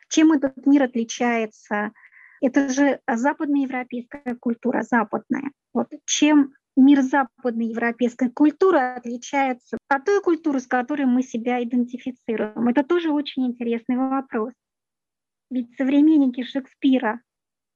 чем 0.08 0.32
этот 0.32 0.64
мир 0.66 0.84
отличается. 0.84 1.90
Это 2.40 2.68
же 2.68 3.00
западноевропейская 3.10 4.36
культура, 4.38 4.82
западная. 4.82 5.50
Вот 5.72 5.90
чем 6.04 6.52
мир 6.76 7.02
западной 7.02 7.66
европейской 7.66 8.30
культуры 8.30 8.78
отличается 8.78 9.78
от 9.88 10.04
той 10.04 10.22
культуры, 10.22 10.60
с 10.60 10.66
которой 10.68 11.06
мы 11.06 11.24
себя 11.24 11.60
идентифицируем? 11.62 12.68
Это 12.68 12.84
тоже 12.84 13.10
очень 13.10 13.46
интересный 13.46 13.96
вопрос. 13.96 14.52
Ведь 15.50 15.74
современники 15.76 16.44
Шекспира 16.44 17.20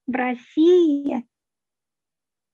в 0.07 0.13
России 0.13 1.27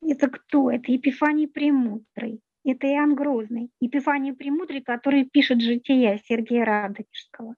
это 0.07 0.29
кто? 0.29 0.71
Это 0.71 0.93
Епифаний 0.93 1.49
Премудрый, 1.49 2.41
это 2.65 2.87
Иоанн 2.87 3.15
Грозный. 3.15 3.71
Епифаний 3.81 4.33
Премудрый, 4.33 4.83
который 4.83 5.25
пишет 5.25 5.61
жития 5.61 6.21
Сергея 6.27 6.65
Радонежского. 6.65 7.55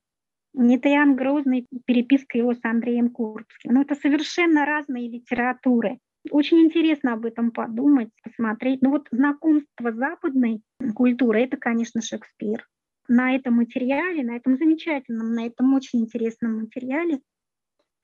Это 0.54 0.88
Иоанн 0.88 1.16
Грозный, 1.16 1.66
переписка 1.84 2.38
его 2.38 2.54
с 2.54 2.60
Андреем 2.62 3.10
Курбским. 3.10 3.72
Но 3.72 3.82
это 3.82 3.94
совершенно 3.94 4.64
разные 4.64 5.08
литературы. 5.08 5.98
Очень 6.30 6.60
интересно 6.60 7.12
об 7.12 7.24
этом 7.26 7.50
подумать, 7.50 8.08
посмотреть. 8.22 8.82
Ну 8.82 8.90
вот 8.90 9.06
знакомство 9.10 9.92
западной 9.92 10.62
культуры– 10.94 11.40
это, 11.44 11.56
конечно, 11.56 12.00
Шекспир. 12.02 12.66
На 13.08 13.36
этом 13.36 13.54
материале, 13.54 14.24
на 14.24 14.34
этом 14.36 14.56
замечательном, 14.56 15.34
на 15.34 15.46
этом 15.46 15.72
очень 15.74 16.00
интересном 16.00 16.58
материале 16.62 17.20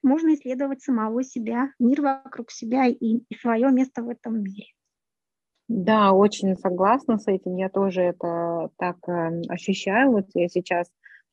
можно 0.03 0.35
исследовать 0.35 0.83
самого 0.83 1.23
себя, 1.23 1.73
мир 1.79 2.03
вокруг 2.03 2.51
себя 2.51 2.87
и, 2.87 2.95
и 2.97 3.37
свое 3.41 3.71
место 3.71 4.03
в 4.03 4.09
этом 4.09 4.43
мире. 4.43 4.67
Да, 5.69 6.13
очень 6.13 6.57
согласна 6.57 7.19
с 7.19 7.29
этим. 7.29 7.57
Я 7.57 7.69
тоже 7.69 8.03
это 8.03 8.71
так 8.77 8.97
э, 9.09 9.43
ощущаю. 9.49 10.11
Вот 10.11 10.27
я 10.35 10.49
сейчас 10.49 10.89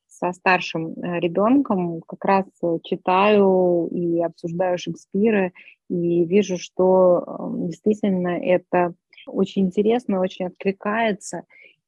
со 0.06 0.32
старшим 0.32 0.92
э, 0.92 1.20
ребенком 1.20 2.00
как 2.02 2.24
раз 2.24 2.46
э, 2.62 2.78
читаю 2.82 3.88
и 3.90 4.20
обсуждаю 4.20 4.78
Шекспира, 4.78 5.52
и 5.88 6.24
вижу, 6.24 6.56
что 6.58 7.24
эм, 7.26 7.66
действительно 7.66 8.28
это 8.28 8.94
очень 9.26 9.66
интересно, 9.66 10.20
очень 10.20 10.46
откликается. 10.46 11.42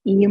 И 0.05 0.29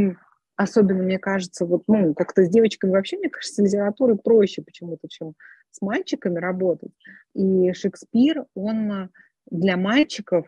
особенно, 0.56 1.04
мне 1.04 1.18
кажется, 1.18 1.66
вот, 1.66 1.84
ну, 1.88 2.14
как-то 2.14 2.44
с 2.44 2.50
девочками 2.50 2.92
вообще, 2.92 3.18
мне 3.18 3.30
кажется, 3.30 3.64
литературы 3.64 4.16
проще 4.16 4.62
почему-то, 4.62 5.08
чем 5.08 5.34
с 5.72 5.82
мальчиками 5.82 6.40
работать. 6.40 6.92
И 7.34 7.72
Шекспир, 7.74 8.46
он 8.56 9.10
для 9.50 9.78
мальчиков, 9.78 10.48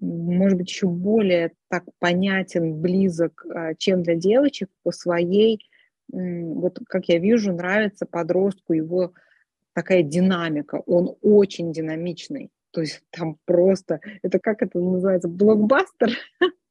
может 0.00 0.58
быть, 0.58 0.70
еще 0.70 0.86
более 0.86 1.52
так 1.68 1.84
понятен, 1.98 2.80
близок, 2.80 3.44
а, 3.48 3.74
чем 3.74 4.02
для 4.02 4.14
девочек 4.14 4.68
по 4.82 4.92
своей 4.92 5.60
вот 6.12 6.78
как 6.86 7.06
я 7.06 7.18
вижу, 7.18 7.52
нравится 7.52 8.06
подростку 8.06 8.72
его 8.72 9.14
такая 9.72 10.02
динамика. 10.02 10.82
Он 10.86 11.16
очень 11.22 11.72
динамичный. 11.72 12.50
То 12.70 12.80
есть 12.80 13.02
там 13.10 13.38
просто, 13.44 14.00
это 14.22 14.38
как 14.38 14.62
это 14.62 14.78
называется, 14.78 15.28
блокбастер. 15.28 16.10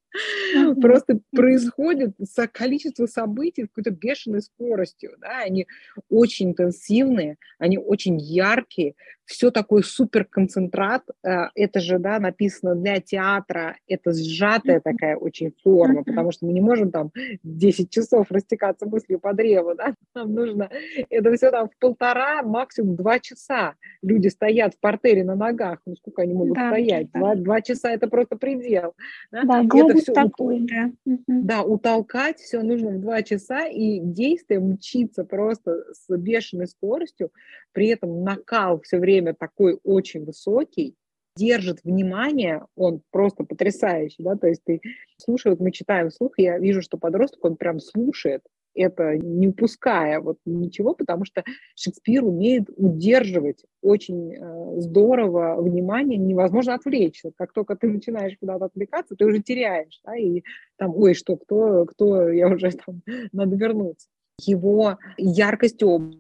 Просто 0.82 1.20
происходит 1.32 2.16
количество 2.52 3.06
событий 3.06 3.64
с 3.64 3.68
какой-то 3.68 3.92
бешеной 3.92 4.42
скоростью. 4.42 5.16
Да? 5.20 5.40
Они 5.40 5.68
очень 6.10 6.50
интенсивные, 6.50 7.38
они 7.58 7.78
очень 7.78 8.20
яркие, 8.20 8.96
все 9.26 9.52
такой 9.52 9.84
супер 9.84 10.26
концентрат. 10.26 11.04
Э, 11.24 11.48
это 11.56 11.80
же 11.80 12.00
да, 12.00 12.20
написано 12.20 12.76
для 12.76 13.00
театра, 13.00 13.78
это 13.88 14.12
сжатая 14.12 14.80
такая 14.80 15.16
очень 15.16 15.54
форма, 15.64 16.04
потому 16.04 16.32
что 16.32 16.46
мы 16.46 16.54
не 16.54 16.62
можем 16.62 16.92
там 16.92 17.12
10 17.44 17.90
часов 17.90 18.32
растекаться 18.32 18.86
мыслью 18.86 19.20
по 19.20 19.34
древу. 19.34 19.76
Да? 19.76 19.94
Нам 20.14 20.34
нужно 20.34 20.70
это 21.10 21.34
все 21.34 21.52
там 21.52 21.70
в 21.70 21.78
полтора, 21.78 22.44
максимум 22.44 22.96
два 22.96 23.20
часа. 23.20 23.76
Люди 24.02 24.28
стоят 24.28 24.76
в 24.76 24.80
портере 24.80 25.24
на 25.24 25.36
ногах. 25.36 25.80
Ну 25.86 25.96
сколько 25.96 26.24
они 26.24 26.34
могут 26.34 26.56
да, 26.56 26.70
стоять? 26.70 27.12
Да. 27.14 27.20
Два, 27.20 27.36
два 27.36 27.62
часа 27.62 27.92
это 27.92 28.08
просто 28.08 28.36
предел. 28.36 28.94
Да? 29.32 29.44
Да, 29.44 29.64
это 29.64 29.98
все 29.98 30.14
такой, 30.14 30.62
у... 30.62 30.68
да. 30.68 30.92
да, 31.28 31.64
утолкать 31.64 32.40
все 32.40 32.62
нужно 32.62 32.92
в 32.92 33.02
два 33.02 33.22
часа, 33.24 33.68
и 33.68 34.00
действие 34.00 34.60
мчится 34.60 35.24
просто 35.24 35.84
с 35.94 36.16
бешеной 36.16 36.68
скоростью, 36.68 37.32
при 37.72 37.88
этом 37.88 38.24
накал 38.24 38.82
все 38.82 39.00
время 39.00 39.13
такой 39.22 39.80
очень 39.84 40.26
высокий, 40.26 40.96
держит 41.36 41.84
внимание, 41.84 42.66
он 42.76 43.02
просто 43.12 43.44
потрясающий, 43.44 44.24
да, 44.24 44.36
то 44.36 44.48
есть 44.48 44.62
ты 44.64 44.82
слушаешь, 45.18 45.58
мы 45.60 45.72
читаем 45.72 46.10
вслух, 46.10 46.34
я 46.38 46.60
вижу, 46.60 46.82
что 46.82 46.98
подросток, 46.98 47.44
он 47.44 47.56
прям 47.56 47.80
слушает, 47.80 48.42
это 48.76 49.18
не 49.18 49.48
упуская 49.48 50.20
вот 50.20 50.38
ничего, 50.46 50.94
потому 50.94 51.26
что 51.26 51.44
Шекспир 51.76 52.24
умеет 52.24 52.70
удерживать 52.76 53.64
очень 53.82 54.34
э, 54.34 54.82
здорово 54.82 55.62
внимание, 55.62 56.18
невозможно 56.18 56.74
отвлечься. 56.74 57.32
Как 57.36 57.54
только 57.54 57.76
ты 57.76 57.88
начинаешь 57.88 58.36
куда-то 58.40 58.66
отвлекаться, 58.66 59.16
ты 59.16 59.26
уже 59.26 59.42
теряешь, 59.42 60.00
да, 60.04 60.16
и 60.16 60.44
там, 60.78 60.96
ой, 60.96 61.14
что, 61.14 61.38
кто, 61.38 61.86
кто, 61.86 62.30
я 62.30 62.48
уже 62.48 62.72
там, 62.72 63.02
надо 63.32 63.56
вернуться. 63.56 64.08
Его 64.42 64.98
яркость 65.18 65.84
образа, 65.84 66.18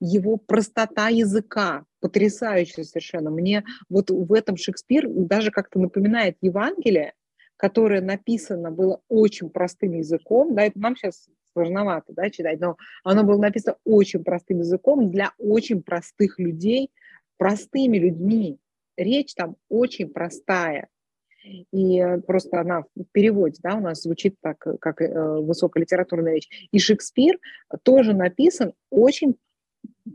его 0.00 0.36
простота 0.36 1.08
языка, 1.08 1.84
потрясающая 2.00 2.84
совершенно. 2.84 3.30
Мне 3.30 3.64
вот 3.88 4.10
в 4.10 4.32
этом 4.32 4.56
Шекспир 4.56 5.08
даже 5.08 5.50
как-то 5.50 5.78
напоминает 5.78 6.36
Евангелие, 6.40 7.14
которое 7.56 8.00
написано 8.00 8.70
было 8.70 9.00
очень 9.08 9.50
простым 9.50 9.94
языком, 9.94 10.54
да, 10.54 10.64
это 10.64 10.78
нам 10.78 10.96
сейчас 10.96 11.28
сложновато, 11.52 12.12
да, 12.12 12.30
читать, 12.30 12.60
но 12.60 12.76
оно 13.02 13.24
было 13.24 13.40
написано 13.40 13.76
очень 13.84 14.22
простым 14.22 14.60
языком 14.60 15.10
для 15.10 15.32
очень 15.38 15.82
простых 15.82 16.38
людей, 16.38 16.90
простыми 17.36 17.98
людьми. 17.98 18.58
Речь 18.96 19.34
там 19.34 19.56
очень 19.68 20.08
простая. 20.08 20.88
И 21.72 22.04
просто 22.26 22.60
она 22.60 22.82
в 22.94 23.04
переводе, 23.12 23.58
да, 23.62 23.76
у 23.76 23.80
нас 23.80 24.02
звучит 24.02 24.36
так, 24.40 24.58
как 24.80 25.00
э, 25.00 25.40
высоколитературная 25.40 26.34
речь. 26.34 26.68
И 26.72 26.78
Шекспир 26.78 27.38
тоже 27.84 28.12
написан 28.12 28.74
очень 28.90 29.36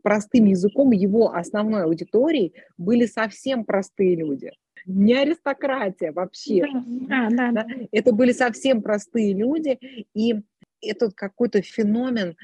простым 0.01 0.45
языком. 0.45 0.91
Его 0.91 1.34
основной 1.34 1.84
аудиторией 1.84 2.53
были 2.78 3.05
совсем 3.05 3.66
простые 3.66 4.16
люди 4.16 4.51
не 4.86 5.14
аристократия 5.14 6.11
вообще. 6.11 6.66
Да, 6.86 7.30
да, 7.32 7.51
да. 7.51 7.66
Это 7.91 8.11
были 8.11 8.32
совсем 8.32 8.82
простые 8.82 9.34
люди, 9.34 9.80
и 10.14 10.41
этот 10.82 11.14
какой-то 11.14 11.61
феномен 11.61 12.36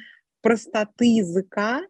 простоты 0.41 1.05
языка 1.17 1.81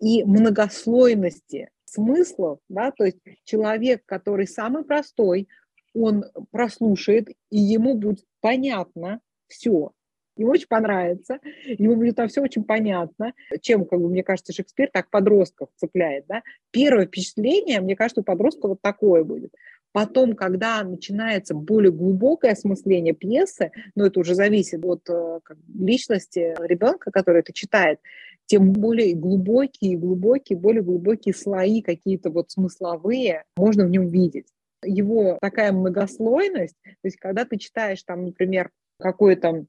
и 0.00 0.24
многослойности 0.24 1.70
смыслов, 1.84 2.58
да, 2.68 2.90
то 2.90 3.04
есть 3.04 3.18
человек, 3.44 4.02
который 4.04 4.46
самый 4.46 4.84
простой, 4.84 5.48
он 5.94 6.24
прослушает, 6.50 7.28
и 7.50 7.58
ему 7.58 7.94
будет 7.94 8.24
понятно 8.40 9.20
все, 9.48 9.92
ему 10.36 10.50
очень 10.52 10.68
понравится, 10.68 11.38
ему 11.64 11.96
будет 11.96 12.16
там 12.16 12.28
все 12.28 12.42
очень 12.42 12.64
понятно, 12.64 13.32
чем, 13.60 13.84
как 13.84 14.00
бы, 14.00 14.08
мне 14.08 14.22
кажется, 14.22 14.52
Шекспир 14.52 14.90
так 14.92 15.10
подростков 15.10 15.68
цепляет, 15.76 16.26
да. 16.28 16.42
Первое 16.70 17.06
впечатление, 17.06 17.80
мне 17.80 17.96
кажется, 17.96 18.20
у 18.20 18.24
подростка 18.24 18.68
вот 18.68 18.80
такое 18.82 19.24
будет. 19.24 19.52
Потом, 19.92 20.34
когда 20.34 20.82
начинается 20.82 21.54
более 21.54 21.90
глубокое 21.90 22.52
осмысление 22.52 23.14
пьесы, 23.14 23.72
но 23.94 24.06
это 24.06 24.20
уже 24.20 24.34
зависит 24.34 24.84
от 24.84 25.08
э, 25.08 25.40
как, 25.42 25.56
личности 25.74 26.54
ребенка, 26.60 27.10
который 27.10 27.40
это 27.40 27.54
читает, 27.54 27.98
тем 28.44 28.72
более 28.72 29.14
глубокие, 29.14 29.96
глубокие, 29.96 30.58
более 30.58 30.82
глубокие 30.82 31.34
слои 31.34 31.80
какие-то 31.80 32.30
вот 32.30 32.50
смысловые 32.50 33.44
можно 33.56 33.86
в 33.86 33.90
нем 33.90 34.08
видеть. 34.08 34.48
Его 34.84 35.38
такая 35.40 35.72
многослойность, 35.72 36.76
то 36.82 37.04
есть 37.04 37.16
когда 37.16 37.46
ты 37.46 37.56
читаешь 37.56 38.02
там, 38.02 38.26
например, 38.26 38.70
какое-то 38.98 39.64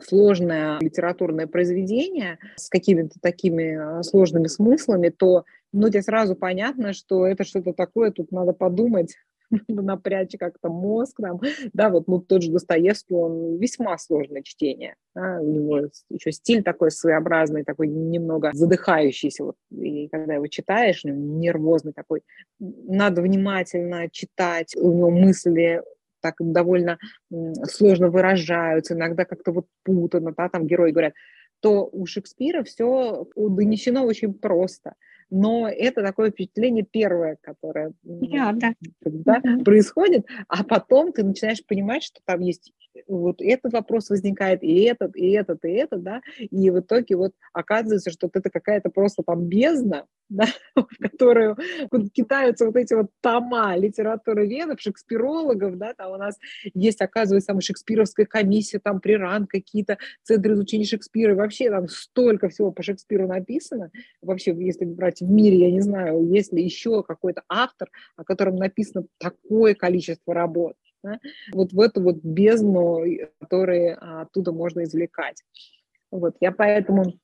сложное 0.00 0.78
литературное 0.80 1.46
произведение 1.46 2.38
с 2.56 2.68
какими-то 2.68 3.18
такими 3.20 3.98
э, 3.98 4.02
сложными 4.02 4.46
смыслами, 4.46 5.10
то 5.10 5.44
ну, 5.72 5.88
тебе 5.88 6.02
сразу 6.02 6.34
понятно, 6.34 6.92
что 6.92 7.26
это 7.26 7.44
что-то 7.44 7.72
такое, 7.72 8.10
тут 8.10 8.30
надо 8.30 8.52
подумать, 8.52 9.14
напрячь 9.68 10.36
как-то 10.38 10.68
мозг 10.68 11.18
нам, 11.18 11.40
да, 11.72 11.90
вот 11.90 12.08
ну, 12.08 12.20
тот 12.20 12.42
же 12.42 12.50
Достоевский, 12.50 13.14
он 13.14 13.58
весьма 13.58 13.96
сложное 13.98 14.42
чтение, 14.42 14.96
да, 15.14 15.38
у 15.40 15.46
него 15.46 15.88
еще 16.10 16.32
стиль 16.32 16.62
такой 16.62 16.90
своеобразный, 16.90 17.64
такой 17.64 17.88
немного 17.88 18.50
задыхающийся, 18.52 19.44
вот, 19.44 19.56
и 19.70 20.08
когда 20.08 20.34
его 20.34 20.46
читаешь, 20.46 21.02
нервозный 21.04 21.92
такой, 21.92 22.22
надо 22.58 23.22
внимательно 23.22 24.08
читать, 24.10 24.74
у 24.76 24.92
него 24.92 25.10
мысли 25.10 25.82
так 26.22 26.36
довольно 26.38 26.98
сложно 27.64 28.08
выражаются, 28.08 28.94
иногда 28.94 29.24
как-то 29.24 29.52
вот 29.52 29.66
путано, 29.82 30.32
да, 30.36 30.48
там 30.48 30.66
герои 30.66 30.92
говорят, 30.92 31.14
то 31.60 31.88
у 31.92 32.06
Шекспира 32.06 32.62
все 32.64 33.26
донесено 33.36 34.04
очень 34.04 34.32
просто. 34.32 34.94
Но 35.34 35.66
это 35.68 36.02
такое 36.02 36.30
впечатление 36.30 36.84
первое, 36.84 37.38
которое 37.40 37.92
yeah, 38.04 38.52
да. 38.54 38.74
Да, 39.00 39.40
происходит, 39.64 40.26
а 40.48 40.62
потом 40.62 41.12
ты 41.12 41.24
начинаешь 41.24 41.64
понимать, 41.64 42.02
что 42.02 42.20
там 42.24 42.40
есть 42.40 42.72
вот 43.06 43.40
этот 43.40 43.72
вопрос 43.72 44.10
возникает, 44.10 44.62
и 44.62 44.82
этот, 44.82 45.16
и 45.16 45.30
этот, 45.30 45.64
и 45.64 45.70
этот, 45.70 46.02
да, 46.02 46.20
и 46.38 46.70
в 46.70 46.80
итоге 46.80 47.16
вот 47.16 47.32
оказывается, 47.52 48.10
что 48.10 48.30
это 48.32 48.50
какая-то 48.50 48.90
просто 48.90 49.22
там 49.22 49.46
бездна, 49.46 50.06
да, 50.28 50.46
в 50.74 50.86
которую 50.98 51.56
китаются 52.14 52.66
вот 52.66 52.76
эти 52.76 52.94
вот 52.94 53.10
тома 53.20 53.76
литературы 53.76 54.46
ведов, 54.46 54.80
шекспирологов, 54.80 55.76
да, 55.76 55.94
там 55.94 56.12
у 56.12 56.16
нас 56.16 56.38
есть, 56.74 57.00
оказывается, 57.00 57.48
там 57.48 57.60
шекспировская 57.60 58.26
комиссия, 58.26 58.78
там 58.78 59.00
приран, 59.00 59.46
какие-то 59.46 59.98
центры 60.22 60.54
изучения 60.54 60.84
Шекспира, 60.84 61.34
вообще 61.34 61.70
там 61.70 61.88
столько 61.88 62.48
всего 62.48 62.72
по 62.72 62.82
Шекспиру 62.82 63.26
написано, 63.26 63.90
вообще, 64.20 64.54
если 64.58 64.84
брать 64.84 65.20
в 65.20 65.30
мире, 65.30 65.58
я 65.58 65.70
не 65.70 65.80
знаю, 65.80 66.26
есть 66.26 66.52
ли 66.52 66.62
еще 66.62 67.02
какой-то 67.02 67.42
автор, 67.48 67.90
о 68.16 68.24
котором 68.24 68.56
написано 68.56 69.06
такое 69.18 69.74
количество 69.74 70.34
работ, 70.34 70.76
да? 71.02 71.18
вот 71.52 71.72
в 71.72 71.80
эту 71.80 72.02
вот 72.02 72.16
бездну, 72.22 73.04
которые 73.40 73.94
оттуда 73.94 74.52
можно 74.52 74.84
извлекать. 74.84 75.42
Вот, 76.10 76.36
я 76.40 76.52
поэтому 76.52 77.14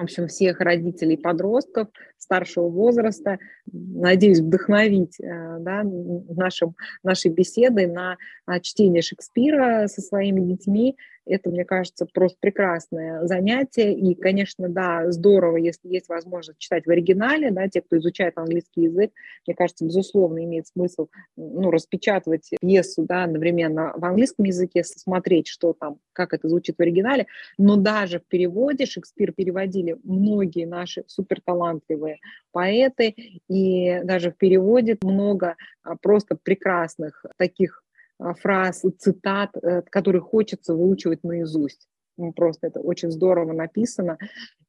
в 0.00 0.02
общем, 0.02 0.28
всех 0.28 0.60
родителей 0.60 1.18
подростков 1.18 1.88
старшего 2.16 2.68
возраста, 2.70 3.38
надеюсь, 3.70 4.40
вдохновить 4.40 5.20
э, 5.20 5.58
да, 5.60 5.82
нашим, 5.84 6.74
нашей 7.02 7.30
беседой 7.30 7.86
на 7.86 8.16
чтение 8.62 9.02
Шекспира 9.02 9.88
со 9.88 10.00
своими 10.00 10.40
детьми 10.40 10.96
это, 11.30 11.50
мне 11.50 11.64
кажется, 11.64 12.06
просто 12.06 12.36
прекрасное 12.40 13.26
занятие. 13.26 13.94
И, 13.94 14.14
конечно, 14.14 14.68
да, 14.68 15.10
здорово, 15.10 15.56
если 15.56 15.88
есть 15.88 16.08
возможность 16.08 16.58
читать 16.58 16.86
в 16.86 16.90
оригинале, 16.90 17.50
да, 17.50 17.68
те, 17.68 17.80
кто 17.80 17.96
изучает 17.98 18.36
английский 18.36 18.82
язык, 18.82 19.12
мне 19.46 19.54
кажется, 19.54 19.84
безусловно, 19.84 20.44
имеет 20.44 20.66
смысл 20.66 21.08
ну, 21.36 21.70
распечатывать 21.70 22.50
пьесу 22.60 23.04
да, 23.04 23.24
одновременно 23.24 23.92
в 23.96 24.04
английском 24.04 24.44
языке, 24.44 24.84
смотреть, 24.84 25.46
что 25.46 25.72
там, 25.72 25.98
как 26.12 26.34
это 26.34 26.48
звучит 26.48 26.76
в 26.76 26.82
оригинале. 26.82 27.26
Но 27.58 27.76
даже 27.76 28.18
в 28.18 28.26
переводе 28.26 28.86
Шекспир 28.86 29.32
переводили 29.32 29.96
многие 30.02 30.66
наши 30.66 31.04
суперталантливые 31.06 32.18
поэты, 32.52 33.14
и 33.48 34.00
даже 34.04 34.32
в 34.32 34.36
переводе 34.36 34.98
много 35.02 35.56
а, 35.82 35.96
просто 35.96 36.36
прекрасных 36.36 37.24
таких 37.36 37.84
а, 38.20 38.34
фраз, 38.34 38.84
цитат, 38.98 39.50
э, 39.56 39.82
которые 39.82 40.20
хочется 40.20 40.74
выучивать 40.74 41.24
наизусть. 41.24 41.88
Ну, 42.18 42.32
просто 42.32 42.66
это 42.66 42.80
очень 42.80 43.10
здорово 43.10 43.52
написано. 43.52 44.18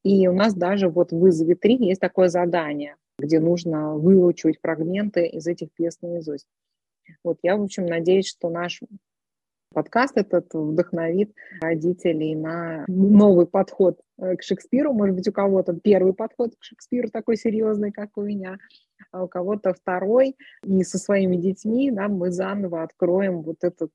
И 0.04 0.28
у 0.28 0.34
нас 0.34 0.54
даже 0.54 0.88
вот 0.88 1.12
в 1.12 1.20
вызове 1.20 1.56
3 1.56 1.76
есть 1.88 1.99
такое 1.99 2.30
задание, 2.30 2.95
где 3.20 3.41
нужно 3.41 3.95
выучивать 3.97 4.60
фрагменты 4.62 5.28
из 5.28 5.47
этих 5.47 5.68
пьес 5.74 5.97
наизусть. 6.02 6.47
Вот 7.26 7.39
я, 7.43 7.58
в 7.58 7.64
общем, 7.64 7.86
надеюсь, 7.86 8.28
что 8.28 8.49
наш 8.49 8.82
подкаст 9.74 10.17
этот 10.17 10.53
вдохновит 10.53 11.34
родителей 11.61 12.36
на 12.36 12.86
новый 12.88 13.45
подход 13.45 13.99
э, 14.17 14.36
к 14.36 14.43
Шекспиру. 14.43 14.93
Может 14.93 15.15
быть, 15.15 15.28
у 15.28 15.32
кого-то 15.32 15.74
первый 15.74 16.13
подход 16.13 16.55
к 16.55 16.63
Шекспиру 16.63 17.09
такой 17.09 17.38
серьезный, 17.38 17.91
как 17.91 18.17
у 18.17 18.22
меня, 18.22 18.57
а 19.11 19.24
у 19.24 19.28
кого-то 19.28 19.74
второй. 19.74 20.36
И 20.63 20.84
со 20.84 20.97
своими 20.97 21.38
детьми 21.38 21.91
да, 21.91 22.07
мы 22.07 22.32
заново 22.32 22.84
откроем 22.84 23.41
вот 23.41 23.63
этот 23.63 23.91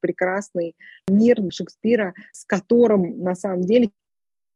прекрасный 0.00 0.76
мир 1.08 1.38
Шекспира, 1.50 2.14
с 2.32 2.44
которым 2.44 3.22
на 3.22 3.34
самом 3.34 3.62
деле 3.62 3.90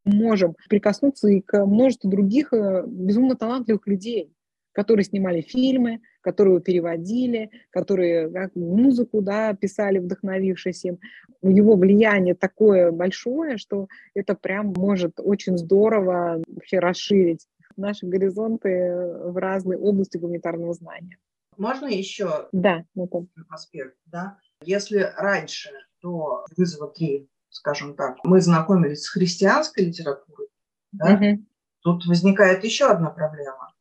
можем 0.04 0.54
прикоснуться 0.68 1.28
и 1.28 1.40
к 1.40 1.64
множеству 1.64 2.10
других 2.10 2.52
э, 2.52 2.84
безумно 2.86 3.36
талантливых 3.36 3.86
людей, 3.86 4.32
которые 4.72 5.04
снимали 5.04 5.40
фильмы, 5.40 6.00
которые 6.24 6.60
переводили, 6.60 7.50
которые 7.70 8.30
как, 8.30 8.56
музыку 8.56 9.20
да, 9.20 9.52
писали, 9.54 9.98
вдохновившись 9.98 10.84
им. 10.86 10.98
Его 11.42 11.76
влияние 11.76 12.34
такое 12.34 12.90
большое, 12.90 13.58
что 13.58 13.88
это 14.14 14.34
прям 14.34 14.72
может 14.76 15.12
очень 15.18 15.58
здорово 15.58 16.42
вообще 16.48 16.78
расширить 16.78 17.46
наши 17.76 18.06
горизонты 18.06 18.94
в 19.24 19.36
разные 19.36 19.78
области 19.78 20.16
гуманитарного 20.16 20.72
знания. 20.72 21.18
Можно 21.58 21.86
еще 21.86 22.48
да, 22.52 22.84
это. 22.96 23.26
аспект? 23.50 23.96
Да? 24.06 24.38
Если 24.62 25.12
раньше 25.16 25.70
до 26.02 26.44
вызова 26.56 26.90
3, 26.90 27.28
скажем 27.50 27.94
так, 27.94 28.16
мы 28.24 28.40
знакомились 28.40 29.02
с 29.02 29.08
христианской 29.08 29.84
литературой, 29.84 30.48
да, 30.92 31.14
угу. 31.14 31.44
тут 31.80 32.06
возникает 32.06 32.64
еще 32.64 32.86
одна 32.86 33.10
проблема. 33.10 33.73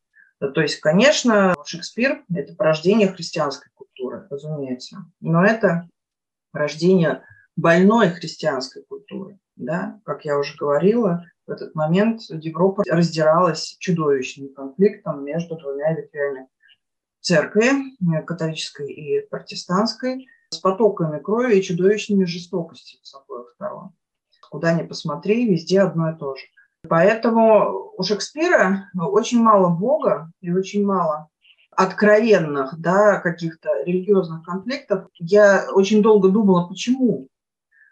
То 0.52 0.60
есть, 0.60 0.80
конечно, 0.80 1.54
Шекспир– 1.64 2.24
это 2.34 2.54
порождение 2.54 3.08
христианской 3.08 3.70
культуры, 3.74 4.26
разумеется, 4.30 5.04
но 5.20 5.44
это 5.44 5.88
рождение 6.52 7.22
больной 7.56 8.10
христианской 8.10 8.82
культуры. 8.82 9.38
Да? 9.56 10.00
Как 10.04 10.24
я 10.24 10.38
уже 10.38 10.56
говорила, 10.56 11.24
в 11.46 11.50
этот 11.50 11.74
момент 11.74 12.22
Европа 12.28 12.82
раздиралась 12.88 13.76
чудовищным 13.78 14.52
конфликтом 14.54 15.24
между 15.24 15.56
двумя 15.56 15.92
ветвями 15.92 16.48
церкви, 17.20 17.96
католической 18.26 18.90
и 18.90 19.26
протестантской, 19.26 20.26
с 20.50 20.58
потоками 20.58 21.18
крови 21.18 21.56
и 21.56 21.62
чудовищными 21.62 22.24
жестокостями 22.24 23.00
с 23.02 23.14
обоих 23.14 23.50
сторон. 23.54 23.92
Куда 24.50 24.72
ни 24.72 24.86
посмотри, 24.86 25.48
везде 25.48 25.80
одно 25.80 26.10
и 26.10 26.18
то 26.18 26.36
же. 26.36 26.44
Поэтому 26.88 27.92
у 27.96 28.02
Шекспира 28.02 28.90
очень 28.94 29.40
мало 29.40 29.70
Бога 29.70 30.30
и 30.40 30.52
очень 30.52 30.84
мало 30.84 31.28
откровенных 31.70 32.78
да, 32.78 33.20
каких-то 33.20 33.70
религиозных 33.84 34.44
конфликтов. 34.44 35.08
Я 35.18 35.66
очень 35.72 36.02
долго 36.02 36.28
думала, 36.28 36.68
почему. 36.68 37.28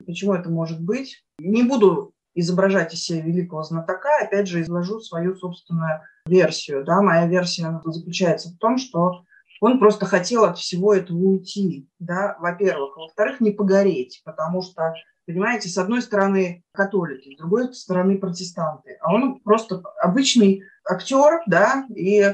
Почему 0.07 0.35
это 0.35 0.51
может 0.51 0.81
быть. 0.81 1.25
Не 1.39 1.63
буду 1.63 2.13
изображать 2.35 2.95
из 2.95 3.05
себя 3.05 3.23
великого 3.23 3.63
знатока, 3.63 4.09
опять 4.23 4.49
же, 4.49 4.63
изложу 4.63 5.01
свою 5.01 5.37
собственную 5.37 6.01
версию. 6.27 6.85
Да? 6.85 7.03
Моя 7.03 7.27
версия 7.27 7.81
заключается 7.85 8.51
в 8.51 8.59
том, 8.59 8.79
что 8.79 9.25
он 9.63 9.79
просто 9.79 10.07
хотел 10.07 10.45
от 10.45 10.59
всего 10.59 10.93
этого 10.93 11.17
уйти, 11.17 11.89
да, 12.01 12.37
во-первых. 12.41 12.97
Во-вторых, 12.97 13.41
не 13.41 13.53
погореть, 13.53 14.21
потому 14.25 14.63
что 14.63 14.95
Понимаете, 15.25 15.69
с 15.69 15.79
одной 15.79 16.03
стороны 16.03 16.65
католики, 16.73 17.35
с 17.35 17.39
другой 17.39 17.73
стороны 17.75 18.19
протестанты. 18.19 18.99
А 19.01 19.15
он 19.15 19.39
просто 19.39 19.81
обычный 20.03 20.65
актер, 20.85 21.43
да, 21.47 21.87
и 21.95 22.25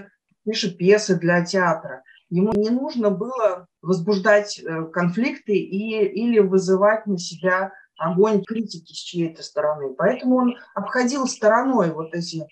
пишет 0.43 0.79
пьесы 0.79 1.16
для 1.16 1.45
театра. 1.45 2.03
Ему 2.31 2.55
не 2.55 2.70
нужно 2.70 3.11
было 3.11 3.66
возбуждать 3.83 4.59
э, 4.59 4.85
конфликты 4.87 5.55
и, 5.55 6.03
или 6.07 6.39
вызывать 6.39 7.07
на 7.07 7.18
себя 7.18 7.72
огонь 7.99 8.43
критики 8.43 8.95
с 8.95 8.97
чьей-то 8.97 9.43
стороны. 9.43 9.95
Поэтому 9.95 10.37
он 10.37 10.57
обходил 10.74 11.26
стороной 11.26 11.91
вот 11.91 12.14
эти 12.14 12.47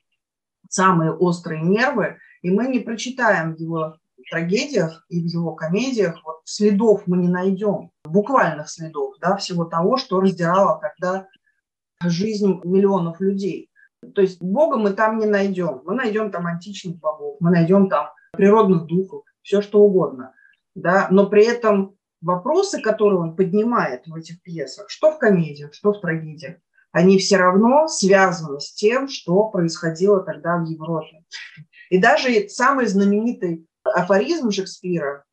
самые 0.69 1.13
острые 1.13 1.63
нервы, 1.63 2.19
и 2.43 2.51
мы 2.51 2.69
не 2.69 2.81
прочитаем 2.81 3.55
его 3.55 3.97
трагедиях 4.31 5.05
и 5.09 5.21
в 5.21 5.27
его 5.27 5.55
комедиях 5.55 6.23
вот, 6.25 6.41
следов 6.45 7.03
мы 7.07 7.19
не 7.19 7.29
найдем, 7.29 7.91
буквальных 8.05 8.69
следов 8.69 9.15
да, 9.21 9.37
всего 9.37 9.65
того, 9.65 9.97
что 9.97 10.21
раздирало 10.21 10.81
тогда 10.81 11.29
жизнь 12.03 12.61
миллионов 12.65 13.21
людей. 13.21 13.71
То 14.15 14.21
есть 14.21 14.41
Бога 14.41 14.77
мы 14.77 14.93
там 14.93 15.19
не 15.19 15.27
найдем. 15.27 15.83
Мы 15.85 15.95
найдем 15.95 16.31
там 16.31 16.47
античных 16.47 16.99
богов, 16.99 17.37
мы 17.41 17.51
найдем 17.51 17.89
там 17.89 18.11
природных 18.33 18.87
духов, 18.87 19.25
все 19.43 19.63
что 19.63 19.81
угодно. 19.81 20.35
Да? 20.75 21.09
Но 21.11 21.29
при 21.29 21.45
этом 21.45 21.97
вопросы, 22.21 22.81
которые 22.81 23.21
он 23.21 23.37
поднимает 23.37 24.07
в 24.07 24.15
этих 24.15 24.43
пьесах, 24.43 24.91
что 24.91 25.13
в 25.13 25.19
комедиях, 25.19 25.75
что 25.75 25.93
в 25.93 26.01
трагедиях, 26.01 26.57
они 26.93 27.19
все 27.19 27.37
равно 27.37 27.89
связаны 27.89 28.61
с 28.61 28.73
тем, 28.73 29.09
что 29.09 29.49
происходило 29.51 30.21
тогда 30.21 30.57
в 30.57 30.65
Европе. 30.65 31.25
И 31.91 31.99
даже 31.99 32.49
самый 32.49 32.87
знаменитый 32.87 33.67
афоризм 33.95 34.51
Шекспира, 34.51 35.25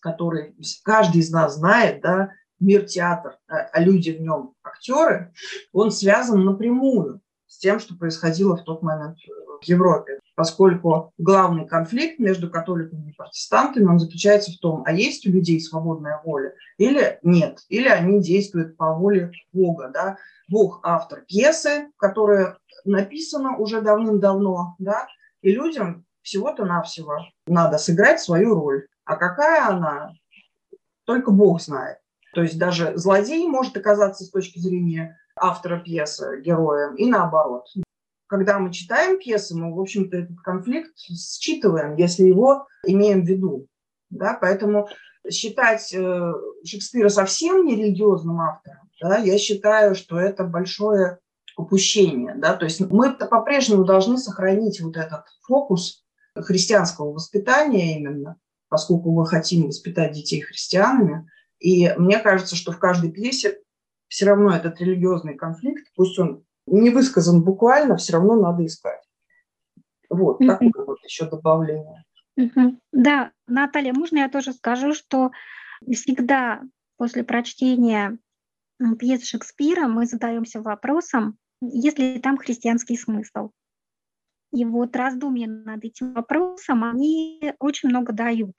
который 0.00 0.54
каждый 0.84 1.18
из 1.18 1.30
нас 1.30 1.56
знает, 1.56 2.00
да, 2.00 2.30
мир 2.60 2.84
театр, 2.84 3.38
а, 3.48 3.58
а 3.72 3.80
люди 3.80 4.10
в 4.10 4.20
нем 4.20 4.54
актеры, 4.62 5.32
он 5.72 5.90
связан 5.90 6.44
напрямую 6.44 7.20
с 7.46 7.58
тем, 7.58 7.80
что 7.80 7.96
происходило 7.96 8.56
в 8.56 8.64
тот 8.64 8.82
момент 8.82 9.18
в 9.60 9.64
Европе, 9.64 10.20
поскольку 10.34 11.12
главный 11.18 11.66
конфликт 11.66 12.18
между 12.18 12.48
католиками 12.48 13.10
и 13.10 13.14
протестантами, 13.14 13.86
он 13.86 13.98
заключается 13.98 14.52
в 14.52 14.58
том, 14.58 14.82
а 14.86 14.92
есть 14.92 15.26
у 15.26 15.30
людей 15.30 15.60
свободная 15.60 16.20
воля 16.24 16.54
или 16.78 17.18
нет, 17.22 17.58
или 17.68 17.88
они 17.88 18.22
действуют 18.22 18.76
по 18.76 18.94
воле 18.94 19.32
Бога. 19.52 19.90
Да? 19.92 20.16
Бог– 20.48 20.80
автор 20.82 21.24
пьесы, 21.26 21.90
которая 21.96 22.56
написана 22.84 23.56
уже 23.58 23.82
давным-давно, 23.82 24.76
да? 24.78 25.08
и 25.42 25.52
людям 25.52 26.06
всего-то 26.30 26.64
навсего 26.64 27.18
надо 27.46 27.76
сыграть 27.76 28.20
свою 28.20 28.54
роль. 28.54 28.86
А 29.04 29.16
какая 29.16 29.66
она, 29.66 30.12
только 31.04 31.32
Бог 31.32 31.60
знает. 31.60 31.98
То 32.32 32.42
есть 32.42 32.56
даже 32.56 32.96
злодей 32.96 33.48
может 33.48 33.76
оказаться 33.76 34.24
с 34.24 34.30
точки 34.30 34.60
зрения 34.60 35.18
автора 35.34 35.80
пьесы 35.80 36.40
героем 36.40 36.94
и 36.94 37.06
наоборот. 37.10 37.66
Когда 38.28 38.60
мы 38.60 38.72
читаем 38.72 39.18
пьесы, 39.18 39.56
мы, 39.56 39.74
в 39.74 39.80
общем-то, 39.80 40.18
этот 40.18 40.38
конфликт 40.44 40.96
считываем, 40.96 41.96
если 41.96 42.22
его 42.22 42.68
имеем 42.86 43.24
в 43.24 43.28
виду. 43.28 43.66
Да? 44.10 44.38
Поэтому 44.40 44.88
считать 45.28 45.92
э, 45.92 46.32
Шекспира 46.64 47.08
совсем 47.08 47.66
не 47.66 47.74
религиозным 47.74 48.40
автором, 48.40 48.88
да, 49.00 49.16
я 49.16 49.36
считаю, 49.36 49.96
что 49.96 50.20
это 50.20 50.44
большое 50.44 51.18
упущение. 51.56 52.34
Да? 52.36 52.54
То 52.54 52.66
есть 52.66 52.78
мы 52.80 53.12
по-прежнему 53.12 53.84
должны 53.84 54.16
сохранить 54.16 54.80
вот 54.80 54.96
этот 54.96 55.24
фокус 55.42 55.99
христианского 56.34 57.12
воспитания 57.12 57.98
именно, 57.98 58.36
поскольку 58.68 59.10
мы 59.12 59.26
хотим 59.26 59.66
воспитать 59.66 60.12
детей 60.12 60.40
христианами. 60.40 61.28
И 61.58 61.92
мне 61.98 62.18
кажется, 62.18 62.56
что 62.56 62.72
в 62.72 62.78
каждой 62.78 63.10
пьесе 63.10 63.58
все 64.08 64.26
равно 64.26 64.54
этот 64.54 64.80
религиозный 64.80 65.36
конфликт, 65.36 65.86
пусть 65.94 66.18
он 66.18 66.44
не 66.66 66.90
высказан 66.90 67.42
буквально, 67.42 67.96
все 67.96 68.14
равно 68.14 68.36
надо 68.36 68.64
искать. 68.64 69.02
Вот, 70.08 70.38
такое 70.38 70.84
вот 70.86 70.98
еще 71.04 71.28
добавление. 71.28 72.04
Да, 72.92 73.32
Наталья, 73.46 73.92
можно 73.92 74.18
я 74.18 74.28
тоже 74.28 74.52
скажу, 74.52 74.94
что 74.94 75.30
всегда 75.92 76.62
после 76.96 77.22
прочтения 77.22 78.18
пьес 78.98 79.24
Шекспира 79.24 79.86
мы 79.86 80.06
задаемся 80.06 80.60
вопросом, 80.60 81.36
есть 81.60 81.98
ли 81.98 82.18
там 82.20 82.38
христианский 82.38 82.96
смысл. 82.96 83.50
И 84.52 84.64
вот 84.64 84.96
раздумья 84.96 85.46
над 85.46 85.84
этим 85.84 86.12
вопросом, 86.12 86.84
они 86.84 87.54
очень 87.58 87.88
много 87.88 88.12
дают. 88.12 88.54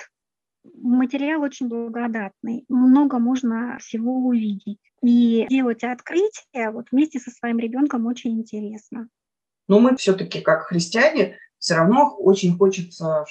Материал 0.64 1.42
очень 1.42 1.68
благодатный, 1.68 2.66
много 2.70 3.20
можно 3.20 3.78
всего 3.80 4.14
увидеть. 4.14 4.80
И 5.04 5.48
делать 5.50 5.84
открытие 5.84 6.70
вот 6.72 6.88
вместе 6.92 7.20
со 7.20 7.32
своим 7.32 7.58
ребенком 7.58 8.06
очень 8.06 8.40
интересно. 8.40 9.08
Но 9.68 9.80
мы 9.80 9.96
все-таки, 9.98 10.42
как 10.42 10.68
христиане, 10.68 11.38
все 11.58 11.76
равно 11.76 12.16
очень 12.18 12.58
хочется 12.58 13.26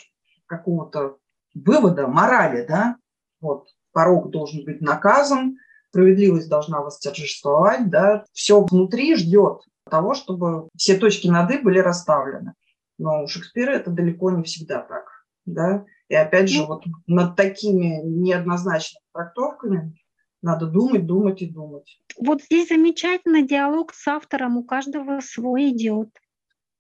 какого-то 0.47 1.19
вывода, 1.55 2.09
морали, 2.09 2.67
да? 2.67 2.97
Вот, 3.41 3.69
порог 3.93 4.31
должен 4.31 4.65
быть 4.65 4.81
наказан, 4.81 5.59
справедливость 5.91 6.49
должна 6.49 6.81
восторжествовать, 6.81 7.89
да? 7.91 8.25
Все 8.33 8.63
внутри 8.63 9.15
ждет 9.15 9.63
того, 9.91 10.15
чтобы 10.15 10.69
все 10.77 10.97
точки 10.97 11.29
над 11.29 11.51
«и» 11.51 11.59
были 11.59 11.79
расставлены. 11.79 12.55
Но 12.99 13.25
у 13.25 13.27
Шекспира 13.27 13.73
это 13.73 13.91
далеко 13.91 14.31
не 14.31 14.43
всегда 14.43 14.81
так, 14.81 15.05
да? 15.47 15.85
И 16.09 16.15
опять 16.15 16.51
же, 16.51 16.61
ну, 16.61 16.67
вот 16.67 16.85
над 17.07 17.37
такими 17.37 18.01
неоднозначными 18.05 19.03
трактовками 19.13 19.97
надо 20.43 20.67
думать, 20.67 21.07
думать 21.07 21.43
и 21.43 21.51
думать. 21.51 22.01
Вот 22.19 22.43
здесь 22.43 22.69
замечательный 22.69 23.47
диалог 23.47 23.93
с 23.95 24.09
автором, 24.09 24.57
у 24.57 24.65
каждого 24.65 25.21
свой 25.21 25.71
идет. 25.71 26.09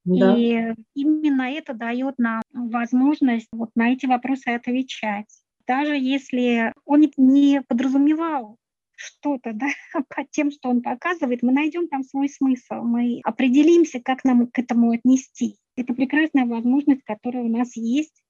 Да. 0.05 0.35
И 0.37 0.75
именно 0.95 1.51
это 1.51 1.75
дает 1.75 2.15
нам 2.19 2.43
возможность 2.53 3.49
вот 3.53 3.71
на 3.75 3.93
эти 3.93 4.07
вопросы 4.07 4.49
отвечать. 4.49 5.29
Даже 5.67 5.95
если 5.95 6.73
он 6.85 7.11
не 7.17 7.63
подразумевал 7.63 8.57
что-то 9.01 9.53
да, 9.53 9.67
по 10.09 10.25
тем, 10.31 10.51
что 10.51 10.69
он 10.69 10.83
показывает, 10.83 11.43
мы 11.43 11.53
найдем 11.53 11.89
там 11.89 12.03
свой 12.03 12.29
смысл, 12.29 12.83
мы 12.83 13.21
определимся, 13.25 14.01
как 14.01 14.25
нам 14.25 14.47
к 14.47 14.59
этому 14.59 14.91
отнести. 14.91 15.57
Это 15.77 15.95
прекрасная 15.95 16.47
возможность, 16.47 17.03
которая 17.05 17.45
у 17.45 17.49
нас 17.49 17.77
есть 17.77 18.23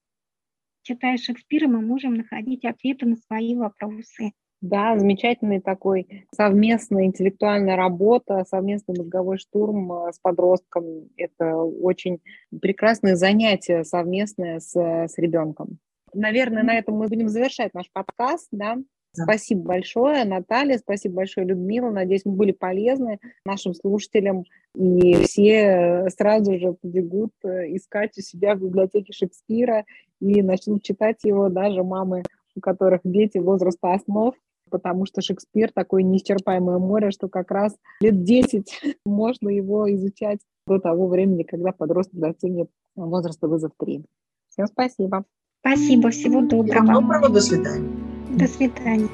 читая 0.83 1.17
Шекспира, 1.17 1.67
мы 1.67 1.81
можем 1.81 2.15
находить 2.15 2.65
ответы 2.65 3.05
на 3.05 3.15
свои 3.17 3.55
вопросы. 3.55 4.31
Да, 4.61 4.97
замечательный 4.97 5.59
такой 5.59 6.27
совместная 6.35 7.05
интеллектуальная 7.05 7.75
работа, 7.75 8.45
совместный 8.47 8.95
мозговой 8.95 9.39
штурм 9.39 9.91
э, 9.91 10.13
с 10.13 10.19
подростком. 10.19 11.09
Это 11.17 11.55
очень 11.55 12.19
прекрасное 12.61 13.15
занятие 13.15 13.83
совместное 13.83 14.59
с, 14.59 14.75
с 14.75 15.17
ребенком. 15.17 15.79
Наверное, 16.13 16.61
на 16.61 16.77
этом 16.77 16.95
мы 16.95 17.07
будем 17.07 17.27
завершать 17.27 17.73
наш 17.73 17.91
подкаст. 17.91 18.49
Да? 18.51 18.77
Спасибо 19.13 19.61
большое, 19.63 20.23
Наталья, 20.23 20.77
спасибо 20.77 21.15
большое, 21.15 21.45
Людмила. 21.45 21.89
Надеюсь, 21.89 22.23
мы 22.25 22.33
были 22.33 22.51
полезны 22.51 23.19
нашим 23.45 23.73
слушателям, 23.73 24.45
и 24.73 25.15
все 25.23 26.07
сразу 26.17 26.57
же 26.57 26.73
побегут 26.73 27.31
э, 27.43 27.75
искать 27.75 28.17
у 28.17 28.21
себя 28.21 28.55
в 28.55 28.61
библиотеке 28.61 29.11
Шекспира 29.11 29.85
и 30.21 30.41
начнут 30.41 30.83
читать 30.83 31.17
его 31.23 31.49
даже 31.49 31.83
мамы, 31.83 32.23
у 32.55 32.61
которых 32.61 33.01
дети 33.03 33.37
возраста 33.37 33.93
основ, 33.93 34.33
потому 34.69 35.05
что 35.05 35.21
Шекспир 35.21 35.71
такое 35.73 36.03
неисчерпаемое 36.03 36.77
море, 36.77 37.11
что 37.11 37.27
как 37.27 37.51
раз 37.51 37.75
лет 37.99 38.23
10 38.23 38.97
можно 39.05 39.49
его 39.49 39.93
изучать 39.93 40.39
до 40.65 40.79
того 40.79 41.07
времени, 41.07 41.43
когда 41.43 41.73
подросток 41.73 42.17
достигнет 42.17 42.69
возраста 42.95 43.49
вызов 43.49 43.71
3. 43.77 44.05
Всем 44.49 44.67
спасибо. 44.67 45.25
Спасибо, 45.59 46.09
всего 46.09 46.41
доброго. 46.41 46.83
Всего 46.83 47.01
доброго, 47.01 47.29
до 47.29 47.41
свидания. 47.41 48.00
До 48.31 48.47
свидания. 48.47 49.09